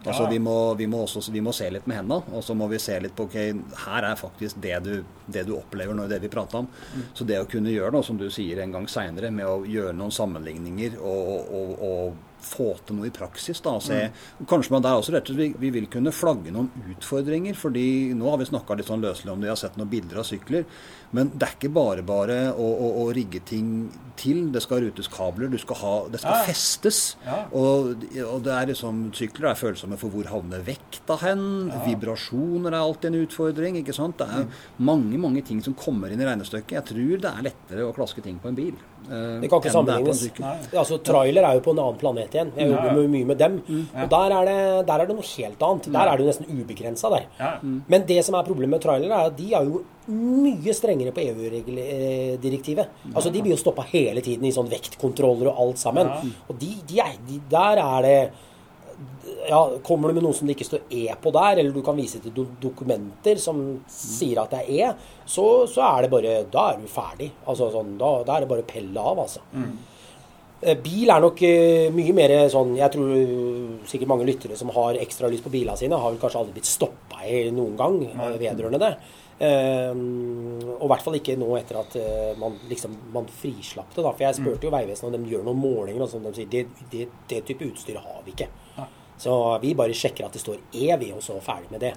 [0.00, 0.30] Altså, Ja.
[0.32, 2.78] vi, må, vi, må også, vi må se litt med hendene, og så må vi
[2.80, 3.34] se litt på ok,
[3.82, 4.94] her er faktisk det du,
[5.28, 6.70] det du opplever nå, det vi prater om.
[7.12, 9.94] Så det å kunne gjøre noe, som du sier en gang seinere, med å gjøre
[9.96, 13.60] noen sammenligninger og, og, og få til noe i praksis.
[13.64, 14.10] da, se,
[14.48, 17.54] Kanskje man der også rett og slett vi, vi vil kunne flagge noen utfordringer.
[17.54, 20.18] fordi nå har vi snakka litt sånn løselig om det, vi har sett noen bilder
[20.22, 20.64] av sykler.
[21.12, 23.90] Men det er ikke bare bare å, å, å rigge ting
[24.20, 24.50] til.
[24.54, 26.44] Det skal rutes kabler, du skal ha, det skal Ja.
[26.46, 27.00] festes.
[27.26, 27.40] Ja.
[27.52, 31.42] Og, og det er liksom, sykler er følsomme for hvor havner vekta hen.
[31.86, 33.76] Vibrasjoner er alltid en utfordring.
[33.82, 34.18] ikke sant?
[34.20, 34.46] Det er
[34.78, 36.76] mange mange ting som kommer inn i regnestykket.
[36.78, 38.78] Jeg tror det er lettere å klaske ting på en bil.
[39.08, 40.24] Eh, Det kan ikke sammenlignes.
[40.72, 42.52] Altså, Trailer er jo på en annen planet igjen.
[42.56, 42.96] Jeg jobber ja.
[42.98, 43.12] ja.
[43.14, 43.56] mye med dem.
[43.66, 43.86] Mm.
[44.04, 44.58] Og der er, det,
[44.90, 45.88] der er det noe helt annet.
[45.94, 47.30] Der er det jo nesten ubegrensa der.
[47.40, 47.54] Ja.
[47.62, 51.22] Men det som er problemet med trailere, er at de er jo mye strengere på
[51.22, 53.00] EU-direktivet.
[53.14, 56.10] Altså, De blir jo stoppa hele tiden i sånn vektkontroller og alt sammen.
[56.10, 56.46] Ja.
[56.48, 58.20] Og de, de er, de, der er det
[59.48, 61.98] ja, Kommer du med noe som det ikke står E på der, eller du kan
[61.98, 64.90] vise til do dokumenter som sier at det er E,
[65.24, 67.30] så, så er det bare Da er du ferdig.
[67.46, 69.44] Altså, sånn, da, da er det bare å pelle av, altså.
[69.54, 69.72] Mm.
[70.60, 74.98] Bil er nok eh, mye mer sånn Jeg tror eh, sikkert mange lyttere som har
[75.00, 77.24] ekstra lyst på bilene sine, har vel kanskje aldri blitt stoppa
[77.56, 78.90] noen gang eh, vedrørende det.
[79.40, 84.02] Eh, og i hvert fall ikke nå etter at eh, man liksom man frislapp det.
[84.04, 86.50] da, For jeg spurte jo Vegvesenet om de gjør noen målinger, og sånn, de sier
[86.52, 88.50] det, det, det type utstyr har vi ikke.
[89.20, 91.94] Så vi bare sjekker at det står E, vi, og så ferdig med det.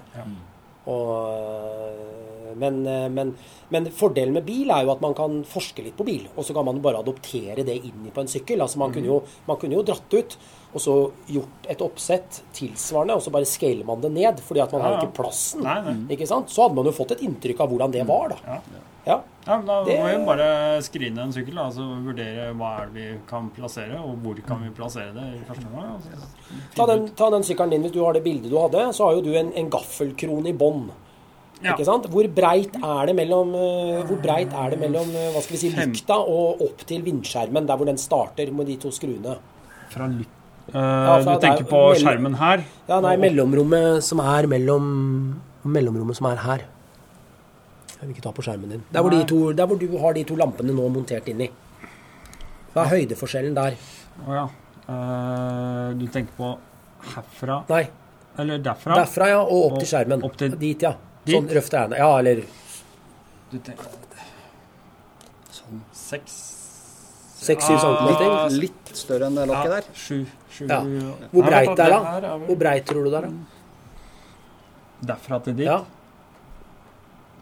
[0.92, 3.30] Og, men, øh, men,
[3.72, 6.56] men fordelen med bil er jo at man kan forske litt på bil, og så
[6.56, 8.60] kan man bare adoptere det inn på en sykkel.
[8.60, 10.36] Altså man, kunne jo, man kunne jo dratt ut
[10.74, 10.94] og så
[11.30, 14.90] gjort et oppsett tilsvarende, og så bare scaler man det ned, fordi at man har
[14.90, 15.62] Ja, har ikke plassen.
[15.62, 16.16] Nei, nei.
[16.16, 16.50] Ikke sant?
[16.50, 18.36] Så hadde man jo fått et inntrykk av hvordan det var, da.
[18.46, 18.58] Ja.
[19.06, 19.20] Ja.
[19.46, 22.86] Ja, men Da Det- må vi bare skrine en sykkel da, altså vurdere hva er
[22.86, 25.94] det vi kan plassere, og hvor kan vi plassere det i første gang.
[25.94, 26.64] Altså.
[26.74, 29.12] Ta, den, ta den sykkelen din, hvis du har det bildet du hadde, så har
[29.14, 30.90] jo du en, en gaffelkrone i bånn.
[31.62, 31.74] Ja.
[31.74, 32.06] Ikke sant?
[32.10, 33.52] Hvor breit er det mellom,
[34.08, 37.66] hvor breit er det mellom øh, hva skal vi si, lykta og opp til vindskjermen,
[37.66, 39.36] der hvor den starter med de to skruene?
[39.92, 40.28] Fra lytt...
[40.72, 42.64] Ja, Eh, du tenker på skjermen her?
[42.88, 46.58] Ja, nei, Og- mellomrommet som er mellom Mellomrommet som er her.
[48.00, 48.82] Jeg vil ikke ta på skjermen din.
[48.92, 51.50] Der hvor, de to, der hvor du har de to lampene nå montert inni.
[52.74, 53.76] Hva er høydeforskjellen der?
[54.26, 54.48] Å ja.
[54.86, 56.58] Uh, du tenker på
[57.14, 57.88] herfra Nei,
[58.38, 58.94] Eller derfra?
[58.98, 60.22] derfra ja, og opp Og til skjermen.
[60.22, 60.94] opp til- Dit, ja.
[61.24, 61.34] Dit?
[61.36, 61.98] Sånn røft er det.
[61.98, 62.42] Ja, eller
[63.50, 63.84] Du tenker
[65.50, 65.80] Sånn.
[65.92, 66.63] Seks
[67.44, 68.54] seks-syv Ah, centimeter.
[68.62, 69.88] Litt større enn det lokket der.
[70.04, 70.18] Sju.
[70.70, 70.78] Ja.
[71.32, 72.36] Hvor breit er det, da?
[72.46, 73.32] Hvor breit tror du det er, da?
[75.12, 75.66] Derfra til dit?
[75.66, 75.80] Ja.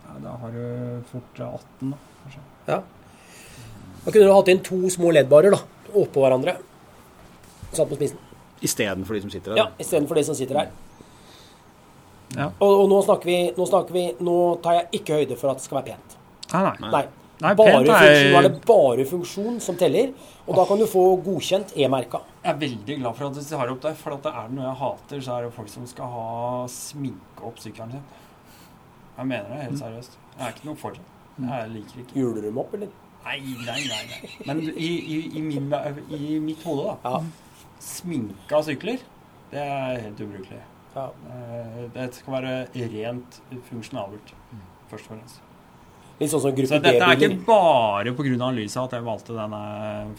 [0.07, 0.65] Ja, da har du
[1.13, 2.01] fort 18, da.
[2.25, 2.43] Kanskje.
[2.73, 2.81] ja.
[4.03, 5.61] Da kunne du hatt inn to små leddbarer da,
[5.95, 6.57] oppå hverandre.
[7.73, 8.19] Satt på spissen.
[8.63, 9.61] Istedenfor de som sitter der.
[9.63, 10.73] Ja, istedenfor de som sitter her.
[12.37, 12.49] Ja.
[12.59, 14.35] Og, og nå snakker vi Nå snakker vi Nå
[14.65, 16.15] tar jeg ikke høyde for at det skal være pent.
[16.55, 16.91] Nei, nei.
[16.95, 17.03] Nei.
[17.43, 20.13] Nei, bare pent er- funksjon, nå er det bare funksjon som teller,
[20.47, 22.21] og da kan du få godkjent E-merka.
[22.45, 24.57] Jeg er veldig glad for at du har opp det, for at det er det
[24.59, 28.05] noe jeg hater, så er det folk som skal ha sminke opp sykkelen sin.
[29.19, 30.19] Jeg mener det helt seriøst.
[30.39, 31.01] Jeg er ikke noe for det.
[31.43, 32.89] Jeg liker ikke Hjuler du dem opp, eller?
[33.25, 34.03] Nei, nei, nei.
[34.11, 34.31] nei.
[34.47, 35.69] Men i, i, i, min,
[36.11, 37.11] i mitt hode, da.
[37.11, 37.21] Ja.
[37.83, 38.99] Sminka sykler,
[39.53, 40.61] det er helt ubrukelig.
[40.95, 41.07] ja.
[41.31, 42.55] Eh, Det skal være
[42.93, 43.41] rent
[43.71, 44.33] funksjonabelt,
[44.91, 45.41] først og fremst.
[46.23, 48.51] Litt sånn som Så dette er ikke bare pga.
[48.55, 49.63] lyset at jeg valgte denne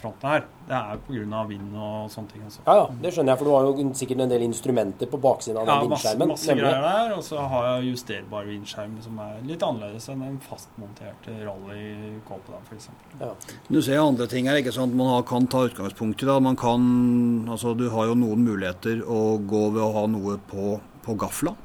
[0.01, 0.43] fronten her.
[0.67, 1.43] Det er pga.
[1.47, 2.59] vind og sånne ting også.
[2.67, 5.57] Ja, ja, det skjønner jeg, for du har jo sikkert en del instrumenter på baksiden
[5.61, 6.27] av den Ja, masse, vindskjermen.
[6.33, 6.63] masse nemlig.
[6.67, 7.15] greier der.
[7.17, 12.89] Og så har jeg justerbar vindskjerm som er litt annerledes enn en fastmontert rallykåpe, f.eks.
[13.21, 13.31] Ja.
[13.69, 14.95] Du ser andre ting her, ikke sant?
[14.95, 16.37] Man kan ta utgangspunkt i det.
[16.43, 20.79] Man kan, altså Du har jo noen muligheter å gå ved å ha noe på,
[21.05, 21.55] på gafla.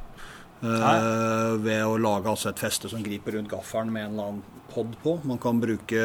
[0.59, 4.65] Eh, ved å lage altså et feste som griper rundt gaffelen med en eller annen
[4.73, 5.19] pod på.
[5.29, 6.01] Man kan bruke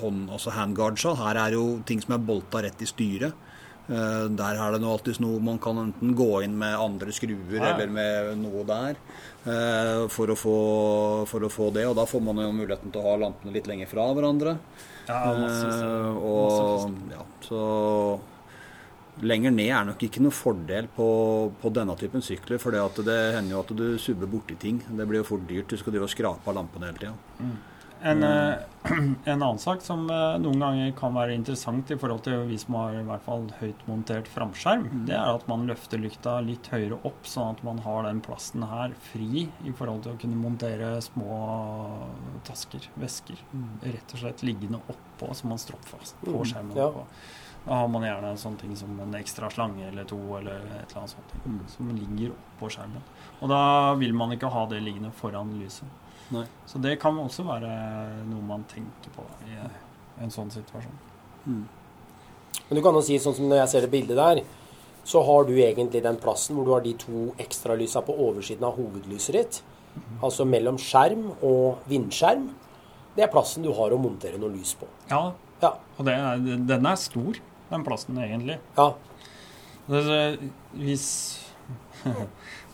[0.00, 1.12] hånd, altså handguardsa.
[1.20, 3.42] Her er jo ting som er bolta rett i styret.
[3.86, 7.52] Uh, der er det nå alltid noe man kan enten gå inn med andre skruer
[7.54, 7.68] Ja.
[7.68, 8.96] eller med noe der
[9.46, 10.54] uh, for, å få,
[11.30, 11.84] for å få det.
[11.86, 14.56] Og da får man jo muligheten til å ha lampene litt lenger fra hverandre.
[15.06, 17.60] Ja, masse, Eh, masse og ja, så
[19.22, 21.06] lenger ned er nok ikke noe fordel på,
[21.62, 22.60] på denne typen sykler.
[22.60, 24.82] For det hender jo at du subber borti ting.
[24.88, 25.70] Det blir jo fort dyrt.
[25.72, 27.14] Du skal drive og skrape av lampene hele tida.
[28.06, 29.16] En, mm.
[29.24, 32.76] en annen sak som eh, noen ganger kan være interessant i forhold til vi som
[32.76, 36.98] har i hvert fall høyt montert framskjerm, det er at man løfter lykta litt høyere
[37.08, 40.92] opp, sånn at man har den plassen her fri i forhold til å kunne montere
[41.02, 41.40] små
[42.46, 43.40] tasker, vesker,
[43.82, 46.76] rett og slett liggende oppå som man stropper fast på Mm, skjermen.
[46.76, 46.92] ja.
[46.92, 47.08] oppå.
[47.66, 50.92] Da har man gjerne en sånn ting som en ekstra slange eller to eller et
[50.92, 51.62] eller annet sånt mm.
[51.72, 53.02] som ligger oppå skjermen.
[53.40, 53.62] Og da
[53.98, 55.88] vil man ikke ha det liggende foran lyset.
[56.34, 56.44] Nei.
[56.66, 57.72] Så det kan også være
[58.26, 59.58] noe man tenker på i
[60.22, 61.02] en sånn situasjon.
[61.46, 64.42] Men du kan jo si sånn som når jeg ser det bildet der,
[65.06, 68.78] så har du egentlig den plassen hvor du har de to ekstralysa på oversiden av
[68.78, 69.58] hovedlyset ditt.
[70.24, 72.48] Altså mellom skjerm og vindskjerm.
[73.16, 74.88] Det er plassen du har å montere noe lys på.
[75.10, 75.32] Ja,
[75.62, 75.70] Ja.
[75.96, 77.38] og det er, den er stor,
[77.70, 78.58] den plassen egentlig.
[78.76, 78.92] ja.
[79.88, 81.08] Det- hvis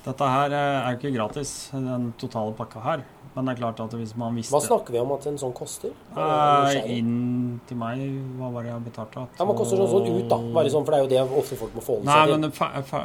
[0.02, 3.02] Dette her er jo ikke gratis, den totale pakka her.
[3.36, 5.52] Men det er klart at hvis man visste Hva snakker vi om at en sånn
[5.56, 5.92] koster?
[6.16, 8.02] Eh, inn til meg,
[8.36, 9.22] hva var det jeg betalte?
[9.38, 10.36] Ja, Man koster sånn, sånn ut, da.
[10.56, 12.50] Bare sånn, for det er jo det ofte folk må forholde seg til.
[12.58, 13.00] fa, fa,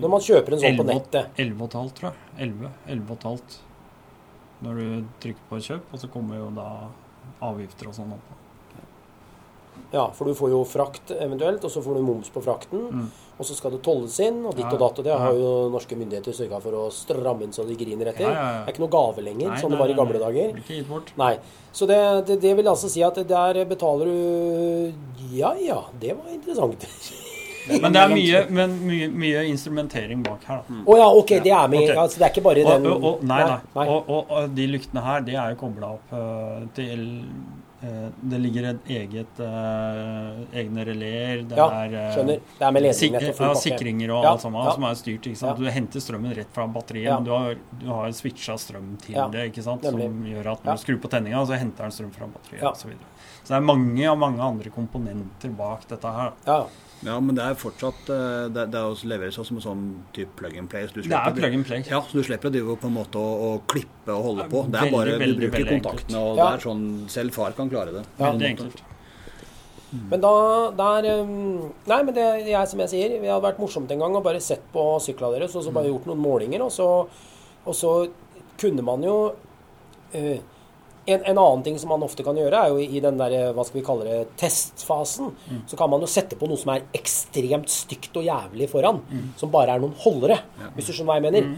[0.00, 2.16] Når man kjøper en sånn på 11 nettet 11,5 tror jeg.
[2.46, 3.58] 11, 11,5
[4.62, 6.68] når du trykker på kjøp, og så kommer jo da
[7.44, 8.30] avgifter og sånn opp.
[9.92, 12.86] Ja, for du får jo frakt eventuelt, og så får du moms på frakten.
[12.90, 13.06] Mm.
[13.36, 15.02] Og så skal det tolles inn, og ditt og datt.
[15.02, 18.30] Og det har jo norske myndigheter sørga for å stramme inn så de griner etter.
[18.32, 20.56] Det er ikke noe gave lenger, Nei, som det var i gamle dager.
[20.62, 21.12] Ikke gitt bort.
[21.20, 21.34] Nei.
[21.76, 22.00] Så det,
[22.30, 26.88] det, det vil altså si at der betaler du Ja ja, det var interessant.
[27.66, 30.76] Men det er mye, men mye, mye instrumentering bak her, da.
[30.86, 31.82] Å ja, ok, det er med.
[31.82, 31.96] Okay.
[31.98, 33.56] Altså, det er ikke bare den og, og, nei, nei.
[33.74, 33.86] nei.
[33.90, 37.02] Og, og, de lyktene her, de er jo kobla opp uh, til
[38.22, 41.42] Det ligger et eget eh, egne releer.
[41.48, 42.40] Det Ja, er eh, skjønner.
[42.58, 44.72] Det er med sik ledningnett og ja, sikringer og Ja, alt sammen ja.
[44.76, 45.26] som er styrt.
[45.30, 45.58] ikke sant?
[45.60, 49.46] Du henter strømmen rett fra batteriet, men du har, du har switcha strøm til det,
[49.52, 49.82] ikke sant?
[49.86, 50.08] nemlig.
[50.10, 52.70] som gjør at når du skrur på tenninga, så henter den strøm fra batteriet Ja.
[52.72, 52.80] osv.
[52.86, 53.12] Så, videre.
[53.44, 56.32] så det er mange og mange andre komponenter bak dette her.
[56.46, 56.60] Ja,
[57.06, 59.84] Ja, men det er fortsatt eh, Det, det er også leveres også som en sånn
[60.16, 60.88] type plug and play.
[60.90, 61.84] Så du Det er plug and play.
[61.86, 64.64] Ja, så du slipper å drive på en måte å, å klippe og holde på.
[64.72, 66.50] Det er Veldig, bare, Du bruker kontaktene, og Ja.
[66.50, 68.04] det er sånn Selv far kan klare det.
[68.18, 68.32] Ja.
[68.32, 68.82] Veldig enkelt.
[70.10, 70.32] Men da
[70.76, 74.16] der, um, Nei, men det er som jeg sier, det hadde vært morsomt en gang
[74.18, 76.88] å bare sett på sykla deres og så bare gjort noen målinger, og så,
[77.64, 77.92] og så
[78.58, 79.14] kunne man jo
[80.16, 80.40] eh,
[81.06, 83.64] en, en annen ting som man ofte kan gjøre, er jo i den der, hva
[83.66, 85.32] skal vi kalle det, testfasen.
[85.70, 89.00] Så kan man jo sette på noe som er ekstremt stygt og jævlig foran.
[89.40, 90.40] Som bare er noen holdere,
[90.76, 91.56] hvis du skjønner hva jeg mener.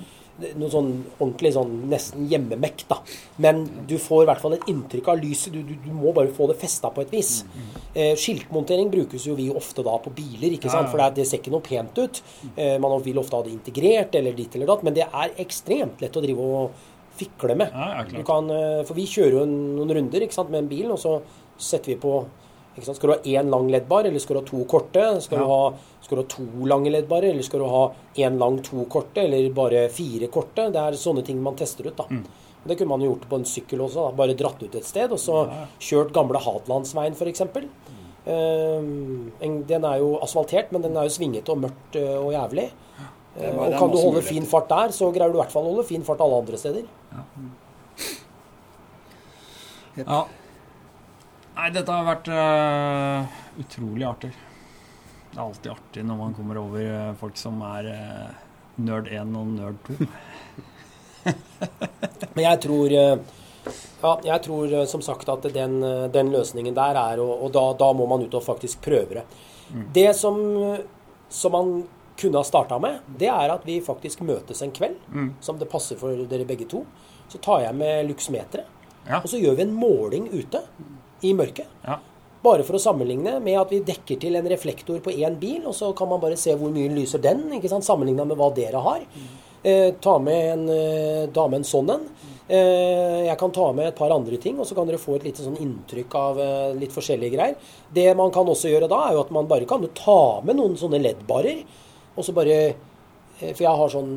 [0.54, 3.00] Noe sånn ordentlig sånn nesten hjemmemekk, da.
[3.42, 5.50] Men du får i hvert fall et inntrykk av lyset.
[5.50, 7.40] Du, du, du må bare få det festa på et vis.
[7.90, 10.86] Eh, skiltmontering brukes jo vi ofte da på biler, ikke sant?
[10.86, 10.92] Ja, ja.
[10.92, 12.22] for det, er- det ser ikke noe pent ut.
[12.54, 15.98] Eh, man vil ofte ha det integrert eller ditt eller datt, men det er ekstremt
[16.06, 16.86] lett å drive og
[17.18, 17.72] fikle med.
[17.74, 20.90] Ja, ja, Du kan, eh, for vi kjører jo noen runder sant, med en bil,
[20.94, 21.20] og så
[21.58, 22.24] setter vi på
[22.80, 22.96] sant?
[22.96, 25.20] Skal du ha én lang leddbar, eller skal du ha to korte?
[25.20, 25.44] Skal, Ja.
[25.44, 28.84] du, ha, skal du ha to lange leddbarer, eller skal du ha én lang, to
[28.84, 30.70] korte, eller bare fire korte?
[30.70, 31.96] Det er sånne ting man tester ut.
[31.96, 32.04] da.
[32.10, 32.24] Mm.
[32.66, 34.10] Det kunne man jo gjort på en sykkel også.
[34.10, 34.16] da.
[34.16, 35.48] Bare dratt ut et sted, og så
[35.80, 37.42] kjørt gamle Hatlandsveien f.eks.
[38.28, 39.32] Um,
[39.66, 42.66] den er jo asfaltert, men den er jo svingete og mørkt eh, og jævlig.
[43.38, 45.72] Og er kan du holde fin fart der, så greier du i hvert fall å
[45.72, 46.84] holde fin fart alle andre steder.
[49.98, 50.20] Ja.
[51.58, 54.30] Nei, dette har vært uh, utrolig artig.
[55.32, 58.36] Det er alltid artig når man kommer over eh, folk som er uh,
[58.80, 60.06] nerd 1 og nerd 2.
[62.34, 63.16] Men jeg tror eh,
[64.02, 67.52] ja, jeg tror eh, som sagt at den, eh, den løsningen der er Og, og
[67.54, 69.26] da, da må man ut og faktisk prøve det.
[69.92, 70.38] Det som,
[71.28, 71.72] som man
[72.18, 75.30] kunne ha starta med, det er at vi faktisk møtes en kveld, Mm.
[75.40, 76.84] som det passer for dere begge to.
[77.28, 78.64] Så tar jeg med luksmeteret,
[79.08, 79.18] Ja.
[79.22, 80.62] og så gjør vi en måling ute
[81.22, 81.66] i mørket.
[81.86, 81.98] ja.
[82.40, 85.74] Bare for å sammenligne med at vi dekker til en reflektor på én bil, og
[85.74, 87.82] så kan man bare se hvor mye lyser den, ikke sant?
[87.84, 89.00] sammenligna med hva dere har.
[89.64, 92.08] Eh, ta med en, eh, med en sånn en.
[92.48, 95.24] Eh, jeg kan ta med et par andre ting, og så kan dere få et
[95.24, 97.56] lite sånn inntrykk av eh, litt forskjellige greier.
[97.92, 100.76] Det man kan også gjøre da, er jo at man bare kan ta med noen
[100.78, 101.64] sånne LED-barer,
[102.18, 104.10] og så bare eh, For jeg har sånn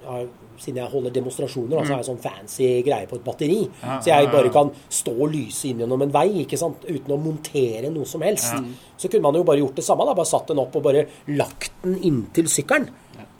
[0.00, 0.28] jeg har,
[0.60, 3.60] Siden jeg holder demonstrasjoner, da, så har jeg sånn fancy greie på et batteri.
[3.80, 6.82] Ja, så jeg bare kan stå og lyse inn gjennom en vei ikke sant?
[6.84, 8.52] uten å montere noe som helst.
[9.00, 10.04] Så kunne man jo bare gjort det samme.
[10.04, 12.90] da, Bare satt den opp og bare lagt den inntil sykkelen.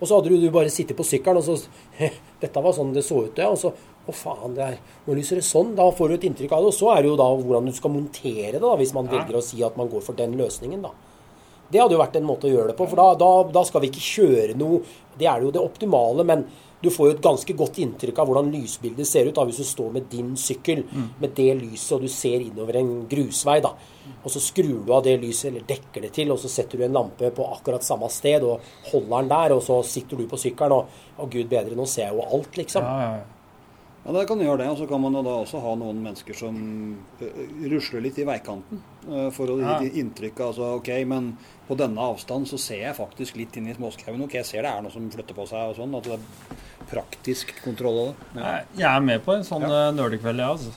[0.01, 1.59] Og så hadde du, du bare sittet på sykkelen, og så
[2.41, 3.51] Dette var sånn det så ut, ja.
[3.53, 3.75] Og så
[4.09, 5.75] Å, faen, det er, nå lyser det sånn.
[5.77, 6.73] Da får du et inntrykk av det.
[6.73, 9.37] Og så er det jo da hvordan du skal montere det, da, hvis man velger
[9.37, 10.95] å si at man går for den løsningen, da.
[11.71, 13.81] Det hadde jo vært en måte å gjøre det på, for da, da, da skal
[13.85, 14.81] vi ikke kjøre noe
[15.19, 16.45] Det er jo det optimale, men
[16.81, 19.67] du får jo et ganske godt inntrykk av hvordan lysbildet ser ut da, hvis du
[19.69, 20.81] står med din sykkel
[21.21, 23.59] med det lyset, og du ser innover en grusvei.
[23.61, 23.75] da.
[24.25, 26.87] Og så skrur du av det lyset, eller dekker det til, og så setter du
[26.87, 30.41] en lampe på akkurat samme sted og holder den der, og så sitter du på
[30.41, 32.89] sykkelen, og å gud bedre, nå ser jeg jo alt, liksom.
[32.89, 33.29] ja, ja, ja.
[34.01, 34.71] Ja, det kan du gjøre det.
[34.73, 36.55] Og så kan man da også ha noen mennesker som
[37.21, 38.81] øh, rusler litt i veikanten.
[39.05, 39.75] øh, For å Ja.
[39.85, 41.37] inntrykk av altså, OK, men
[41.71, 44.25] på denne avstand så ser jeg faktisk litt inn i småskauen.
[44.27, 45.95] Ok, jeg ser det er noe som flytter på seg og sånn.
[45.99, 48.41] At det er praktisk kontroll av det.
[48.43, 48.55] Ja.
[48.81, 49.91] Jeg- er med på en sånn ja.
[49.95, 50.71] nerdekveld, jeg, altså.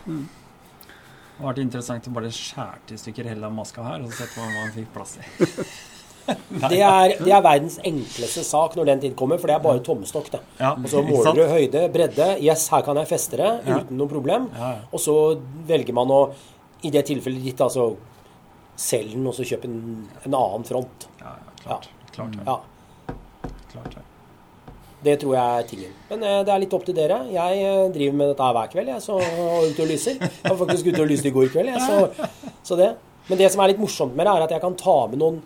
[1.34, 4.22] Det har vært interessant å bare skjære i stykker hele den maska her, og så
[4.22, 5.26] sett hva man fikk plass i.
[6.24, 9.82] Det er, det er verdens enkleste sak når den tid kommer, for det er bare
[9.84, 10.30] tommestokk.
[10.32, 10.40] det.
[10.56, 12.28] Ja, Og så måler du høyde, bredde.
[12.40, 14.46] Yes, her kan jeg feste det uten noe problem.
[14.94, 15.16] Og så
[15.68, 16.22] velger man å,
[16.88, 17.90] i det tilfellet ditt, altså
[18.80, 19.78] selge den og så kjøp en,
[20.24, 21.08] en annen front.
[21.22, 21.36] Ja,
[21.66, 21.78] ja,
[22.16, 22.40] klart.
[22.46, 22.58] Ja,
[23.72, 24.04] klart det.
[25.04, 25.96] Det tror jeg er tingen.
[26.10, 27.24] Men eh, det er litt opp til dere.
[27.34, 30.22] Jeg eh, driver med dette hver kveld, jeg, så, og ute og lyser.
[30.22, 32.30] Jeg var faktisk ute og lyste i går kveld, jeg, så,
[32.64, 32.94] så det.
[33.28, 35.42] Men det som er litt morsomt med det, er at jeg kan ta med noen,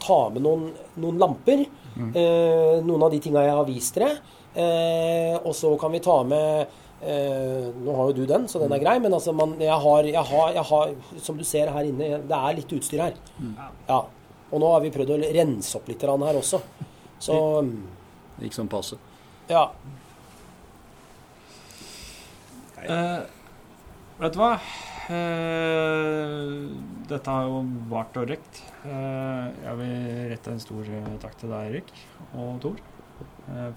[0.00, 0.70] ta med noen,
[1.04, 1.66] noen lamper.
[1.94, 4.16] Eh, noen av de tinga jeg har vist dere.
[4.54, 8.72] Eh, og så kan vi ta med eh, Nå har jo du den, så den
[8.74, 11.88] er grei, men altså man, jeg, har, jeg, har, jeg har Som du ser her
[11.88, 13.18] inne, det er litt utstyr her.
[13.88, 14.00] Ja.
[14.50, 16.60] Og nå har vi prøvd å rense opp litt her også.
[17.22, 17.36] Så
[18.42, 18.98] Ikke sånn passe.
[19.50, 19.68] ja.
[22.84, 23.20] Eh,
[24.20, 24.50] vet du hva?
[25.12, 26.34] Eh,
[27.08, 28.60] dette har jo vart og røkt.
[28.84, 29.94] Eh, jeg vil
[30.32, 31.92] rette en stor eh, takk til deg, Erik
[32.34, 32.80] og Tor,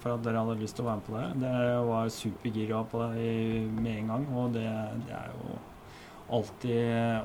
[0.00, 1.26] for at dere hadde lyst til å være med på det.
[1.42, 3.32] Dere var supergira på det
[3.76, 4.64] med en gang, og det,
[5.04, 5.58] det er jo
[6.38, 6.80] alltid,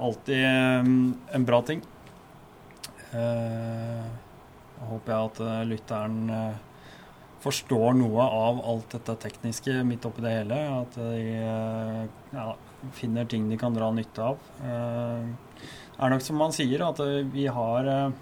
[0.08, 0.44] alltid
[0.88, 1.08] mm,
[1.40, 1.82] en bra ting.
[3.14, 6.62] Jeg håper jeg at eh, lytteren eh,
[7.44, 10.60] forstår noe av alt dette tekniske midt oppi det hele.
[10.82, 12.04] At de eh,
[12.34, 12.48] ja,
[12.98, 14.44] finner ting de kan dra nytte av.
[14.64, 15.24] Eh,
[15.94, 18.16] Det er nok som man sier, at eh, vi har eh,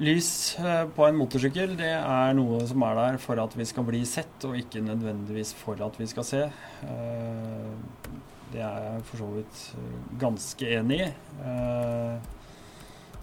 [0.00, 3.84] Lys eh, på en motorsykkel det er noe som er der for at vi skal
[3.84, 6.44] bli sett, og ikke nødvendigvis for at vi skal se.
[6.88, 7.72] Eh,
[8.50, 11.10] Det er jeg for så vidt eh, ganske enig i.
[11.46, 12.30] Eh,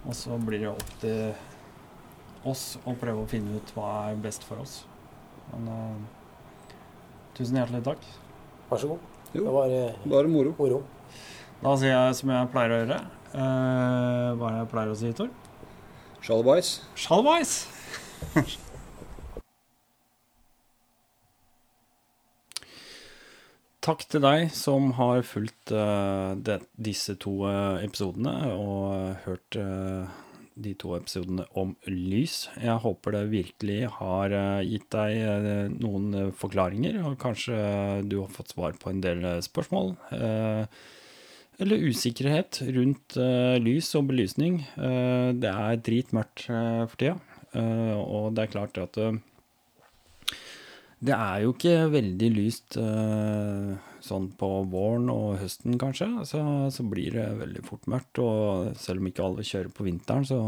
[0.08, 1.34] Og så blir det opp til
[2.48, 4.78] oss å prøve å finne ut hva er best for oss.
[5.52, 6.06] Men
[7.36, 8.06] tusen hjertelig takk.
[8.70, 9.04] Vær så god.
[9.34, 9.44] Jo.
[9.44, 9.74] Det var
[10.14, 10.54] Bare moro.
[10.60, 10.80] moro.
[11.60, 13.02] Da sier jeg som jeg pleier å gjøre.
[13.34, 15.34] Eh, hva er det jeg pleier å si, Tor?
[16.22, 16.82] Shalvais.
[16.96, 17.68] Shalvais!
[23.88, 29.56] Takk til deg som har fulgt uh, de, disse to uh, episodene og eh, hørt
[29.62, 30.04] uh,
[30.58, 32.48] de to episodene om lys.
[32.58, 38.02] Jeg håper det virkelig har eh, gitt deg eh, noen eh, forklaringer, og kanskje eh,
[38.10, 39.94] du har fått svar på en del eh, spørsmål.
[40.18, 40.64] eh,
[41.64, 44.62] eller usikkerhet rundt eh, lys og belysning.
[44.78, 47.18] Eh, det er dritmørkt uh, for tida,
[47.56, 49.18] Eh, og det er klart at eh,
[51.08, 53.74] det er jo ikke veldig lyst eh,
[54.04, 56.10] sånn på våren og høsten, kanskje.
[56.26, 56.42] Så,
[56.74, 58.22] så blir det veldig fort mørkt.
[58.24, 60.40] Og selv om ikke alle kjører på vinteren, så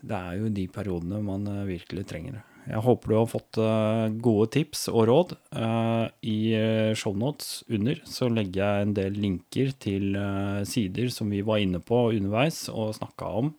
[0.00, 2.46] det er jo de periodene man eh, virkelig trenger det.
[2.68, 5.32] Jeg håper du har fått eh, gode tips og råd.
[5.56, 11.30] Eh, I uh, shownotes under så legger jeg en del linker til eh, sider som
[11.32, 13.54] vi var inne på underveis og snakka om.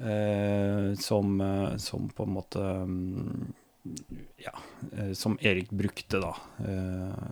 [0.00, 3.54] eh, som, eh, som på en måte mm,
[4.44, 4.52] Ja,
[4.92, 6.34] eh, som Erik brukte, da.
[6.62, 7.30] eh,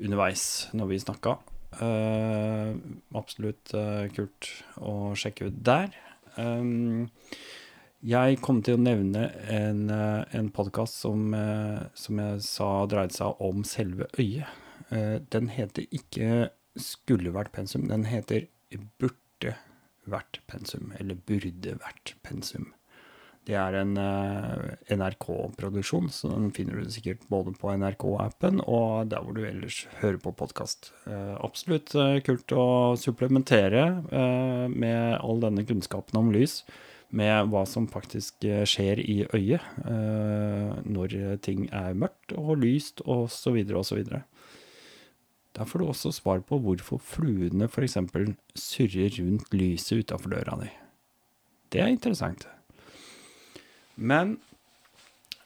[0.00, 1.38] underveis når vi snakka.
[1.82, 2.74] Eh,
[3.18, 4.50] absolutt eh, kult
[4.80, 5.90] å sjekke ut der.
[6.36, 7.08] Um,
[8.06, 13.12] jeg kom til å nevne en, eh, en podkast som, eh, som jeg sa dreide
[13.12, 14.46] seg om selve øyet.
[14.90, 19.56] Eh, Den heter ikke 'Skulle vært pensum', den heter 'Burde
[20.06, 22.72] vært pensum', eller 'Burde vært pensum'.
[23.44, 29.34] Det er en NRK-produksjon, så den finner du sikkert både på NRK-appen og der hvor
[29.34, 30.92] du ellers hører på podkast.
[31.42, 31.88] absolutt
[32.24, 36.62] kult å supplementere med all denne kunnskapen om lys
[37.10, 43.00] med hva som faktisk eh, skjer i øyet eh, når ting er mørkt og lyst
[43.06, 43.62] osv.
[43.78, 44.02] osv.
[45.58, 47.96] Der får du også svar på hvorfor fluene f.eks.
[48.54, 50.68] surrer rundt lyset utafor døra di.
[51.72, 52.46] Det er interessant.
[53.96, 54.36] Men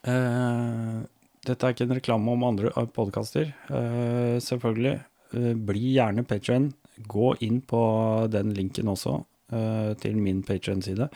[0.05, 1.01] eh,
[1.43, 3.55] dette er ikke en reklame om andre podkaster.
[3.73, 4.99] Eh, selvfølgelig.
[5.33, 6.69] Eh, bli gjerne patrion.
[7.09, 7.83] Gå inn på
[8.31, 11.09] den linken også, eh, til min patron-side.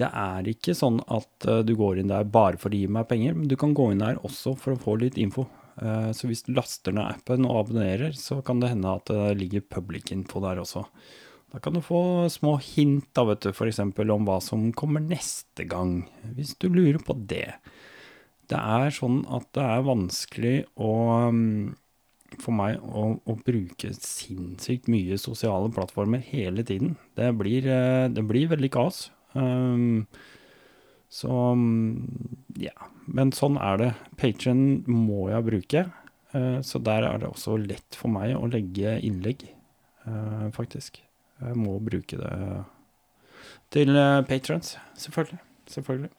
[0.00, 3.08] Det er ikke sånn at eh, du går inn der bare for å gi meg
[3.10, 5.44] penger, men du kan gå inn der også for å få litt info.
[5.80, 9.36] Eh, så hvis du laster ned appen og abonnerer, så kan det hende at det
[9.40, 10.86] ligger public-info der også.
[11.50, 13.82] Da kan du få små hint da, vet du, f.eks.
[13.82, 16.04] om hva som kommer neste gang,
[16.36, 17.58] hvis du lurer på det.
[18.50, 20.92] Det er sånn at det er vanskelig å
[21.34, 21.72] mm,
[22.38, 26.94] for meg å, å bruke sinnssykt mye sosiale plattformer hele tiden.
[27.18, 29.08] Det blir, eh, det blir veldig kaos.
[29.34, 30.06] Um,
[31.10, 32.74] så mm, ja.
[33.10, 33.90] Men sånn er det.
[34.20, 35.86] Patron må jeg bruke.
[36.30, 39.48] Eh, så der er det også lett for meg å legge innlegg,
[40.06, 41.00] eh, faktisk.
[41.40, 42.34] Jeg må bruke det
[43.74, 45.38] til uh, patrons, selvfølgelig.
[45.70, 46.10] Selvfølgelig.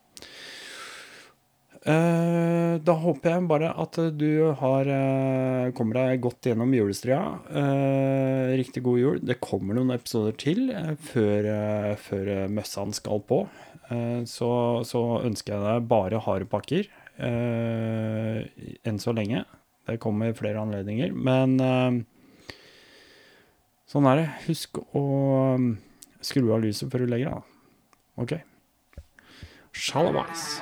[1.81, 7.21] Eh, da håper jeg bare at du har eh, kommer deg godt gjennom julestria.
[7.49, 9.21] Eh, riktig god jul.
[9.25, 10.69] Det kommer noen episoder til
[11.09, 11.49] før,
[11.97, 13.43] før møssene skal på.
[14.29, 14.47] Så,
[14.87, 16.87] så ønsker jeg deg bare harde pakker
[17.19, 19.41] enn så lenge.
[19.89, 21.11] Det kommer flere anledninger.
[21.11, 21.57] Men
[23.91, 24.27] sånn er det.
[24.47, 25.05] Husk å
[26.23, 27.57] skru av lyset før du legger deg.
[28.23, 28.37] OK?
[29.75, 30.53] Shalabais.